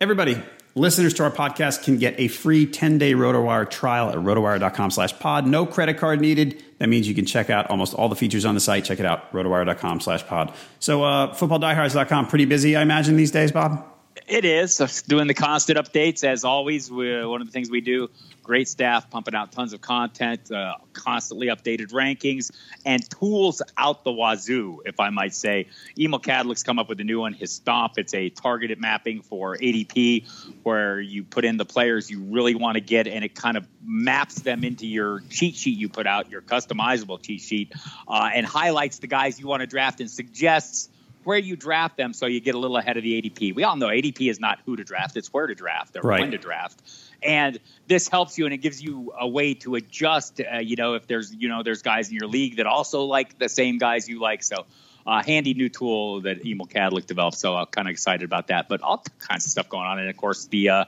everybody. 0.00 0.42
Listeners 0.76 1.14
to 1.14 1.24
our 1.24 1.30
podcast 1.32 1.82
can 1.82 1.98
get 1.98 2.14
a 2.18 2.28
free 2.28 2.64
10-day 2.64 3.14
RotoWire 3.14 3.68
trial 3.68 4.08
at 4.10 4.16
rotowire.com 4.16 4.92
slash 4.92 5.18
pod. 5.18 5.46
No 5.46 5.66
credit 5.66 5.98
card 5.98 6.20
needed. 6.20 6.62
That 6.78 6.88
means 6.88 7.08
you 7.08 7.14
can 7.14 7.26
check 7.26 7.50
out 7.50 7.68
almost 7.70 7.92
all 7.92 8.08
the 8.08 8.14
features 8.14 8.44
on 8.44 8.54
the 8.54 8.60
site. 8.60 8.84
Check 8.84 9.00
it 9.00 9.06
out, 9.06 9.32
rotowire.com 9.32 10.00
slash 10.00 10.24
pod. 10.26 10.52
So 10.78 11.02
uh, 11.02 11.34
footballdiehards.com, 11.34 12.28
pretty 12.28 12.44
busy, 12.44 12.76
I 12.76 12.82
imagine, 12.82 13.16
these 13.16 13.32
days, 13.32 13.50
Bob? 13.50 13.84
It 14.28 14.44
is. 14.44 15.02
Doing 15.08 15.26
the 15.26 15.34
constant 15.34 15.78
updates, 15.78 16.22
as 16.22 16.44
always. 16.44 16.88
We, 16.90 17.24
one 17.24 17.40
of 17.40 17.48
the 17.48 17.52
things 17.52 17.68
we 17.68 17.80
do 17.80 18.08
great 18.50 18.66
staff 18.66 19.08
pumping 19.08 19.32
out 19.32 19.52
tons 19.52 19.72
of 19.72 19.80
content, 19.80 20.50
uh, 20.50 20.74
constantly 20.92 21.46
updated 21.46 21.92
rankings, 21.92 22.50
and 22.84 23.08
tools 23.08 23.62
out 23.78 24.02
the 24.02 24.10
wazoo, 24.10 24.82
if 24.84 24.98
I 24.98 25.10
might 25.10 25.36
say. 25.36 25.68
Emil 25.96 26.18
Kadlec's 26.18 26.64
come 26.64 26.80
up 26.80 26.88
with 26.88 26.98
a 26.98 27.04
new 27.04 27.20
one, 27.20 27.32
his 27.32 27.52
Stomp. 27.52 27.92
It's 27.96 28.12
a 28.12 28.28
targeted 28.28 28.80
mapping 28.80 29.22
for 29.22 29.56
ADP 29.56 30.26
where 30.64 31.00
you 31.00 31.22
put 31.22 31.44
in 31.44 31.58
the 31.58 31.64
players 31.64 32.10
you 32.10 32.22
really 32.22 32.56
want 32.56 32.74
to 32.74 32.80
get, 32.80 33.06
and 33.06 33.24
it 33.24 33.36
kind 33.36 33.56
of 33.56 33.68
maps 33.84 34.40
them 34.40 34.64
into 34.64 34.84
your 34.84 35.20
cheat 35.30 35.54
sheet 35.54 35.78
you 35.78 35.88
put 35.88 36.08
out, 36.08 36.28
your 36.28 36.42
customizable 36.42 37.22
cheat 37.22 37.42
sheet, 37.42 37.72
uh, 38.08 38.30
and 38.34 38.44
highlights 38.44 38.98
the 38.98 39.06
guys 39.06 39.38
you 39.38 39.46
want 39.46 39.60
to 39.60 39.68
draft 39.68 40.00
and 40.00 40.10
suggests 40.10 40.88
where 41.24 41.38
you 41.38 41.56
draft 41.56 41.96
them 41.96 42.12
so 42.12 42.26
you 42.26 42.40
get 42.40 42.54
a 42.54 42.58
little 42.58 42.76
ahead 42.76 42.96
of 42.96 43.02
the 43.02 43.20
ADP. 43.20 43.54
We 43.54 43.64
all 43.64 43.76
know 43.76 43.88
ADP 43.88 44.30
is 44.30 44.40
not 44.40 44.58
who 44.64 44.76
to 44.76 44.84
draft, 44.84 45.16
it's 45.16 45.32
where 45.32 45.46
to 45.46 45.54
draft 45.54 45.96
or 45.96 46.00
right. 46.00 46.20
when 46.20 46.30
to 46.30 46.38
draft 46.38 46.80
and 47.22 47.58
this 47.86 48.08
helps 48.08 48.38
you 48.38 48.46
and 48.46 48.54
it 48.54 48.58
gives 48.58 48.82
you 48.82 49.12
a 49.18 49.28
way 49.28 49.54
to 49.54 49.74
adjust 49.74 50.40
uh, 50.40 50.58
you 50.58 50.76
know 50.76 50.94
if 50.94 51.06
there's 51.06 51.34
you 51.34 51.48
know 51.48 51.62
there's 51.62 51.82
guys 51.82 52.08
in 52.08 52.14
your 52.14 52.28
league 52.28 52.56
that 52.56 52.66
also 52.66 53.04
like 53.04 53.38
the 53.38 53.48
same 53.48 53.78
guys 53.78 54.08
you 54.08 54.20
like 54.20 54.42
so 54.42 54.66
uh, 55.06 55.22
handy 55.22 55.54
new 55.54 55.68
tool 55.68 56.20
that 56.22 56.44
Emil 56.44 56.66
Kadlec 56.66 57.06
developed 57.06 57.38
so 57.38 57.56
i'm 57.56 57.66
kind 57.66 57.88
of 57.88 57.92
excited 57.92 58.24
about 58.24 58.48
that 58.48 58.68
but 58.68 58.80
all 58.82 59.02
kinds 59.18 59.44
of 59.44 59.50
stuff 59.50 59.68
going 59.68 59.86
on 59.86 59.98
and 59.98 60.08
of 60.08 60.16
course 60.16 60.46
the 60.46 60.70
uh, 60.70 60.84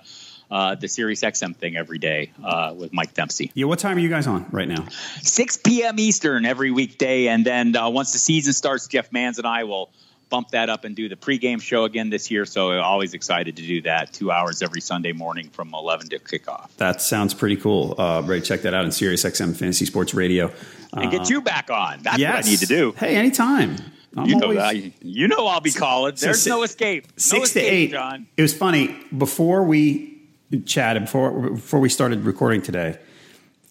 uh, 0.51 0.74
the 0.74 0.87
Sirius 0.87 1.22
XM 1.22 1.57
thing 1.57 1.78
every 1.78 1.97
day 1.97 2.30
uh, 2.45 2.74
with 2.76 2.93
Mike 2.93 3.14
Dempsey. 3.14 3.51
Yeah, 3.55 3.64
what 3.64 3.78
time 3.78 3.97
are 3.97 4.01
you 4.01 4.11
guys 4.11 4.26
on 4.26 4.45
right 4.51 4.68
now? 4.68 4.87
6 5.22 5.57
p.m. 5.64 5.99
Eastern 5.99 6.45
every 6.45 6.70
weekday, 6.70 7.28
and 7.28 7.43
then 7.43 7.74
uh, 7.74 7.89
once 7.89 8.12
the 8.12 8.18
season 8.18 8.53
starts, 8.53 8.87
Jeff 8.87 9.11
Mans 9.12 9.39
and 9.39 9.47
I 9.47 9.64
will 9.64 9.89
bump 10.33 10.49
that 10.49 10.70
up 10.70 10.85
and 10.85 10.97
do 10.97 11.11
the 11.11 11.14
pregame 11.14 11.61
show 11.61 11.85
again 11.85 12.09
this 12.09 12.30
year. 12.30 12.47
So 12.47 12.80
always 12.80 13.12
excited 13.12 13.55
to 13.57 13.62
do 13.62 13.83
that. 13.83 14.14
Two 14.14 14.33
hours 14.33 14.62
every 14.62 14.80
Sunday 14.80 15.12
morning 15.12 15.51
from 15.51 15.74
11 15.74 16.09
to 16.09 16.18
kickoff. 16.18 16.74
That 16.78 17.03
sounds 17.03 17.35
pretty 17.35 17.57
cool. 17.57 17.95
Uh, 18.01 18.22
Ray, 18.22 18.41
check 18.41 18.62
that 18.62 18.72
out 18.72 18.87
in 18.87 18.93
Sirius 18.93 19.24
XM 19.24 19.55
Fantasy 19.55 19.85
Sports 19.85 20.14
Radio. 20.14 20.51
And 20.95 21.11
get 21.11 21.28
you 21.28 21.43
back 21.43 21.70
on. 21.70 22.03
That's 22.03 22.18
yes. 22.18 22.35
what 22.35 22.47
I 22.47 22.49
need 22.49 22.59
to 22.61 22.66
do. 22.66 22.93
Hey, 22.93 23.14
anytime. 23.14 23.76
I'm 24.16 24.26
you 24.26 24.37
know, 24.37 24.57
always, 24.57 24.93
you 25.03 25.28
know 25.28 25.47
I'll 25.47 25.61
be 25.61 25.70
calling. 25.70 26.14
There's 26.18 26.43
so 26.43 26.51
no 26.51 26.62
escape. 26.62 27.07
No 27.09 27.12
six 27.16 27.49
escape, 27.49 27.62
to 27.62 27.68
eight. 27.68 27.91
John. 27.91 28.26
It 28.37 28.43
was 28.43 28.55
funny 28.55 28.97
before 29.16 29.64
we 29.64 30.18
chatted 30.66 31.05
before 31.05 31.51
before 31.51 31.80
we 31.80 31.89
started 31.89 32.24
recording 32.24 32.61
today. 32.61 32.99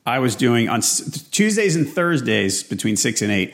I 0.03 0.17
was 0.17 0.35
doing 0.35 0.67
on 0.67 0.81
Tuesdays 0.81 1.75
and 1.75 1.87
Thursdays 1.87 2.63
between 2.63 2.95
six 2.95 3.21
and 3.21 3.31
eight. 3.31 3.53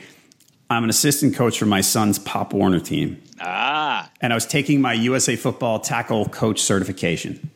I'm 0.70 0.84
an 0.84 0.90
assistant 0.90 1.34
coach 1.34 1.58
for 1.58 1.66
my 1.66 1.80
son's 1.80 2.18
Pop 2.18 2.52
Warner 2.52 2.80
team. 2.80 3.22
Ah. 3.40 4.10
And 4.20 4.32
I 4.32 4.36
was 4.36 4.46
taking 4.46 4.80
my 4.80 4.92
USA 4.92 5.34
football 5.36 5.80
tackle 5.80 6.26
coach 6.28 6.60
certification 6.60 7.50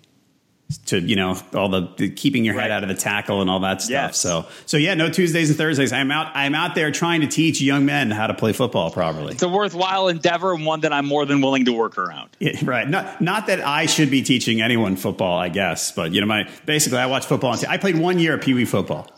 to, 0.87 0.99
you 0.99 1.17
know, 1.17 1.39
all 1.55 1.69
the, 1.69 1.93
the 1.99 2.09
keeping 2.09 2.45
your 2.47 2.59
head 2.59 2.71
out 2.71 2.83
of 2.83 2.89
the 2.89 2.95
tackle 2.95 3.43
and 3.43 3.51
all 3.51 3.61
that 3.61 3.83
stuff. 3.83 3.91
Yes. 3.91 4.19
So, 4.19 4.47
so 4.65 4.79
yeah, 4.79 4.95
no 4.95 5.11
Tuesdays 5.11 5.51
and 5.51 5.59
Thursdays. 5.59 5.93
I'm 5.93 6.11
out, 6.11 6.33
I'm 6.35 6.55
out 6.55 6.75
there 6.75 6.91
trying 6.91 7.21
to 7.21 7.27
teach 7.27 7.61
young 7.61 7.85
men 7.85 8.11
how 8.11 8.27
to 8.27 8.35
play 8.35 8.55
football 8.55 8.91
properly. 8.91 9.35
It's 9.35 9.43
a 9.43 9.49
worthwhile 9.49 10.09
endeavor 10.09 10.55
and 10.55 10.65
one 10.65 10.81
that 10.81 10.95
I'm 10.95 11.05
more 11.05 11.27
than 11.27 11.43
willing 11.43 11.67
to 11.67 11.73
work 11.73 11.99
around. 11.99 12.31
Yeah, 12.39 12.59
right. 12.65 12.89
Not, 12.89 13.21
not 13.21 13.49
that 13.49 13.61
I 13.61 13.85
should 13.85 14.11
be 14.11 14.23
teaching 14.23 14.63
anyone 14.63 14.97
football, 14.97 15.39
I 15.39 15.51
guess, 15.51 15.93
but 15.93 16.13
you 16.13 16.23
know, 16.23 16.27
my, 16.27 16.49
basically 16.65 16.99
I 16.99 17.07
watch 17.07 17.27
football. 17.27 17.55
I 17.69 17.77
played 17.77 17.99
one 17.99 18.19
year 18.19 18.35
of 18.35 18.41
Pee 18.41 18.55
Wee 18.55 18.65
football. 18.65 19.11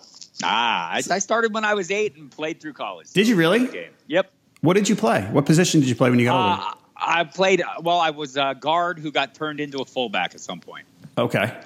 Ah, 0.43 0.91
I, 0.91 0.97
I, 0.97 1.19
started 1.19 1.55
when 1.55 1.65
I 1.65 1.75
was 1.75 1.91
eight 1.91 2.17
and 2.17 2.31
played 2.31 2.61
through 2.61 2.73
college. 2.73 3.13
Did 3.13 3.29
you 3.29 3.37
really? 3.37 3.69
Game. 3.69 3.93
Yep. 4.09 4.33
What 4.63 4.75
did 4.75 4.89
you 4.89 4.97
play? 4.97 5.23
What 5.31 5.47
position 5.47 5.81
did 5.81 5.89
you 5.89 5.95
play 5.95 6.11
when 6.11 6.19
you 6.19 6.27
got 6.27 6.37
uh, 6.37 6.65
older? 6.65 6.79
I 6.97 7.25
played. 7.25 7.63
Well, 7.83 8.01
I 8.01 8.11
was 8.11 8.37
a 8.37 8.57
guard 8.59 8.99
who 8.99 9.13
got 9.13 9.35
turned 9.35 9.61
into 9.61 9.79
a 9.79 9.85
fullback 9.85 10.35
at 10.35 10.41
some 10.41 10.61
point. 10.61 10.87
Okay, 11.17 11.57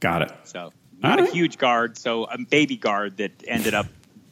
got 0.00 0.22
it. 0.22 0.32
So 0.44 0.72
not 1.02 1.18
right. 1.18 1.28
a 1.28 1.32
huge 1.32 1.58
guard, 1.58 1.98
so 1.98 2.24
a 2.24 2.38
baby 2.38 2.76
guard 2.76 3.18
that 3.18 3.32
ended 3.46 3.74
up 3.74 3.86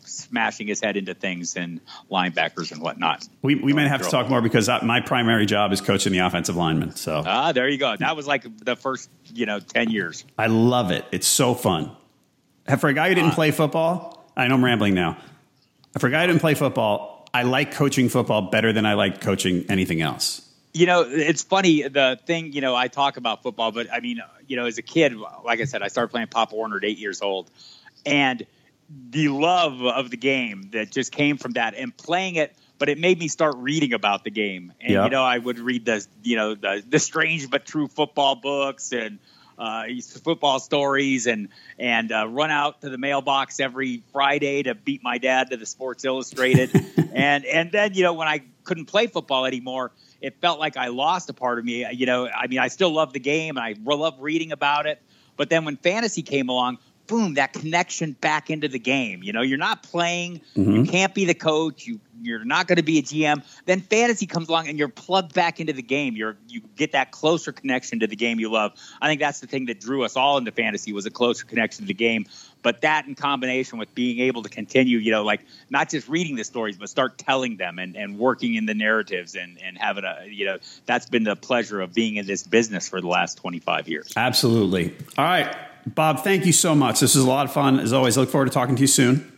smashing 0.04 0.66
his 0.66 0.80
head 0.80 0.96
into 0.96 1.14
things 1.14 1.56
and 1.56 1.80
linebackers 2.10 2.72
and 2.72 2.80
whatnot. 2.80 3.26
We, 3.42 3.54
we 3.56 3.72
may 3.72 3.88
have 3.88 4.02
to 4.02 4.10
talk 4.10 4.28
more 4.28 4.40
because 4.40 4.68
my 4.82 5.00
primary 5.00 5.46
job 5.46 5.72
is 5.72 5.80
coaching 5.80 6.12
the 6.12 6.20
offensive 6.20 6.56
lineman. 6.56 6.94
So 6.96 7.22
ah, 7.24 7.52
there 7.52 7.68
you 7.68 7.78
go. 7.78 7.96
That 7.96 8.16
was 8.16 8.26
like 8.26 8.44
the 8.64 8.76
first 8.76 9.10
you 9.32 9.46
know 9.46 9.60
ten 9.60 9.90
years. 9.90 10.24
I 10.38 10.46
love 10.46 10.90
it. 10.90 11.04
It's 11.12 11.26
so 11.26 11.54
fun. 11.54 11.96
For 12.78 12.88
a 12.88 12.94
guy 12.94 13.08
who 13.08 13.14
didn't 13.14 13.32
uh, 13.32 13.34
play 13.34 13.50
football, 13.50 14.24
I 14.36 14.46
know 14.48 14.54
I'm 14.54 14.64
rambling 14.64 14.94
now. 14.94 15.18
For 15.98 16.06
a 16.06 16.10
guy 16.10 16.22
who 16.22 16.28
didn't 16.28 16.40
play 16.40 16.54
football, 16.54 17.28
I 17.34 17.42
like 17.42 17.72
coaching 17.72 18.08
football 18.08 18.42
better 18.42 18.72
than 18.72 18.86
I 18.86 18.94
like 18.94 19.20
coaching 19.20 19.64
anything 19.68 20.00
else. 20.00 20.48
You 20.74 20.86
know, 20.86 21.02
it's 21.02 21.42
funny. 21.42 21.82
The 21.82 22.18
thing, 22.24 22.52
you 22.52 22.60
know, 22.60 22.74
I 22.74 22.88
talk 22.88 23.16
about 23.16 23.42
football, 23.42 23.72
but 23.72 23.92
I 23.92 24.00
mean, 24.00 24.22
you 24.46 24.56
know, 24.56 24.66
as 24.66 24.78
a 24.78 24.82
kid, 24.82 25.14
like 25.44 25.60
I 25.60 25.64
said, 25.64 25.82
I 25.82 25.88
started 25.88 26.08
playing 26.08 26.28
Pop 26.28 26.52
Warner 26.52 26.78
at 26.78 26.84
eight 26.84 26.98
years 26.98 27.20
old. 27.20 27.50
And 28.06 28.46
the 29.10 29.28
love 29.28 29.82
of 29.82 30.10
the 30.10 30.16
game 30.16 30.70
that 30.72 30.90
just 30.90 31.12
came 31.12 31.36
from 31.36 31.52
that 31.52 31.74
and 31.74 31.96
playing 31.96 32.36
it 32.36 32.54
but 32.78 32.88
it 32.88 32.98
made 32.98 33.16
me 33.16 33.28
start 33.28 33.54
reading 33.58 33.92
about 33.92 34.24
the 34.24 34.30
game 34.30 34.72
and 34.80 34.90
yep. 34.90 35.04
you 35.04 35.10
know 35.10 35.22
i 35.22 35.38
would 35.38 35.58
read 35.58 35.84
the 35.84 36.04
you 36.22 36.36
know 36.36 36.54
the 36.54 36.82
the 36.88 36.98
strange 36.98 37.48
but 37.48 37.64
true 37.64 37.88
football 37.88 38.34
books 38.34 38.92
and 38.92 39.18
uh, 39.58 39.84
football 40.24 40.58
stories 40.60 41.26
and 41.26 41.48
and 41.78 42.12
uh, 42.12 42.26
run 42.28 42.50
out 42.50 42.80
to 42.82 42.90
the 42.90 42.98
mailbox 42.98 43.60
every 43.60 44.02
Friday 44.12 44.62
to 44.64 44.74
beat 44.74 45.02
my 45.02 45.18
dad 45.18 45.50
to 45.50 45.56
the 45.56 45.66
Sports 45.66 46.04
Illustrated, 46.04 46.70
and 47.12 47.44
and 47.44 47.72
then 47.72 47.94
you 47.94 48.02
know 48.02 48.12
when 48.12 48.28
I 48.28 48.42
couldn't 48.64 48.86
play 48.86 49.06
football 49.06 49.44
anymore, 49.44 49.92
it 50.20 50.40
felt 50.40 50.58
like 50.58 50.76
I 50.76 50.88
lost 50.88 51.28
a 51.30 51.32
part 51.32 51.58
of 51.58 51.64
me. 51.64 51.86
You 51.92 52.06
know, 52.06 52.28
I 52.28 52.46
mean, 52.46 52.58
I 52.58 52.68
still 52.68 52.92
love 52.92 53.12
the 53.12 53.20
game 53.20 53.56
and 53.56 53.64
I 53.64 53.74
love 53.84 54.16
reading 54.20 54.52
about 54.52 54.86
it, 54.86 55.00
but 55.36 55.50
then 55.50 55.64
when 55.64 55.76
fantasy 55.76 56.22
came 56.22 56.48
along, 56.48 56.78
boom, 57.06 57.34
that 57.34 57.52
connection 57.52 58.12
back 58.12 58.50
into 58.50 58.68
the 58.68 58.78
game. 58.78 59.22
You 59.22 59.32
know, 59.32 59.42
you're 59.42 59.58
not 59.58 59.82
playing, 59.82 60.40
mm-hmm. 60.56 60.76
you 60.76 60.84
can't 60.84 61.14
be 61.14 61.24
the 61.24 61.34
coach, 61.34 61.86
you 61.86 62.00
you're 62.22 62.44
not 62.44 62.68
going 62.68 62.76
to 62.76 62.82
be 62.82 62.98
a 62.98 63.02
GM. 63.02 63.42
Then 63.66 63.80
fantasy 63.80 64.26
comes 64.26 64.48
along 64.48 64.68
and 64.68 64.78
you're 64.78 64.88
plugged 64.88 65.34
back 65.34 65.60
into 65.60 65.72
the 65.72 65.82
game. 65.82 66.14
You're 66.14 66.36
you 66.48 66.62
get 66.76 66.92
that 66.92 67.10
closer 67.10 67.52
connection 67.52 68.00
to 68.00 68.06
the 68.06 68.16
game 68.16 68.38
you 68.38 68.50
love. 68.50 68.72
I 69.00 69.08
think 69.08 69.20
that's 69.20 69.40
the 69.40 69.46
thing 69.46 69.66
that 69.66 69.80
drew 69.80 70.04
us 70.04 70.16
all 70.16 70.38
into 70.38 70.52
fantasy 70.52 70.92
was 70.92 71.06
a 71.06 71.10
closer 71.10 71.44
connection 71.44 71.84
to 71.84 71.88
the 71.88 71.94
game. 71.94 72.26
But 72.62 72.82
that 72.82 73.06
in 73.06 73.16
combination 73.16 73.78
with 73.78 73.92
being 73.94 74.20
able 74.20 74.44
to 74.44 74.48
continue, 74.48 74.98
you 74.98 75.10
know, 75.10 75.24
like 75.24 75.44
not 75.68 75.90
just 75.90 76.08
reading 76.08 76.36
the 76.36 76.44
stories, 76.44 76.76
but 76.76 76.88
start 76.88 77.18
telling 77.18 77.56
them 77.56 77.80
and, 77.80 77.96
and 77.96 78.18
working 78.18 78.54
in 78.54 78.66
the 78.66 78.74
narratives 78.74 79.34
and, 79.34 79.60
and 79.60 79.76
having 79.76 80.04
a, 80.04 80.26
you 80.28 80.46
know, 80.46 80.58
that's 80.86 81.06
been 81.06 81.24
the 81.24 81.34
pleasure 81.34 81.80
of 81.80 81.92
being 81.92 82.16
in 82.16 82.26
this 82.26 82.44
business 82.44 82.88
for 82.88 83.00
the 83.00 83.08
last 83.08 83.38
25 83.38 83.88
years. 83.88 84.12
Absolutely. 84.16 84.94
All 85.18 85.24
right. 85.24 85.52
Bob, 85.86 86.20
thank 86.20 86.46
you 86.46 86.52
so 86.52 86.74
much. 86.74 87.00
This 87.00 87.14
was 87.14 87.24
a 87.24 87.28
lot 87.28 87.46
of 87.46 87.52
fun. 87.52 87.80
As 87.80 87.92
always, 87.92 88.16
I 88.16 88.20
look 88.20 88.30
forward 88.30 88.46
to 88.46 88.52
talking 88.52 88.76
to 88.76 88.80
you 88.80 88.86
soon. 88.86 89.32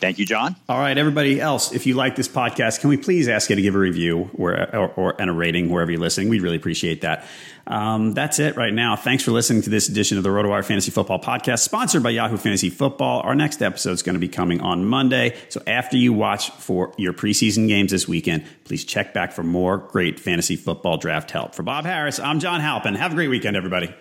Thank 0.00 0.18
you, 0.18 0.24
John. 0.24 0.56
All 0.66 0.78
right, 0.78 0.96
everybody 0.96 1.38
else, 1.38 1.72
if 1.72 1.86
you 1.86 1.92
like 1.92 2.16
this 2.16 2.26
podcast, 2.26 2.80
can 2.80 2.88
we 2.88 2.96
please 2.96 3.28
ask 3.28 3.50
you 3.50 3.56
to 3.56 3.60
give 3.60 3.74
a 3.74 3.78
review 3.78 4.30
or, 4.32 4.74
or, 4.74 4.88
or 4.96 5.20
and 5.20 5.28
a 5.28 5.32
rating 5.32 5.68
wherever 5.68 5.90
you're 5.90 6.00
listening? 6.00 6.30
We'd 6.30 6.40
really 6.40 6.56
appreciate 6.56 7.02
that. 7.02 7.26
Um, 7.66 8.12
that's 8.12 8.38
it 8.38 8.56
right 8.56 8.72
now. 8.72 8.96
Thanks 8.96 9.22
for 9.22 9.30
listening 9.32 9.60
to 9.62 9.70
this 9.70 9.90
edition 9.90 10.16
of 10.16 10.24
the 10.24 10.30
RotoWire 10.30 10.64
Fantasy 10.64 10.90
Football 10.90 11.20
Podcast, 11.20 11.58
sponsored 11.58 12.02
by 12.02 12.10
Yahoo 12.10 12.38
Fantasy 12.38 12.70
Football. 12.70 13.20
Our 13.20 13.34
next 13.34 13.60
episode 13.60 13.92
is 13.92 14.02
going 14.02 14.14
to 14.14 14.20
be 14.20 14.28
coming 14.28 14.62
on 14.62 14.86
Monday. 14.86 15.36
So 15.50 15.62
after 15.66 15.98
you 15.98 16.14
watch 16.14 16.50
for 16.52 16.94
your 16.96 17.12
preseason 17.12 17.68
games 17.68 17.90
this 17.90 18.08
weekend, 18.08 18.46
please 18.64 18.86
check 18.86 19.12
back 19.12 19.32
for 19.32 19.42
more 19.42 19.76
great 19.76 20.18
fantasy 20.18 20.56
football 20.56 20.96
draft 20.96 21.30
help. 21.30 21.54
For 21.54 21.62
Bob 21.62 21.84
Harris, 21.84 22.18
I'm 22.18 22.40
John 22.40 22.60
Halpin. 22.60 22.94
Have 22.94 23.12
a 23.12 23.14
great 23.14 23.28
weekend, 23.28 23.54
everybody. 23.54 23.94